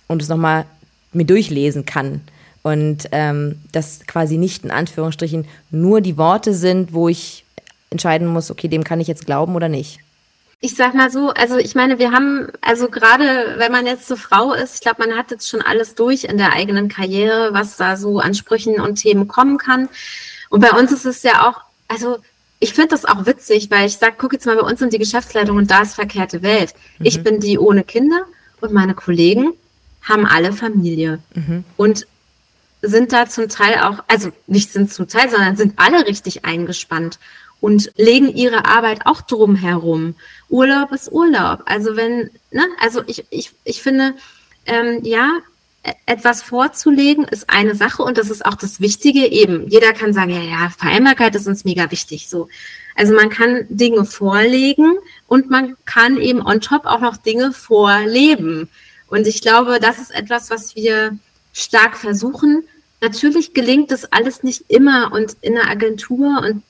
und 0.08 0.22
es 0.22 0.30
nochmal 0.30 0.66
mir 1.14 1.26
durchlesen 1.26 1.86
kann. 1.86 2.22
Und 2.64 3.10
ähm, 3.12 3.60
das 3.72 4.02
quasi 4.06 4.38
nicht 4.38 4.64
in 4.64 4.72
Anführungsstrichen 4.72 5.46
nur 5.72 6.02
die 6.02 6.18
Worte 6.18 6.54
sind, 6.54 6.94
wo 6.94 7.10
ich 7.10 7.44
entscheiden 7.92 8.28
muss, 8.28 8.50
okay, 8.50 8.68
dem 8.68 8.84
kann 8.84 9.00
ich 9.00 9.08
jetzt 9.08 9.26
glauben 9.28 9.56
oder 9.56 9.70
nicht? 9.70 10.00
Ich 10.64 10.76
sag 10.76 10.94
mal 10.94 11.12
so, 11.12 11.30
also 11.30 11.58
ich 11.58 11.76
meine, 11.76 12.00
wir 12.00 12.12
haben, 12.12 12.48
also 12.62 12.88
gerade 12.88 13.56
wenn 13.58 13.72
man 13.72 13.86
jetzt 13.86 14.08
so 14.08 14.16
Frau 14.16 14.54
ist, 14.54 14.76
ich 14.76 14.82
glaube, 14.82 15.06
man 15.06 15.18
hat 15.18 15.32
jetzt 15.32 15.50
schon 15.50 15.62
alles 15.62 15.96
durch 15.96 16.24
in 16.24 16.38
der 16.38 16.54
eigenen 16.54 16.88
Karriere, 16.88 17.54
was 17.54 17.78
da 17.78 17.98
so 17.98 18.20
an 18.20 18.34
Sprüchen 18.34 18.80
und 18.80 18.96
Themen 18.96 19.28
kommen 19.28 19.58
kann. 19.58 19.90
Und 20.50 20.62
bei 20.62 20.72
uns 20.72 20.92
ist 20.92 21.06
es 21.06 21.24
ja 21.24 21.48
auch, 21.48 21.62
also 21.88 22.18
ich 22.60 22.74
finde 22.74 22.90
das 22.90 23.06
auch 23.06 23.26
witzig, 23.26 23.72
weil 23.72 23.88
ich 23.88 23.98
sage, 23.98 24.16
guck 24.20 24.34
jetzt 24.34 24.46
mal, 24.46 24.56
bei 24.56 24.62
uns 24.62 24.80
sind 24.80 24.94
die 24.94 25.00
Geschäftsleitung 25.00 25.58
und 25.58 25.72
da 25.72 25.82
ist 25.82 25.96
verkehrte 25.96 26.44
Welt. 26.44 26.76
Mhm. 27.00 27.06
Ich 27.06 27.24
bin 27.24 27.40
die 27.40 27.58
ohne 27.58 27.84
Kinder 27.84 28.26
und 28.62 28.72
meine 28.72 28.94
Kollegen 28.94 29.54
haben 30.04 30.28
alle 30.28 30.54
Familie. 30.54 31.20
Mhm. 31.34 31.64
Und 31.76 32.06
sind 32.84 33.14
da 33.14 33.28
zum 33.28 33.50
Teil 33.50 33.80
auch, 33.80 34.04
also 34.08 34.32
nicht 34.48 34.72
sind 34.72 34.92
zum 34.92 35.08
Teil, 35.08 35.30
sondern 35.30 35.56
sind 35.56 35.74
alle 35.78 36.06
richtig 36.08 36.46
eingespannt 36.46 37.20
und 37.62 37.92
legen 37.96 38.36
ihre 38.36 38.66
Arbeit 38.66 39.06
auch 39.06 39.22
drum 39.22 39.56
herum. 39.56 40.16
Urlaub 40.50 40.92
ist 40.92 41.12
Urlaub. 41.12 41.62
Also 41.66 41.96
wenn, 41.96 42.32
ne, 42.52 42.66
also 42.82 43.04
ich, 43.06 43.24
ich, 43.30 43.52
ich 43.64 43.82
finde, 43.82 44.16
ähm, 44.66 45.00
ja, 45.04 45.38
e-, 45.84 45.94
etwas 46.08 46.42
vorzulegen 46.42 47.24
ist 47.26 47.50
eine 47.50 47.76
Sache 47.76 48.04
und 48.04 48.18
das 48.18 48.30
ist 48.30 48.46
auch 48.46 48.56
das 48.56 48.82
Wichtige 48.82 49.28
eben. 49.28 49.68
Jeder 49.70 49.94
kann 49.94 50.14
sagen, 50.14 50.32
ja, 50.32 50.42
ja, 50.42 50.70
Vereinbarkeit 50.78 51.36
ist 51.36 51.48
uns 51.48 51.64
mega 51.64 51.90
wichtig, 51.92 52.28
so. 52.28 52.50
Also 52.96 53.14
man 53.14 53.30
kann 53.30 53.66
Dinge 53.70 54.04
vorlegen 54.06 54.98
und 55.28 55.50
man 55.50 55.78
kann 55.86 56.18
eben 56.18 56.46
on 56.46 56.60
top 56.60 56.86
auch 56.86 57.00
noch 57.00 57.16
Dinge 57.16 57.54
vorleben. 57.54 58.70
Und 59.08 59.28
ich 59.28 59.42
glaube, 59.42 59.80
das 59.80 60.00
ist 60.00 60.14
etwas, 60.14 60.50
was 60.50 60.76
wir 60.76 61.18
stark 61.54 61.96
versuchen. 61.96 62.64
Natürlich 63.02 63.54
gelingt 63.54 63.92
das 63.92 64.12
alles 64.12 64.44
nicht 64.44 64.66
immer 64.68 65.12
und 65.14 65.38
in 65.42 65.54
der 65.54 65.70
Agentur 65.70 66.42
und 66.44 66.64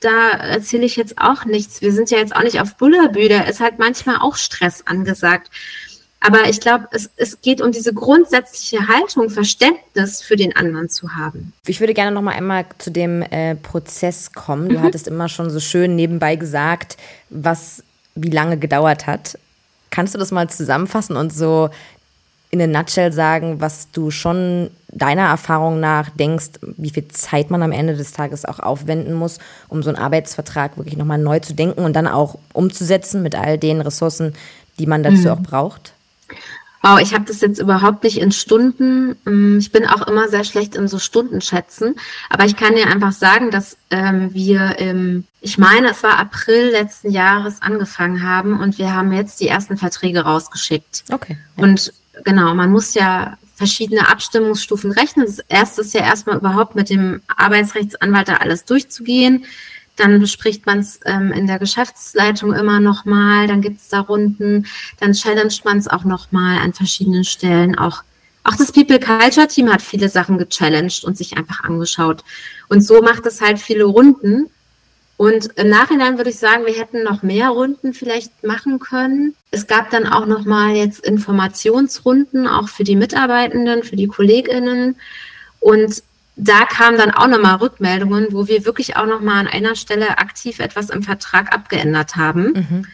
da 0.00 0.30
erzähle 0.30 0.84
ich 0.84 0.96
jetzt 0.96 1.18
auch 1.18 1.44
nichts. 1.44 1.82
Wir 1.82 1.92
sind 1.92 2.10
ja 2.10 2.18
jetzt 2.18 2.34
auch 2.34 2.42
nicht 2.42 2.60
auf 2.60 2.76
Bullerbühne. 2.76 3.28
Da 3.28 3.40
ist 3.42 3.60
halt 3.60 3.78
manchmal 3.78 4.18
auch 4.18 4.36
Stress 4.36 4.86
angesagt. 4.86 5.50
Aber 6.20 6.48
ich 6.48 6.60
glaube, 6.60 6.88
es, 6.90 7.10
es 7.16 7.40
geht 7.40 7.60
um 7.60 7.70
diese 7.70 7.94
grundsätzliche 7.94 8.88
Haltung, 8.88 9.30
Verständnis 9.30 10.20
für 10.20 10.36
den 10.36 10.54
anderen 10.56 10.88
zu 10.88 11.14
haben. 11.14 11.52
Ich 11.66 11.78
würde 11.80 11.94
gerne 11.94 12.10
noch 12.10 12.22
mal 12.22 12.32
einmal 12.32 12.66
zu 12.78 12.90
dem 12.90 13.22
äh, 13.22 13.54
Prozess 13.54 14.32
kommen. 14.32 14.68
Du 14.68 14.78
mhm. 14.78 14.82
hattest 14.82 15.06
immer 15.06 15.28
schon 15.28 15.50
so 15.50 15.60
schön 15.60 15.94
nebenbei 15.94 16.34
gesagt, 16.36 16.96
was 17.30 17.84
wie 18.16 18.30
lange 18.30 18.58
gedauert 18.58 19.06
hat. 19.06 19.38
Kannst 19.90 20.14
du 20.14 20.18
das 20.18 20.32
mal 20.32 20.50
zusammenfassen 20.50 21.16
und 21.16 21.32
so 21.32 21.70
in 22.50 22.62
a 22.62 22.66
nutshell 22.66 23.12
sagen, 23.12 23.60
was 23.60 23.90
du 23.90 24.10
schon 24.10 24.70
deiner 24.90 25.26
Erfahrung 25.26 25.80
nach 25.80 26.10
denkst, 26.10 26.60
wie 26.62 26.90
viel 26.90 27.08
Zeit 27.08 27.50
man 27.50 27.62
am 27.62 27.72
Ende 27.72 27.94
des 27.94 28.12
Tages 28.12 28.44
auch 28.44 28.58
aufwenden 28.58 29.14
muss, 29.14 29.38
um 29.68 29.82
so 29.82 29.90
einen 29.90 29.98
Arbeitsvertrag 29.98 30.78
wirklich 30.78 30.96
nochmal 30.96 31.18
neu 31.18 31.40
zu 31.40 31.54
denken 31.54 31.84
und 31.84 31.94
dann 31.94 32.06
auch 32.06 32.38
umzusetzen 32.54 33.22
mit 33.22 33.34
all 33.34 33.58
den 33.58 33.80
Ressourcen, 33.80 34.34
die 34.78 34.86
man 34.86 35.02
dazu 35.02 35.22
mhm. 35.22 35.28
auch 35.28 35.40
braucht? 35.40 35.92
Wow, 36.80 37.00
ich 37.00 37.12
habe 37.12 37.24
das 37.24 37.40
jetzt 37.40 37.58
überhaupt 37.58 38.04
nicht 38.04 38.20
in 38.20 38.30
Stunden. 38.30 39.16
Ähm, 39.26 39.58
ich 39.58 39.72
bin 39.72 39.84
auch 39.86 40.06
immer 40.06 40.28
sehr 40.28 40.44
schlecht 40.44 40.76
in 40.76 40.86
so 40.86 40.98
Stundenschätzen. 40.98 41.96
Aber 42.30 42.44
ich 42.44 42.56
kann 42.56 42.76
dir 42.76 42.86
einfach 42.86 43.12
sagen, 43.12 43.50
dass 43.50 43.76
ähm, 43.90 44.32
wir 44.32 44.78
im, 44.78 45.24
ich 45.40 45.58
meine, 45.58 45.90
es 45.90 46.02
war 46.04 46.18
April 46.18 46.70
letzten 46.70 47.10
Jahres 47.10 47.62
angefangen 47.62 48.22
haben 48.22 48.60
und 48.60 48.78
wir 48.78 48.94
haben 48.94 49.12
jetzt 49.12 49.40
die 49.40 49.48
ersten 49.48 49.76
Verträge 49.76 50.20
rausgeschickt. 50.20 51.04
Okay. 51.12 51.36
Ja. 51.56 51.64
Und 51.64 51.92
genau, 52.24 52.54
man 52.54 52.70
muss 52.70 52.94
ja 52.94 53.36
verschiedene 53.54 54.08
Abstimmungsstufen 54.08 54.92
rechnen. 54.92 55.26
Das 55.26 55.40
erste 55.40 55.80
ist 55.80 55.92
ja 55.92 56.02
erstmal 56.02 56.36
überhaupt 56.38 56.76
mit 56.76 56.90
dem 56.90 57.20
Arbeitsrechtsanwalt 57.36 58.28
da 58.28 58.34
alles 58.34 58.64
durchzugehen. 58.64 59.44
Dann 59.96 60.20
bespricht 60.20 60.64
man 60.64 60.78
es 60.78 61.00
ähm, 61.06 61.32
in 61.32 61.48
der 61.48 61.58
Geschäftsleitung 61.58 62.54
immer 62.54 62.78
nochmal, 62.78 63.48
dann 63.48 63.60
gibt 63.60 63.80
es 63.80 63.88
da 63.88 64.00
Runden, 64.00 64.66
dann 65.00 65.12
challenged 65.12 65.64
man 65.64 65.78
es 65.78 65.88
auch 65.88 66.04
nochmal 66.04 66.58
an 66.58 66.72
verschiedenen 66.72 67.24
Stellen. 67.24 67.76
Auch, 67.76 68.04
auch 68.44 68.54
das 68.54 68.70
People 68.70 69.00
Culture 69.00 69.48
Team 69.48 69.72
hat 69.72 69.82
viele 69.82 70.08
Sachen 70.08 70.38
gechallenged 70.38 71.02
und 71.02 71.18
sich 71.18 71.36
einfach 71.36 71.64
angeschaut. 71.64 72.22
Und 72.68 72.82
so 72.82 73.02
macht 73.02 73.26
es 73.26 73.40
halt 73.40 73.58
viele 73.58 73.84
Runden. 73.84 74.48
Und 75.18 75.50
im 75.56 75.68
Nachhinein 75.68 76.16
würde 76.16 76.30
ich 76.30 76.38
sagen, 76.38 76.64
wir 76.64 76.74
hätten 76.74 77.02
noch 77.02 77.24
mehr 77.24 77.48
Runden 77.48 77.92
vielleicht 77.92 78.44
machen 78.44 78.78
können. 78.78 79.34
Es 79.50 79.66
gab 79.66 79.90
dann 79.90 80.06
auch 80.06 80.26
nochmal 80.26 80.76
jetzt 80.76 81.04
Informationsrunden, 81.04 82.46
auch 82.46 82.68
für 82.68 82.84
die 82.84 82.94
Mitarbeitenden, 82.94 83.82
für 83.82 83.96
die 83.96 84.06
KollegInnen. 84.06 84.94
Und 85.58 86.04
da 86.36 86.64
kamen 86.66 86.96
dann 86.98 87.10
auch 87.10 87.26
nochmal 87.26 87.56
Rückmeldungen, 87.56 88.28
wo 88.30 88.46
wir 88.46 88.64
wirklich 88.64 88.96
auch 88.96 89.06
nochmal 89.06 89.40
an 89.40 89.48
einer 89.48 89.74
Stelle 89.74 90.18
aktiv 90.18 90.60
etwas 90.60 90.88
im 90.88 91.02
Vertrag 91.02 91.52
abgeändert 91.52 92.14
haben, 92.14 92.52
mhm. 92.52 92.86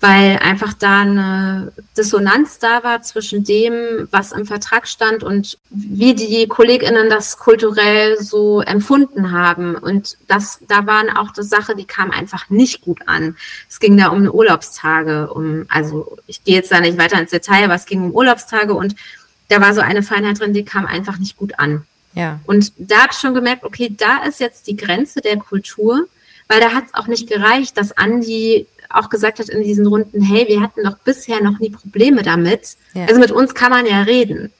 Weil 0.00 0.38
einfach 0.38 0.74
da 0.74 1.00
eine 1.00 1.72
Dissonanz 1.96 2.58
da 2.58 2.84
war 2.84 3.00
zwischen 3.02 3.44
dem, 3.44 4.08
was 4.10 4.32
im 4.32 4.44
Vertrag 4.44 4.86
stand 4.86 5.24
und 5.24 5.58
wie 5.70 6.14
die 6.14 6.46
KollegInnen 6.46 7.08
das 7.08 7.38
kulturell 7.38 8.20
so 8.20 8.60
empfunden 8.60 9.32
haben. 9.32 9.74
Und 9.74 10.18
das, 10.28 10.60
da 10.68 10.86
waren 10.86 11.08
auch 11.08 11.32
die 11.32 11.42
Sache, 11.42 11.74
die 11.74 11.86
kam 11.86 12.10
einfach 12.10 12.50
nicht 12.50 12.82
gut 12.82 13.00
an. 13.06 13.36
Es 13.68 13.80
ging 13.80 13.96
da 13.96 14.08
um 14.08 14.28
Urlaubstage, 14.28 15.32
um, 15.32 15.64
also 15.68 16.18
ich 16.26 16.44
gehe 16.44 16.56
jetzt 16.56 16.70
da 16.70 16.80
nicht 16.80 16.98
weiter 16.98 17.18
ins 17.18 17.30
Detail, 17.30 17.64
aber 17.64 17.74
es 17.74 17.86
ging 17.86 18.02
um 18.02 18.10
Urlaubstage 18.10 18.74
und 18.74 18.94
da 19.48 19.60
war 19.60 19.72
so 19.72 19.80
eine 19.80 20.02
Feinheit 20.02 20.40
drin, 20.40 20.52
die 20.52 20.64
kam 20.64 20.86
einfach 20.86 21.18
nicht 21.18 21.36
gut 21.36 21.58
an. 21.58 21.86
Ja. 22.14 22.40
Und 22.46 22.72
da 22.76 23.02
habe 23.02 23.12
ich 23.12 23.18
schon 23.18 23.34
gemerkt, 23.34 23.64
okay, 23.64 23.94
da 23.96 24.24
ist 24.24 24.40
jetzt 24.40 24.66
die 24.66 24.76
Grenze 24.76 25.20
der 25.20 25.36
Kultur, 25.36 26.06
weil 26.48 26.60
da 26.60 26.72
hat 26.72 26.86
es 26.86 26.94
auch 26.94 27.06
nicht 27.06 27.28
gereicht, 27.28 27.76
dass 27.76 27.96
Andi 27.96 28.66
auch 28.90 29.08
gesagt 29.08 29.38
hat 29.38 29.48
in 29.48 29.62
diesen 29.62 29.86
Runden, 29.86 30.22
hey, 30.22 30.46
wir 30.48 30.60
hatten 30.60 30.84
doch 30.84 30.98
bisher 30.98 31.42
noch 31.42 31.58
nie 31.58 31.70
Probleme 31.70 32.22
damit. 32.22 32.76
Ja. 32.94 33.06
Also 33.06 33.20
mit 33.20 33.30
uns 33.30 33.54
kann 33.54 33.70
man 33.70 33.86
ja 33.86 34.02
reden. 34.02 34.52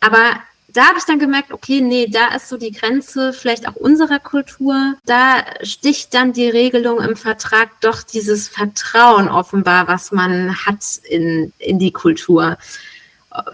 Aber 0.00 0.36
da 0.74 0.88
habe 0.88 0.98
ich 0.98 1.04
dann 1.04 1.20
gemerkt, 1.20 1.52
okay, 1.52 1.80
nee, 1.80 2.08
da 2.08 2.34
ist 2.34 2.48
so 2.48 2.56
die 2.56 2.72
Grenze 2.72 3.32
vielleicht 3.32 3.68
auch 3.68 3.76
unserer 3.76 4.18
Kultur. 4.18 4.96
Da 5.06 5.44
sticht 5.62 6.12
dann 6.14 6.32
die 6.32 6.48
Regelung 6.48 7.00
im 7.00 7.16
Vertrag 7.16 7.80
doch 7.80 8.02
dieses 8.02 8.48
Vertrauen 8.48 9.28
offenbar, 9.28 9.86
was 9.86 10.10
man 10.10 10.54
hat 10.66 10.82
in, 11.08 11.52
in 11.58 11.78
die 11.78 11.92
Kultur. 11.92 12.58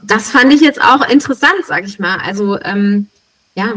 Das 0.02 0.30
fand 0.30 0.52
ich 0.52 0.62
jetzt 0.62 0.80
auch 0.82 1.06
interessant, 1.08 1.66
sag 1.66 1.84
ich 1.84 1.98
mal. 1.98 2.18
Also 2.18 2.58
ähm, 2.62 3.08
ja. 3.54 3.74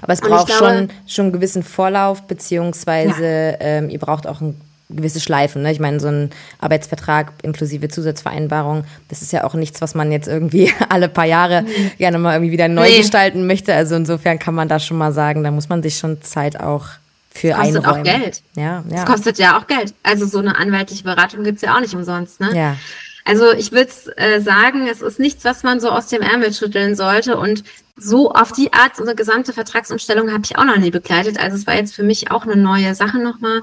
Aber 0.00 0.12
es 0.12 0.20
braucht 0.20 0.46
glaube, 0.46 0.64
schon, 0.64 0.90
schon 1.06 1.24
einen 1.26 1.32
gewissen 1.32 1.62
Vorlauf, 1.62 2.26
beziehungsweise 2.26 3.24
ja. 3.24 3.56
ähm, 3.60 3.90
ihr 3.90 3.98
braucht 3.98 4.26
auch 4.26 4.40
ein 4.40 4.58
gewisse 4.94 5.20
Schleifen. 5.20 5.62
Ne? 5.62 5.72
Ich 5.72 5.80
meine, 5.80 6.00
so 6.00 6.08
ein 6.08 6.30
Arbeitsvertrag 6.58 7.32
inklusive 7.42 7.88
Zusatzvereinbarung, 7.88 8.84
das 9.08 9.22
ist 9.22 9.32
ja 9.32 9.44
auch 9.44 9.54
nichts, 9.54 9.80
was 9.80 9.94
man 9.94 10.12
jetzt 10.12 10.28
irgendwie 10.28 10.72
alle 10.88 11.08
paar 11.08 11.26
Jahre 11.26 11.64
gerne 11.98 12.18
mal 12.18 12.34
irgendwie 12.34 12.52
wieder 12.52 12.68
neu 12.68 12.88
nee. 12.88 12.98
gestalten 12.98 13.46
möchte. 13.46 13.74
Also 13.74 13.94
insofern 13.94 14.38
kann 14.38 14.54
man 14.54 14.68
da 14.68 14.78
schon 14.78 14.98
mal 14.98 15.12
sagen, 15.12 15.42
da 15.42 15.50
muss 15.50 15.68
man 15.68 15.82
sich 15.82 15.98
schon 15.98 16.22
Zeit 16.22 16.60
auch 16.60 16.86
für 17.30 17.48
das 17.48 17.58
kostet 17.58 17.76
einräumen. 17.76 18.00
auch 18.00 18.04
Geld. 18.04 18.42
Ja, 18.54 18.62
ja. 18.62 18.82
Das 18.90 19.06
kostet 19.06 19.38
ja 19.38 19.58
auch 19.58 19.66
Geld. 19.66 19.94
Also 20.02 20.26
so 20.26 20.38
eine 20.38 20.56
anwaltliche 20.56 21.04
Beratung 21.04 21.44
gibt 21.44 21.56
es 21.56 21.62
ja 21.62 21.74
auch 21.74 21.80
nicht 21.80 21.94
umsonst. 21.94 22.40
Ne? 22.40 22.50
Ja. 22.54 22.76
Also 23.24 23.52
ich 23.52 23.72
würde 23.72 23.90
äh, 24.16 24.40
sagen, 24.40 24.88
es 24.88 25.00
ist 25.00 25.20
nichts, 25.20 25.44
was 25.44 25.62
man 25.62 25.80
so 25.80 25.90
aus 25.90 26.08
dem 26.08 26.22
Ärmel 26.22 26.52
schütteln 26.52 26.96
sollte. 26.96 27.36
Und 27.38 27.62
so 27.96 28.32
auf 28.32 28.52
die 28.52 28.72
Art, 28.72 28.96
so 28.96 29.02
eine 29.02 29.14
gesamte 29.14 29.52
Vertragsumstellung 29.52 30.32
habe 30.32 30.42
ich 30.44 30.58
auch 30.58 30.64
noch 30.64 30.76
nie 30.76 30.90
begleitet. 30.90 31.38
Also 31.38 31.56
es 31.56 31.66
war 31.66 31.74
jetzt 31.74 31.94
für 31.94 32.02
mich 32.02 32.30
auch 32.30 32.44
eine 32.44 32.56
neue 32.56 32.94
Sache 32.94 33.18
nochmal. 33.18 33.62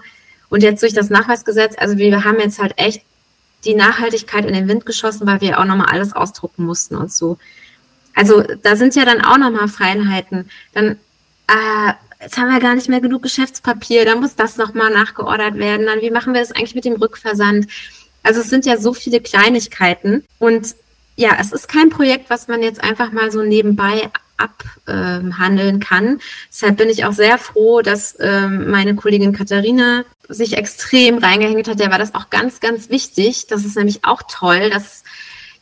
Und 0.49 0.63
jetzt 0.63 0.81
durch 0.81 0.93
das 0.93 1.09
Nachweisgesetz, 1.09 1.75
also 1.77 1.97
wir 1.97 2.23
haben 2.23 2.39
jetzt 2.39 2.59
halt 2.59 2.73
echt 2.77 3.03
die 3.65 3.75
Nachhaltigkeit 3.75 4.45
in 4.45 4.53
den 4.53 4.67
Wind 4.67 4.85
geschossen, 4.85 5.27
weil 5.27 5.41
wir 5.41 5.59
auch 5.59 5.65
nochmal 5.65 5.89
alles 5.91 6.13
ausdrucken 6.13 6.65
mussten 6.65 6.95
und 6.95 7.12
so. 7.12 7.38
Also 8.15 8.43
da 8.63 8.75
sind 8.75 8.95
ja 8.95 9.05
dann 9.05 9.23
auch 9.23 9.38
nochmal 9.38 9.67
Freiheiten. 9.67 10.49
Dann, 10.73 10.97
äh, 11.47 11.93
jetzt 12.21 12.38
haben 12.38 12.51
wir 12.51 12.59
gar 12.59 12.75
nicht 12.75 12.89
mehr 12.89 13.01
genug 13.01 13.21
Geschäftspapier, 13.21 14.05
dann 14.05 14.21
muss 14.21 14.35
das 14.35 14.57
nochmal 14.57 14.91
nachgeordert 14.91 15.55
werden. 15.55 15.85
Dann, 15.85 16.01
wie 16.01 16.12
machen 16.12 16.33
wir 16.33 16.41
das 16.41 16.51
eigentlich 16.51 16.75
mit 16.75 16.85
dem 16.85 16.95
Rückversand? 16.95 17.67
Also 18.23 18.41
es 18.41 18.49
sind 18.49 18.65
ja 18.65 18.77
so 18.77 18.93
viele 18.93 19.21
Kleinigkeiten 19.21 20.25
und 20.39 20.75
ja, 21.15 21.38
es 21.39 21.51
ist 21.51 21.67
kein 21.67 21.89
Projekt, 21.89 22.29
was 22.29 22.47
man 22.47 22.62
jetzt 22.62 22.83
einfach 22.83 23.12
mal 23.12 23.31
so 23.31 23.43
nebenbei 23.43 24.09
abhandeln 24.39 25.75
ähm, 25.75 25.80
kann. 25.80 26.19
Deshalb 26.52 26.78
bin 26.78 26.89
ich 26.89 27.06
auch 27.06 27.13
sehr 27.13 27.38
froh, 27.38 27.82
dass 27.82 28.15
ähm, 28.19 28.69
meine 28.69 28.95
Kollegin 28.95 29.34
Katharina 29.34 30.06
sich 30.28 30.58
extrem 30.58 31.17
reingehängt 31.17 31.67
hat. 31.67 31.80
Der 31.80 31.91
war 31.91 31.99
das 31.99 32.15
auch 32.15 32.30
ganz, 32.30 32.60
ganz 32.60 32.89
wichtig. 32.89 33.47
Das 33.47 33.65
ist 33.65 33.75
nämlich 33.75 34.06
auch 34.06 34.21
toll, 34.28 34.69
dass 34.69 35.04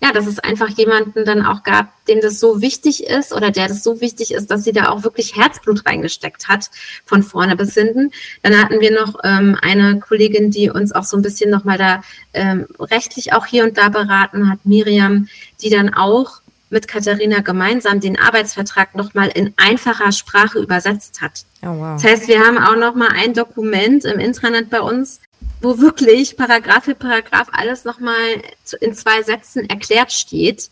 ja, 0.01 0.11
dass 0.11 0.27
es 0.27 0.37
einfach 0.39 0.69
jemanden 0.69 1.25
dann 1.25 1.43
auch 1.43 1.63
gab, 1.63 2.05
dem 2.05 2.21
das 2.21 2.39
so 2.39 2.61
wichtig 2.61 3.05
ist 3.05 3.33
oder 3.33 3.49
der 3.49 3.67
das 3.67 3.83
so 3.83 3.99
wichtig 3.99 4.31
ist, 4.31 4.51
dass 4.51 4.63
sie 4.63 4.71
da 4.71 4.89
auch 4.89 5.03
wirklich 5.03 5.35
Herzblut 5.35 5.85
reingesteckt 5.87 6.47
hat, 6.47 6.69
von 7.05 7.23
vorne 7.23 7.55
bis 7.55 7.73
hinten. 7.73 8.11
Dann 8.43 8.61
hatten 8.61 8.79
wir 8.79 8.91
noch 8.91 9.19
ähm, 9.23 9.57
eine 9.59 9.99
Kollegin, 9.99 10.51
die 10.51 10.69
uns 10.69 10.91
auch 10.91 11.03
so 11.03 11.17
ein 11.17 11.23
bisschen 11.23 11.49
nochmal 11.49 11.79
da 11.79 12.03
ähm, 12.33 12.67
rechtlich 12.79 13.33
auch 13.33 13.47
hier 13.47 13.63
und 13.63 13.77
da 13.77 13.89
beraten 13.89 14.51
hat, 14.51 14.59
Miriam, 14.65 15.29
die 15.61 15.71
dann 15.71 15.91
auch 15.93 16.41
mit 16.69 16.87
Katharina 16.87 17.39
gemeinsam 17.39 17.99
den 17.99 18.19
Arbeitsvertrag 18.19 18.95
nochmal 18.95 19.29
in 19.29 19.53
einfacher 19.57 20.11
Sprache 20.11 20.59
übersetzt 20.59 21.21
hat. 21.21 21.45
Oh, 21.61 21.67
wow. 21.67 22.01
Das 22.01 22.03
heißt, 22.03 22.27
wir 22.27 22.39
haben 22.39 22.57
auch 22.57 22.75
nochmal 22.75 23.09
ein 23.15 23.33
Dokument 23.33 24.03
im 24.05 24.19
Intranet 24.19 24.69
bei 24.69 24.81
uns, 24.81 25.21
wo 25.61 25.79
wirklich 25.79 26.37
Paragraph 26.37 26.85
für 26.85 26.95
Paragraph 26.95 27.47
alles 27.51 27.85
nochmal 27.85 28.41
in 28.81 28.93
zwei 28.93 29.23
Sätzen 29.23 29.69
erklärt 29.69 30.11
steht, 30.11 30.69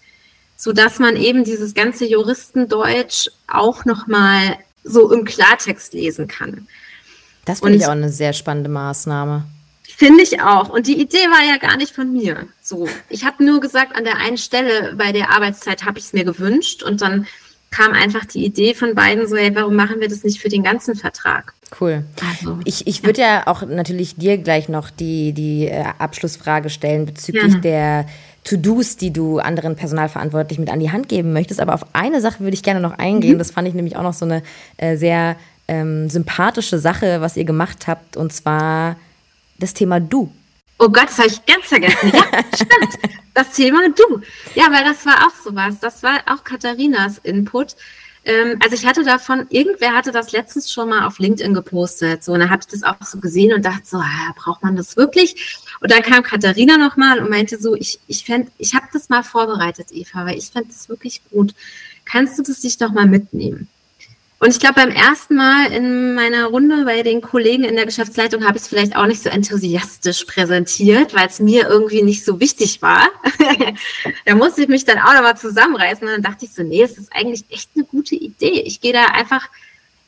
so 0.57 0.73
dass 0.73 0.99
man 0.99 1.15
eben 1.15 1.43
dieses 1.43 1.73
ganze 1.73 2.05
Juristendeutsch 2.05 3.29
auch 3.47 3.85
nochmal 3.85 4.57
so 4.83 5.11
im 5.11 5.25
Klartext 5.25 5.93
lesen 5.93 6.27
kann. 6.27 6.67
Das 7.45 7.59
finde 7.59 7.77
ich 7.77 7.85
auch 7.85 7.91
eine 7.91 8.09
sehr 8.09 8.33
spannende 8.33 8.69
Maßnahme. 8.69 9.45
Finde 9.83 10.23
ich 10.23 10.41
auch. 10.41 10.69
Und 10.69 10.87
die 10.87 10.99
Idee 10.99 11.17
war 11.29 11.43
ja 11.47 11.57
gar 11.57 11.77
nicht 11.77 11.93
von 11.93 12.11
mir. 12.11 12.47
So, 12.67 12.87
ich 13.09 13.23
habe 13.25 13.45
nur 13.45 13.61
gesagt, 13.61 13.95
an 13.95 14.05
der 14.05 14.17
einen 14.17 14.39
Stelle 14.39 14.95
bei 14.97 15.11
der 15.11 15.29
Arbeitszeit 15.29 15.85
habe 15.85 15.99
ich 15.99 16.05
es 16.05 16.13
mir 16.13 16.23
gewünscht 16.23 16.81
und 16.81 16.99
dann 16.99 17.27
kam 17.69 17.93
einfach 17.93 18.25
die 18.25 18.43
Idee 18.43 18.73
von 18.73 18.95
beiden 18.95 19.27
so, 19.27 19.35
hey, 19.35 19.53
warum 19.53 19.75
machen 19.75 19.99
wir 19.99 20.09
das 20.09 20.23
nicht 20.23 20.41
für 20.41 20.49
den 20.49 20.63
ganzen 20.63 20.95
Vertrag? 20.95 21.53
Cool. 21.79 22.05
Also, 22.27 22.57
ich 22.65 22.87
ich 22.87 23.03
würde 23.03 23.21
ja. 23.21 23.27
ja. 23.27 23.47
auch 23.47 23.61
natürlich 23.61 24.15
dir 24.15 24.39
gleich 24.39 24.67
noch 24.67 24.89
die, 24.89 25.33
die 25.33 25.67
äh, 25.67 25.83
Abschlussfrage 25.99 26.71
stellen 26.71 27.05
bezüglich 27.05 27.53
ja. 27.53 27.59
der 27.59 28.05
To-Dos, 28.45 28.97
die 28.97 29.13
du 29.13 29.37
anderen 29.37 29.75
Personalverantwortlichen 29.75 30.63
mit 30.63 30.73
an 30.73 30.79
die 30.79 30.91
Hand 30.91 31.07
geben 31.07 31.33
möchtest. 31.33 31.59
Aber 31.59 31.75
auf 31.75 31.85
eine 31.93 32.19
Sache 32.19 32.39
würde 32.39 32.55
ich 32.55 32.63
gerne 32.63 32.79
noch 32.79 32.97
eingehen. 32.97 33.35
Mhm. 33.35 33.39
Das 33.39 33.51
fand 33.51 33.67
ich 33.67 33.75
nämlich 33.75 33.95
auch 33.95 34.03
noch 34.03 34.13
so 34.13 34.25
eine 34.25 34.41
äh, 34.77 34.97
sehr 34.97 35.35
ähm, 35.67 36.09
sympathische 36.09 36.79
Sache, 36.79 37.21
was 37.21 37.37
ihr 37.37 37.45
gemacht 37.45 37.85
habt. 37.85 38.17
Und 38.17 38.33
zwar 38.33 38.95
das 39.59 39.75
Thema 39.75 39.99
Du. 39.99 40.31
Oh 40.77 40.89
Gott, 40.89 41.05
das 41.05 41.17
habe 41.17 41.27
ich 41.29 41.45
ganz 41.45 41.65
vergessen. 41.65 42.11
Ja, 42.13 42.23
stimmt. 42.53 43.13
Das 43.33 43.51
Thema 43.51 43.89
Du. 43.89 44.21
Ja, 44.55 44.71
weil 44.71 44.83
das 44.83 45.05
war 45.05 45.27
auch 45.27 45.35
sowas. 45.43 45.79
Das 45.79 46.03
war 46.03 46.19
auch 46.27 46.43
Katharinas 46.43 47.17
Input. 47.19 47.75
Ähm, 48.25 48.57
also 48.61 48.75
ich 48.75 48.85
hatte 48.85 49.03
davon, 49.03 49.45
irgendwer 49.49 49.93
hatte 49.93 50.11
das 50.11 50.31
letztens 50.31 50.71
schon 50.71 50.89
mal 50.89 51.05
auf 51.05 51.19
LinkedIn 51.19 51.53
gepostet. 51.53 52.23
So, 52.23 52.33
und 52.33 52.39
dann 52.39 52.49
habe 52.49 52.61
ich 52.61 52.67
das 52.67 52.83
auch 52.83 52.95
so 53.05 53.19
gesehen 53.19 53.53
und 53.53 53.63
dachte 53.63 53.85
so, 53.85 53.97
ah, 53.97 54.33
braucht 54.35 54.63
man 54.63 54.75
das 54.75 54.97
wirklich? 54.97 55.59
Und 55.79 55.91
dann 55.91 56.01
kam 56.01 56.23
Katharina 56.23 56.77
nochmal 56.77 57.19
und 57.19 57.29
meinte 57.29 57.59
so, 57.59 57.75
ich, 57.75 57.99
ich 58.07 58.25
fände, 58.25 58.51
ich 58.57 58.73
habe 58.73 58.87
das 58.91 59.09
mal 59.09 59.23
vorbereitet, 59.23 59.87
Eva, 59.91 60.25
weil 60.25 60.37
ich 60.37 60.47
fände 60.47 60.69
das 60.69 60.89
wirklich 60.89 61.21
gut. 61.29 61.53
Kannst 62.03 62.37
du 62.37 62.43
das 62.43 62.61
dich 62.61 62.77
doch 62.77 62.91
mal 62.91 63.07
mitnehmen? 63.07 63.69
Und 64.39 64.49
ich 64.49 64.59
glaube, 64.59 64.75
beim 64.75 64.89
ersten 64.89 65.35
Mal 65.35 65.71
in 65.71 66.13
meiner 66.13 66.47
Runde 66.47 66.83
bei 66.83 67.03
den 67.03 67.21
Kollegen 67.21 67.63
in 67.63 67.75
der 67.75 67.85
Geschäftsleitung 67.85 68.45
habe 68.45 68.57
ich 68.57 68.63
es 68.63 68.67
vielleicht 68.67 68.95
auch 68.95 69.05
nicht 69.05 69.23
so 69.23 69.29
enthusiastisch 69.29 70.25
präsentiert, 70.25 71.15
weil 71.15 71.27
es 71.27 71.39
mir 71.39 71.67
irgendwie 71.69 72.03
nicht 72.03 72.25
so 72.25 72.39
wichtig 72.39 72.81
war. 72.81 73.07
da 74.25 74.35
musste 74.35 74.63
ich 74.63 74.67
mich 74.67 74.83
dann 74.83 74.99
auch 74.99 75.13
nochmal 75.13 75.37
zusammenreißen 75.37 76.05
und 76.05 76.13
dann 76.13 76.21
dachte 76.21 76.45
ich 76.45 76.53
so, 76.53 76.63
nee, 76.63 76.83
es 76.83 76.97
ist 76.97 77.13
eigentlich 77.13 77.45
echt 77.49 77.69
eine 77.75 77.85
gute 77.85 78.15
Idee. 78.15 78.61
Ich 78.65 78.81
gehe 78.81 78.91
da 78.93 79.05
einfach, 79.05 79.47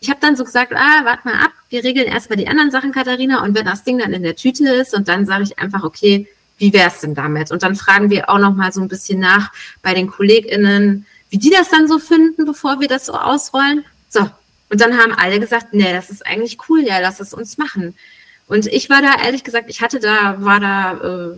ich 0.01 0.09
habe 0.09 0.19
dann 0.19 0.36
so 0.36 0.43
gesagt, 0.43 0.73
ah, 0.75 1.05
warte 1.05 1.28
mal 1.28 1.45
ab, 1.45 1.51
wir 1.69 1.84
regeln 1.84 2.07
erstmal 2.07 2.38
die 2.38 2.49
anderen 2.49 2.69
Sachen, 2.69 2.91
Katharina, 2.91 3.43
und 3.43 3.55
wenn 3.55 3.65
das 3.65 3.86
Ding 3.86 3.97
dann 3.97 4.13
in 4.13 4.23
der 4.23 4.36
Tüte 4.36 4.67
ist 4.69 4.93
und 4.93 5.07
dann 5.07 5.25
sage 5.25 5.43
ich 5.43 5.57
einfach, 5.57 5.84
okay, 5.84 6.28
Wie 6.57 6.73
wäre 6.73 6.89
es 6.89 7.01
denn 7.01 7.13
damit? 7.13 7.51
Und 7.51 7.63
dann 7.63 7.75
fragen 7.75 8.09
wir 8.09 8.30
auch 8.30 8.39
noch 8.39 8.55
mal 8.55 8.71
so 8.71 8.82
ein 8.82 8.88
bisschen 8.88 9.19
nach 9.19 9.51
bei 9.82 9.93
den 9.93 10.07
KollegInnen, 10.07 11.05
wie 11.30 11.38
die 11.38 11.49
das 11.49 11.69
dann 11.69 11.88
so 11.88 11.99
finden, 11.99 12.45
bevor 12.45 12.80
wir 12.80 12.88
das 12.88 13.05
so 13.05 13.13
ausrollen. 13.13 13.86
So. 14.10 14.30
Und 14.70 14.82
dann 14.82 14.97
haben 14.97 15.14
alle 15.14 15.39
gesagt, 15.39 15.74
nee, 15.74 15.91
das 15.93 16.10
ist 16.10 16.26
eigentlich 16.26 16.58
cool, 16.68 16.82
ja, 16.82 16.99
lass 16.99 17.20
es 17.20 17.34
uns 17.34 17.58
machen. 17.58 17.95
Und 18.47 18.68
ich 18.68 18.89
war 18.89 19.01
da, 19.01 19.24
ehrlich 19.24 19.43
gesagt, 19.43 19.70
ich 19.70 19.82
hatte 19.82 19.99
da, 19.99 20.41
war 20.43 20.60
da, 20.60 20.93
äh, 20.93 21.38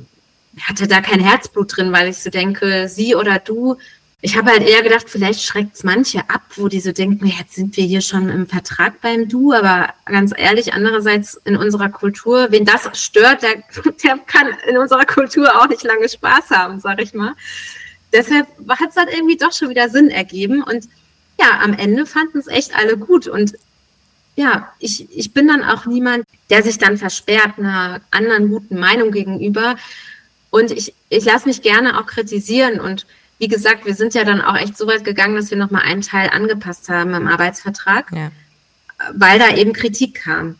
hatte 0.62 0.88
da 0.88 1.02
kein 1.02 1.20
Herzblut 1.20 1.78
drin, 1.78 1.92
weil 1.92 2.10
ich 2.10 2.18
so 2.18 2.30
denke, 2.30 2.88
sie 2.88 3.16
oder 3.16 3.40
du, 3.40 3.78
ich 4.22 4.36
habe 4.36 4.52
halt 4.52 4.64
eher 4.64 4.84
gedacht, 4.84 5.10
vielleicht 5.10 5.42
schreckt 5.44 5.76
es 5.76 5.84
manche 5.84 6.20
ab, 6.30 6.42
wo 6.56 6.68
die 6.68 6.82
so 6.82 6.92
denken, 6.92 7.26
jetzt 7.26 7.54
sind 7.54 7.78
wir 7.78 7.86
hier 7.86 8.02
schon 8.02 8.30
im 8.30 8.48
Vertrag 8.48 9.00
beim 9.02 9.30
Du, 9.30 9.54
aber 9.54 9.94
ganz 10.06 10.34
ehrlich, 10.36 10.74
andererseits 10.74 11.36
in 11.46 11.56
unserer 11.56 11.90
Kultur, 11.90 12.48
wen 12.50 12.66
das 12.66 12.90
stört, 13.00 13.44
der, 13.44 13.64
der 14.04 14.18
kann 14.26 14.48
in 14.68 14.78
unserer 14.78 15.06
Kultur 15.06 15.56
auch 15.56 15.70
nicht 15.70 15.84
lange 15.84 16.10
Spaß 16.10 16.50
haben, 16.50 16.80
sag 16.80 17.02
ich 17.02 17.14
mal. 17.14 17.34
Deshalb 18.12 18.48
hat 18.68 18.90
es 18.90 18.96
halt 18.98 19.10
irgendwie 19.14 19.38
doch 19.38 19.54
schon 19.54 19.70
wieder 19.70 19.88
Sinn 19.88 20.10
ergeben 20.10 20.64
und 20.64 20.90
ja, 21.40 21.60
am 21.62 21.74
Ende 21.74 22.06
fanden 22.06 22.40
es 22.40 22.48
echt 22.48 22.76
alle 22.76 22.98
gut 22.98 23.28
und 23.28 23.54
ja, 24.36 24.72
ich, 24.80 25.08
ich 25.16 25.34
bin 25.34 25.48
dann 25.48 25.64
auch 25.64 25.86
niemand, 25.86 26.26
der 26.50 26.64
sich 26.64 26.78
dann 26.78 26.98
versperrt 26.98 27.58
einer 27.58 28.00
anderen 28.12 28.50
guten 28.50 28.80
Meinung 28.80 29.12
gegenüber 29.12 29.76
und 30.50 30.72
ich, 30.72 30.94
ich 31.10 31.26
lasse 31.26 31.48
mich 31.48 31.62
gerne 31.62 32.00
auch 32.00 32.06
kritisieren 32.06 32.80
und 32.80 33.06
wie 33.40 33.48
gesagt, 33.48 33.86
wir 33.86 33.96
sind 33.96 34.14
ja 34.14 34.26
dann 34.26 34.42
auch 34.42 34.56
echt 34.58 34.78
so 34.78 34.86
weit 34.86 35.06
gegangen, 35.06 35.36
dass 35.36 35.50
wir 35.50 35.58
nochmal 35.58 35.84
einen 35.84 36.02
Teil 36.02 36.30
angepasst 36.30 36.90
haben 36.90 37.14
im 37.14 37.28
Arbeitsvertrag, 37.28 38.12
ja. 38.12 38.32
weil 39.14 39.40
da 39.40 39.56
eben 39.56 39.72
Kritik 39.72 40.16
kam. 40.24 40.56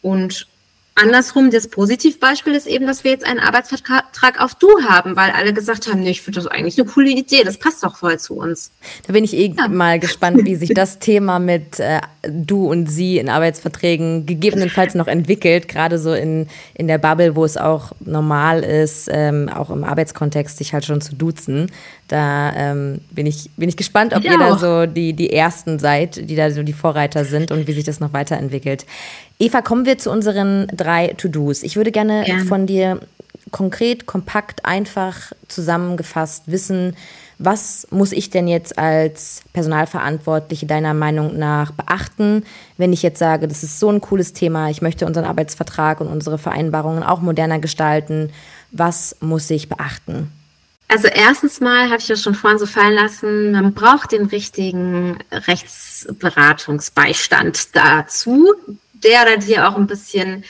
Und 0.00 0.46
Andersrum, 0.94 1.50
das 1.50 1.68
Positivbeispiel 1.68 2.54
ist 2.54 2.66
eben, 2.66 2.86
dass 2.86 3.02
wir 3.02 3.12
jetzt 3.12 3.24
einen 3.24 3.40
Arbeitsvertrag 3.40 4.40
auf 4.40 4.54
Du 4.54 4.68
haben, 4.86 5.16
weil 5.16 5.30
alle 5.30 5.54
gesagt 5.54 5.88
haben, 5.88 6.00
nee, 6.00 6.10
ich 6.10 6.20
finde 6.20 6.40
das 6.40 6.46
eigentlich 6.46 6.78
eine 6.78 6.88
coole 6.88 7.08
Idee, 7.10 7.44
das 7.44 7.56
passt 7.56 7.82
doch 7.82 7.96
voll 7.96 8.18
zu 8.18 8.34
uns. 8.34 8.72
Da 9.06 9.14
bin 9.14 9.24
ich 9.24 9.32
eh 9.32 9.54
ja. 9.56 9.68
mal 9.68 9.98
gespannt, 9.98 10.44
wie 10.44 10.54
sich 10.54 10.74
das 10.74 10.98
Thema 10.98 11.38
mit 11.38 11.80
äh, 11.80 12.00
Du 12.22 12.70
und 12.70 12.86
Sie 12.86 13.18
in 13.18 13.28
Arbeitsverträgen 13.28 14.26
gegebenenfalls 14.26 14.94
noch 14.94 15.08
entwickelt, 15.08 15.66
gerade 15.66 15.98
so 15.98 16.12
in, 16.12 16.46
in 16.74 16.86
der 16.86 16.98
Bubble, 16.98 17.34
wo 17.34 17.44
es 17.44 17.56
auch 17.56 17.92
normal 17.98 18.62
ist, 18.62 19.08
ähm, 19.12 19.48
auch 19.48 19.70
im 19.70 19.82
Arbeitskontext 19.82 20.56
sich 20.56 20.72
halt 20.72 20.84
schon 20.84 21.00
zu 21.00 21.16
duzen. 21.16 21.70
Da 22.06 22.52
ähm, 22.54 23.00
bin, 23.10 23.26
ich, 23.26 23.50
bin 23.56 23.68
ich 23.68 23.76
gespannt, 23.76 24.14
ob 24.14 24.24
ich 24.24 24.30
ihr 24.30 24.38
da 24.38 24.56
so 24.56 24.86
die, 24.86 25.14
die 25.14 25.32
Ersten 25.32 25.80
seid, 25.80 26.28
die 26.30 26.36
da 26.36 26.50
so 26.52 26.62
die 26.62 26.72
Vorreiter 26.72 27.24
sind 27.24 27.50
und 27.50 27.66
wie 27.66 27.72
sich 27.72 27.84
das 27.84 27.98
noch 27.98 28.12
weiterentwickelt. 28.12 28.86
Eva, 29.40 29.60
kommen 29.60 29.84
wir 29.84 29.98
zu 29.98 30.10
unseren 30.10 30.68
drei 30.68 31.08
To-Dos. 31.16 31.64
Ich 31.64 31.74
würde 31.74 31.90
gerne 31.90 32.28
ja. 32.28 32.38
von 32.46 32.66
dir 32.66 33.00
konkret, 33.50 34.06
kompakt, 34.06 34.64
einfach 34.64 35.32
zusammengefasst 35.48 36.44
wissen, 36.46 36.96
was 37.44 37.86
muss 37.90 38.12
ich 38.12 38.30
denn 38.30 38.48
jetzt 38.48 38.78
als 38.78 39.42
Personalverantwortliche 39.52 40.64
deiner 40.66 40.94
Meinung 40.94 41.38
nach 41.38 41.72
beachten, 41.72 42.44
wenn 42.76 42.92
ich 42.92 43.02
jetzt 43.02 43.18
sage, 43.18 43.48
das 43.48 43.62
ist 43.62 43.80
so 43.80 43.90
ein 43.90 44.00
cooles 44.00 44.32
Thema, 44.32 44.70
ich 44.70 44.80
möchte 44.82 45.06
unseren 45.06 45.24
Arbeitsvertrag 45.24 46.00
und 46.00 46.08
unsere 46.08 46.38
Vereinbarungen 46.38 47.02
auch 47.02 47.20
moderner 47.20 47.58
gestalten. 47.58 48.30
Was 48.70 49.16
muss 49.20 49.50
ich 49.50 49.68
beachten? 49.68 50.30
Also 50.88 51.08
erstens 51.08 51.60
mal 51.60 51.86
habe 51.86 51.98
ich 51.98 52.08
ja 52.08 52.16
schon 52.16 52.34
vorhin 52.34 52.58
so 52.58 52.66
fallen 52.66 52.94
lassen, 52.94 53.52
man 53.52 53.72
braucht 53.72 54.12
den 54.12 54.26
richtigen 54.26 55.16
Rechtsberatungsbeistand 55.30 57.74
dazu 57.74 58.52
der 59.02 59.22
oder 59.22 59.36
die 59.36 59.58
auch 59.58 59.76
ein 59.76 59.86
bisschen 59.86 60.44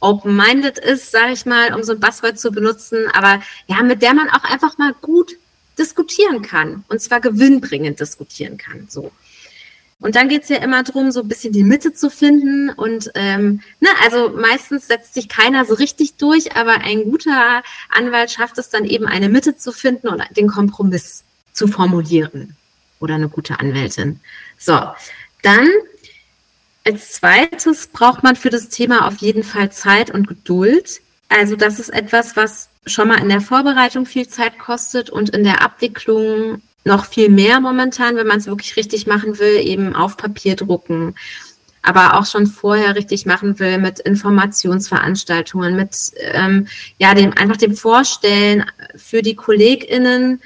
open-minded 0.00 0.78
ist, 0.78 1.10
sage 1.10 1.32
ich 1.32 1.46
mal, 1.46 1.74
um 1.74 1.82
so 1.82 1.92
ein 1.92 2.00
Buzzword 2.00 2.38
zu 2.38 2.52
benutzen, 2.52 3.06
aber 3.12 3.40
ja, 3.66 3.82
mit 3.82 4.02
der 4.02 4.14
man 4.14 4.28
auch 4.30 4.44
einfach 4.44 4.78
mal 4.78 4.94
gut 5.00 5.36
diskutieren 5.78 6.42
kann 6.42 6.84
und 6.88 7.00
zwar 7.00 7.20
gewinnbringend 7.20 8.00
diskutieren 8.00 8.56
kann. 8.56 8.86
So. 8.88 9.12
Und 9.98 10.14
dann 10.14 10.28
geht's 10.28 10.50
ja 10.50 10.58
immer 10.58 10.82
drum, 10.82 11.10
so 11.10 11.20
ein 11.20 11.28
bisschen 11.28 11.52
die 11.52 11.64
Mitte 11.64 11.94
zu 11.94 12.10
finden. 12.10 12.70
Und 12.70 13.10
ähm, 13.14 13.62
ne, 13.80 13.88
also 14.02 14.28
meistens 14.30 14.86
setzt 14.86 15.14
sich 15.14 15.28
keiner 15.28 15.64
so 15.64 15.74
richtig 15.74 16.16
durch, 16.16 16.54
aber 16.54 16.82
ein 16.82 17.04
guter 17.04 17.62
Anwalt 17.88 18.30
schafft 18.30 18.58
es 18.58 18.68
dann 18.68 18.84
eben, 18.84 19.06
eine 19.06 19.28
Mitte 19.28 19.56
zu 19.56 19.72
finden 19.72 20.08
und 20.08 20.22
den 20.36 20.48
Kompromiss 20.48 21.24
zu 21.52 21.66
formulieren. 21.66 22.56
Oder 23.00 23.14
eine 23.14 23.28
gute 23.28 23.58
Anwältin. 23.58 24.20
So, 24.58 24.78
dann 25.42 25.68
als 26.84 27.14
zweites 27.14 27.88
braucht 27.88 28.22
man 28.22 28.36
für 28.36 28.50
das 28.50 28.68
Thema 28.68 29.08
auf 29.08 29.16
jeden 29.16 29.42
Fall 29.42 29.72
Zeit 29.72 30.10
und 30.10 30.28
Geduld. 30.28 31.00
Also 31.28 31.56
das 31.56 31.80
ist 31.80 31.88
etwas, 31.88 32.36
was 32.36 32.68
schon 32.86 33.08
mal 33.08 33.20
in 33.20 33.28
der 33.28 33.40
Vorbereitung 33.40 34.06
viel 34.06 34.28
Zeit 34.28 34.58
kostet 34.58 35.10
und 35.10 35.30
in 35.30 35.44
der 35.44 35.62
Abwicklung 35.62 36.62
noch 36.84 37.04
viel 37.04 37.28
mehr 37.28 37.60
momentan, 37.60 38.16
wenn 38.16 38.28
man 38.28 38.38
es 38.38 38.46
wirklich 38.46 38.76
richtig 38.76 39.06
machen 39.06 39.38
will, 39.38 39.60
eben 39.66 39.94
auf 39.94 40.16
Papier 40.16 40.54
drucken. 40.54 41.16
Aber 41.82 42.14
auch 42.14 42.26
schon 42.26 42.46
vorher 42.46 42.96
richtig 42.96 43.26
machen 43.26 43.58
will 43.58 43.78
mit 43.78 44.00
Informationsveranstaltungen, 44.00 45.76
mit 45.76 46.12
ähm, 46.20 46.66
ja 46.98 47.14
dem 47.14 47.32
einfach 47.36 47.56
dem 47.56 47.76
Vorstellen 47.76 48.64
für 48.96 49.22
die 49.22 49.36
KollegInnen, 49.36 50.40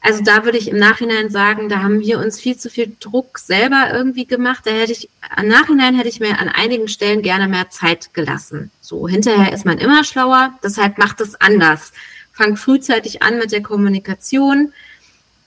also 0.00 0.22
da 0.22 0.44
würde 0.44 0.56
ich 0.56 0.68
im 0.68 0.78
Nachhinein 0.78 1.28
sagen, 1.28 1.68
da 1.68 1.82
haben 1.82 2.00
wir 2.00 2.18
uns 2.18 2.40
viel 2.40 2.56
zu 2.56 2.70
viel 2.70 2.96
Druck 3.00 3.38
selber 3.38 3.90
irgendwie 3.92 4.24
gemacht. 4.24 4.64
Da 4.64 4.70
hätte 4.70 4.92
ich, 4.92 5.10
im 5.36 5.48
Nachhinein 5.48 5.94
hätte 5.94 6.08
ich 6.08 6.20
mir 6.20 6.38
an 6.38 6.48
einigen 6.48 6.88
Stellen 6.88 7.20
gerne 7.20 7.48
mehr 7.48 7.68
Zeit 7.68 8.14
gelassen. 8.14 8.70
So, 8.80 9.06
hinterher 9.06 9.52
ist 9.52 9.66
man 9.66 9.78
immer 9.78 10.02
schlauer, 10.04 10.54
deshalb 10.64 10.96
macht 10.96 11.20
es 11.20 11.38
anders. 11.40 11.92
Fangt 12.32 12.58
frühzeitig 12.58 13.22
an 13.22 13.38
mit 13.38 13.52
der 13.52 13.62
Kommunikation 13.62 14.72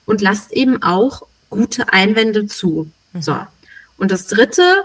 und 0.06 0.20
lasst 0.20 0.52
eben 0.52 0.82
auch 0.82 1.26
gute 1.50 1.92
Einwände 1.92 2.46
zu. 2.46 2.90
Mhm. 3.12 3.22
So. 3.22 3.36
Und 3.96 4.12
das 4.12 4.28
dritte 4.28 4.84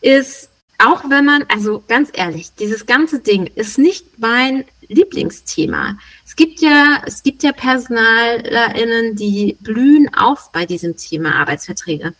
ist, 0.00 0.50
auch 0.78 1.10
wenn 1.10 1.26
man, 1.26 1.44
also 1.48 1.84
ganz 1.88 2.08
ehrlich, 2.12 2.54
dieses 2.58 2.86
ganze 2.86 3.20
Ding 3.20 3.50
ist 3.54 3.78
nicht 3.78 4.18
mein 4.18 4.64
Lieblingsthema. 4.90 5.96
Es 6.26 6.36
gibt 6.36 6.60
ja, 6.60 7.02
es 7.06 7.22
gibt 7.22 7.42
ja 7.42 7.52
PersonalerInnen, 7.52 9.16
die 9.16 9.56
blühen 9.60 10.12
auf 10.14 10.52
bei 10.52 10.66
diesem 10.66 10.96
Thema 10.96 11.36
Arbeitsverträge. 11.36 12.14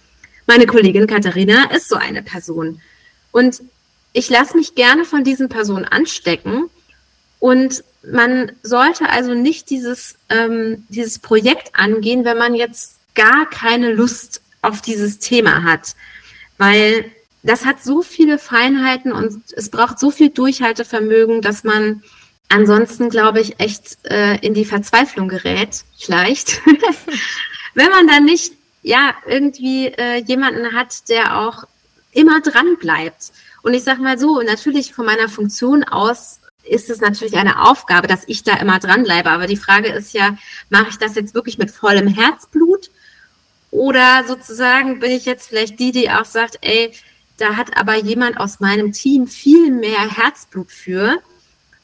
Meine 0.46 0.66
Kollegin 0.66 1.06
Katharina 1.06 1.70
ist 1.70 1.88
so 1.88 1.96
eine 1.96 2.22
Person. 2.22 2.80
Und 3.32 3.62
ich 4.12 4.28
lasse 4.30 4.56
mich 4.56 4.74
gerne 4.74 5.04
von 5.04 5.24
diesen 5.24 5.48
Personen 5.48 5.84
anstecken. 5.84 6.70
Und 7.38 7.84
man 8.02 8.52
sollte 8.62 9.08
also 9.08 9.34
nicht 9.34 9.70
dieses, 9.70 10.16
ähm, 10.28 10.86
dieses 10.88 11.18
Projekt 11.18 11.72
angehen, 11.74 12.24
wenn 12.24 12.38
man 12.38 12.54
jetzt 12.54 12.98
gar 13.14 13.48
keine 13.48 13.92
Lust 13.92 14.42
auf 14.62 14.80
dieses 14.80 15.18
Thema 15.18 15.62
hat. 15.62 15.94
Weil 16.58 17.10
das 17.42 17.64
hat 17.64 17.82
so 17.82 18.02
viele 18.02 18.38
Feinheiten 18.38 19.12
und 19.12 19.42
es 19.52 19.70
braucht 19.70 19.98
so 19.98 20.10
viel 20.10 20.30
Durchhaltevermögen, 20.30 21.40
dass 21.40 21.64
man 21.64 22.02
ansonsten, 22.50 23.08
glaube 23.08 23.40
ich, 23.40 23.58
echt 23.58 23.98
äh, 24.04 24.36
in 24.44 24.52
die 24.52 24.66
Verzweiflung 24.66 25.28
gerät, 25.28 25.84
vielleicht. 25.98 26.60
Wenn 27.74 27.90
man 27.90 28.06
dann 28.06 28.24
nicht, 28.24 28.52
ja, 28.82 29.14
irgendwie 29.26 29.86
äh, 29.86 30.22
jemanden 30.24 30.74
hat, 30.74 31.08
der 31.08 31.38
auch 31.38 31.64
immer 32.12 32.40
dran 32.40 32.76
bleibt. 32.78 33.32
Und 33.62 33.74
ich 33.74 33.84
sage 33.84 34.02
mal 34.02 34.18
so, 34.18 34.42
natürlich 34.42 34.92
von 34.92 35.06
meiner 35.06 35.28
Funktion 35.28 35.84
aus 35.84 36.40
ist 36.64 36.90
es 36.90 37.00
natürlich 37.00 37.36
eine 37.36 37.62
Aufgabe, 37.62 38.06
dass 38.06 38.24
ich 38.26 38.42
da 38.42 38.54
immer 38.54 38.78
dranbleibe. 38.78 39.30
Aber 39.30 39.46
die 39.46 39.56
Frage 39.56 39.88
ist 39.88 40.12
ja, 40.12 40.36
mache 40.68 40.90
ich 40.90 40.98
das 40.98 41.14
jetzt 41.14 41.34
wirklich 41.34 41.58
mit 41.58 41.70
vollem 41.70 42.08
Herzblut? 42.08 42.90
Oder 43.70 44.24
sozusagen 44.26 44.98
bin 44.98 45.12
ich 45.12 45.24
jetzt 45.24 45.48
vielleicht 45.48 45.78
die, 45.78 45.92
die 45.92 46.10
auch 46.10 46.24
sagt, 46.24 46.58
ey, 46.62 46.92
da 47.38 47.56
hat 47.56 47.76
aber 47.76 47.96
jemand 47.96 48.38
aus 48.38 48.60
meinem 48.60 48.92
Team 48.92 49.26
viel 49.26 49.70
mehr 49.70 50.16
Herzblut 50.16 50.70
für 50.70 51.22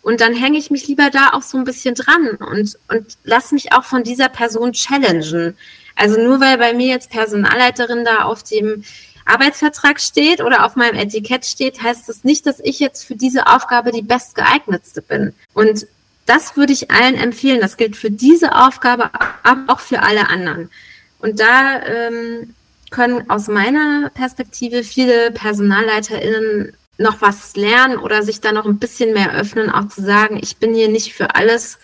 und 0.07 0.20
dann 0.20 0.34
hänge 0.34 0.57
ich 0.57 0.70
mich 0.70 0.86
lieber 0.86 1.11
da 1.11 1.30
auch 1.32 1.42
so 1.42 1.59
ein 1.59 1.64
bisschen 1.64 1.96
dran 1.96 2.36
und, 2.36 2.78
und 2.86 3.16
lass 3.24 3.50
mich 3.50 3.72
auch 3.72 3.82
von 3.82 4.04
dieser 4.04 4.28
Person 4.28 4.72
challengen. 4.72 5.57
Also 5.96 6.22
nur 6.22 6.38
weil 6.38 6.59
bei 6.59 6.74
mir 6.74 6.86
jetzt 6.86 7.11
Personalleiterin 7.11 8.04
da 8.04 8.22
auf 8.22 8.44
dem 8.44 8.84
Arbeitsvertrag 9.24 10.00
steht 10.00 10.40
oder 10.40 10.64
auf 10.64 10.76
meinem 10.76 10.94
Etikett 10.94 11.44
steht, 11.44 11.82
heißt 11.82 12.09
das 12.09 12.22
nicht, 12.22 12.46
dass 12.46 12.61
ich 12.61 12.78
jetzt 12.78 13.04
für 13.04 13.16
diese 13.16 13.48
Aufgabe 13.48 13.90
die 13.90 14.02
bestgeeignetste 14.02 15.02
bin. 15.02 15.34
Und 15.54 15.88
das 16.24 16.57
würde 16.57 16.72
ich 16.72 16.92
allen 16.92 17.16
empfehlen. 17.16 17.61
Das 17.61 17.76
gilt 17.76 17.96
für 17.96 18.12
diese 18.12 18.54
Aufgabe, 18.54 19.11
aber 19.42 19.72
auch 19.72 19.80
für 19.80 20.02
alle 20.02 20.28
anderen. 20.28 20.70
Und 21.18 21.40
da 21.40 21.82
ähm, 21.82 22.54
können 22.90 23.28
aus 23.28 23.48
meiner 23.48 24.11
Perspektive 24.11 24.84
viele 24.84 25.32
PersonalleiterInnen 25.32 26.76
noch 26.99 27.20
was 27.20 27.57
lernen 27.57 27.99
oder 27.99 28.22
sich 28.22 28.40
da 28.40 28.53
noch 28.53 28.64
ein 28.64 28.78
bisschen 28.78 29.12
mehr 29.12 29.34
öffnen, 29.34 29.70
auch 29.70 29.88
zu 29.88 30.03
sagen, 30.03 30.38
ich 30.40 30.57
bin 30.57 30.74
hier 30.74 30.88
nicht 30.88 31.12
für 31.14 31.34
alles 31.34 31.78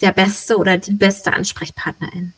der 0.00 0.12
beste 0.12 0.58
oder 0.58 0.78
die 0.78 0.92
beste 0.92 1.32
Ansprechpartnerin. 1.32 2.34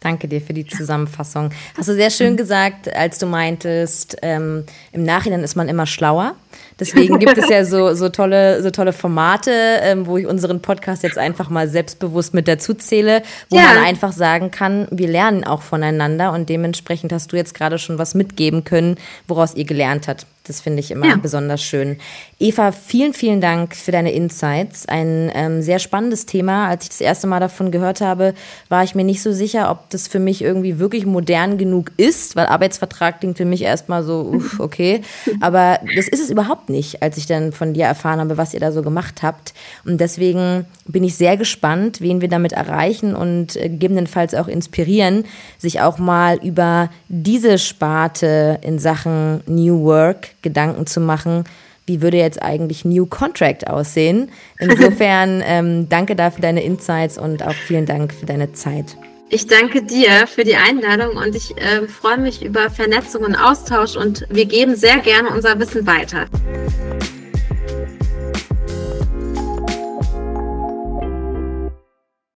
Danke 0.00 0.28
dir 0.28 0.40
für 0.40 0.52
die 0.52 0.66
Zusammenfassung. 0.66 1.50
Hast 1.76 1.88
du 1.88 1.94
sehr 1.94 2.10
schön 2.10 2.36
gesagt, 2.36 2.94
als 2.94 3.18
du 3.18 3.26
meintest, 3.26 4.16
ähm, 4.22 4.64
im 4.92 5.04
Nachhinein 5.04 5.42
ist 5.42 5.56
man 5.56 5.68
immer 5.68 5.86
schlauer. 5.86 6.36
Deswegen 6.78 7.18
gibt 7.18 7.38
es 7.38 7.48
ja 7.48 7.64
so, 7.64 7.94
so, 7.94 8.10
tolle, 8.10 8.62
so 8.62 8.70
tolle 8.70 8.92
Formate, 8.92 9.50
ähm, 9.50 10.06
wo 10.06 10.18
ich 10.18 10.26
unseren 10.26 10.60
Podcast 10.60 11.02
jetzt 11.02 11.18
einfach 11.18 11.48
mal 11.48 11.68
selbstbewusst 11.68 12.34
mit 12.34 12.46
dazu 12.46 12.74
zähle, 12.74 13.22
wo 13.48 13.56
ja. 13.56 13.62
man 13.64 13.78
einfach 13.78 14.12
sagen 14.12 14.50
kann, 14.50 14.86
wir 14.90 15.08
lernen 15.08 15.44
auch 15.44 15.62
voneinander 15.62 16.32
und 16.32 16.48
dementsprechend 16.50 17.12
hast 17.12 17.32
du 17.32 17.36
jetzt 17.36 17.54
gerade 17.54 17.78
schon 17.78 17.98
was 17.98 18.14
mitgeben 18.14 18.64
können, 18.64 18.96
woraus 19.26 19.54
ihr 19.54 19.64
gelernt 19.64 20.08
habt. 20.08 20.26
Das 20.48 20.60
finde 20.60 20.80
ich 20.80 20.90
immer 20.90 21.06
ja. 21.06 21.16
besonders 21.16 21.62
schön. 21.62 21.96
Eva, 22.38 22.72
vielen, 22.72 23.14
vielen 23.14 23.40
Dank 23.40 23.74
für 23.74 23.92
deine 23.92 24.12
Insights. 24.12 24.86
Ein 24.86 25.30
ähm, 25.34 25.62
sehr 25.62 25.78
spannendes 25.78 26.26
Thema. 26.26 26.68
Als 26.68 26.84
ich 26.84 26.90
das 26.90 27.00
erste 27.00 27.26
Mal 27.26 27.40
davon 27.40 27.70
gehört 27.70 28.00
habe, 28.00 28.34
war 28.68 28.84
ich 28.84 28.94
mir 28.94 29.04
nicht 29.04 29.22
so 29.22 29.32
sicher, 29.32 29.70
ob 29.70 29.90
das 29.90 30.06
für 30.06 30.18
mich 30.18 30.42
irgendwie 30.42 30.78
wirklich 30.78 31.06
modern 31.06 31.58
genug 31.58 31.92
ist, 31.96 32.36
weil 32.36 32.46
Arbeitsvertrag 32.46 33.20
klingt 33.20 33.38
für 33.38 33.44
mich 33.44 33.62
erstmal 33.62 34.02
so, 34.02 34.20
uff, 34.34 34.60
okay. 34.60 35.00
Aber 35.40 35.80
das 35.96 36.08
ist 36.08 36.20
es 36.20 36.30
überhaupt 36.30 36.68
nicht, 36.68 37.02
als 37.02 37.16
ich 37.16 37.26
dann 37.26 37.52
von 37.52 37.74
dir 37.74 37.86
erfahren 37.86 38.20
habe, 38.20 38.36
was 38.36 38.54
ihr 38.54 38.60
da 38.60 38.70
so 38.70 38.82
gemacht 38.82 39.22
habt. 39.22 39.54
Und 39.84 40.00
deswegen 40.00 40.66
bin 40.86 41.04
ich 41.04 41.16
sehr 41.16 41.36
gespannt, 41.36 42.00
wen 42.00 42.20
wir 42.20 42.28
damit 42.28 42.52
erreichen 42.52 43.14
und 43.14 43.56
äh, 43.56 43.68
gegebenenfalls 43.68 44.34
auch 44.34 44.48
inspirieren, 44.48 45.24
sich 45.58 45.80
auch 45.80 45.98
mal 45.98 46.38
über 46.42 46.90
diese 47.08 47.58
Sparte 47.58 48.58
in 48.62 48.78
Sachen 48.78 49.40
New 49.46 49.82
Work 49.84 50.35
Gedanken 50.42 50.86
zu 50.86 51.00
machen, 51.00 51.44
wie 51.86 52.02
würde 52.02 52.16
jetzt 52.16 52.42
eigentlich 52.42 52.84
New 52.84 53.06
Contract 53.06 53.68
aussehen. 53.68 54.30
Insofern 54.58 55.42
ähm, 55.46 55.88
danke 55.88 56.16
dafür 56.16 56.42
deine 56.42 56.62
Insights 56.62 57.18
und 57.18 57.42
auch 57.42 57.54
vielen 57.54 57.86
Dank 57.86 58.12
für 58.12 58.26
deine 58.26 58.52
Zeit. 58.52 58.96
Ich 59.28 59.48
danke 59.48 59.82
dir 59.82 60.28
für 60.28 60.44
die 60.44 60.54
Einladung 60.54 61.16
und 61.16 61.34
ich 61.34 61.56
äh, 61.56 61.88
freue 61.88 62.18
mich 62.18 62.44
über 62.44 62.70
Vernetzung 62.70 63.24
und 63.24 63.34
Austausch 63.34 63.96
und 63.96 64.24
wir 64.30 64.46
geben 64.46 64.76
sehr 64.76 64.98
gerne 64.98 65.30
unser 65.30 65.58
Wissen 65.58 65.84
weiter. 65.86 66.26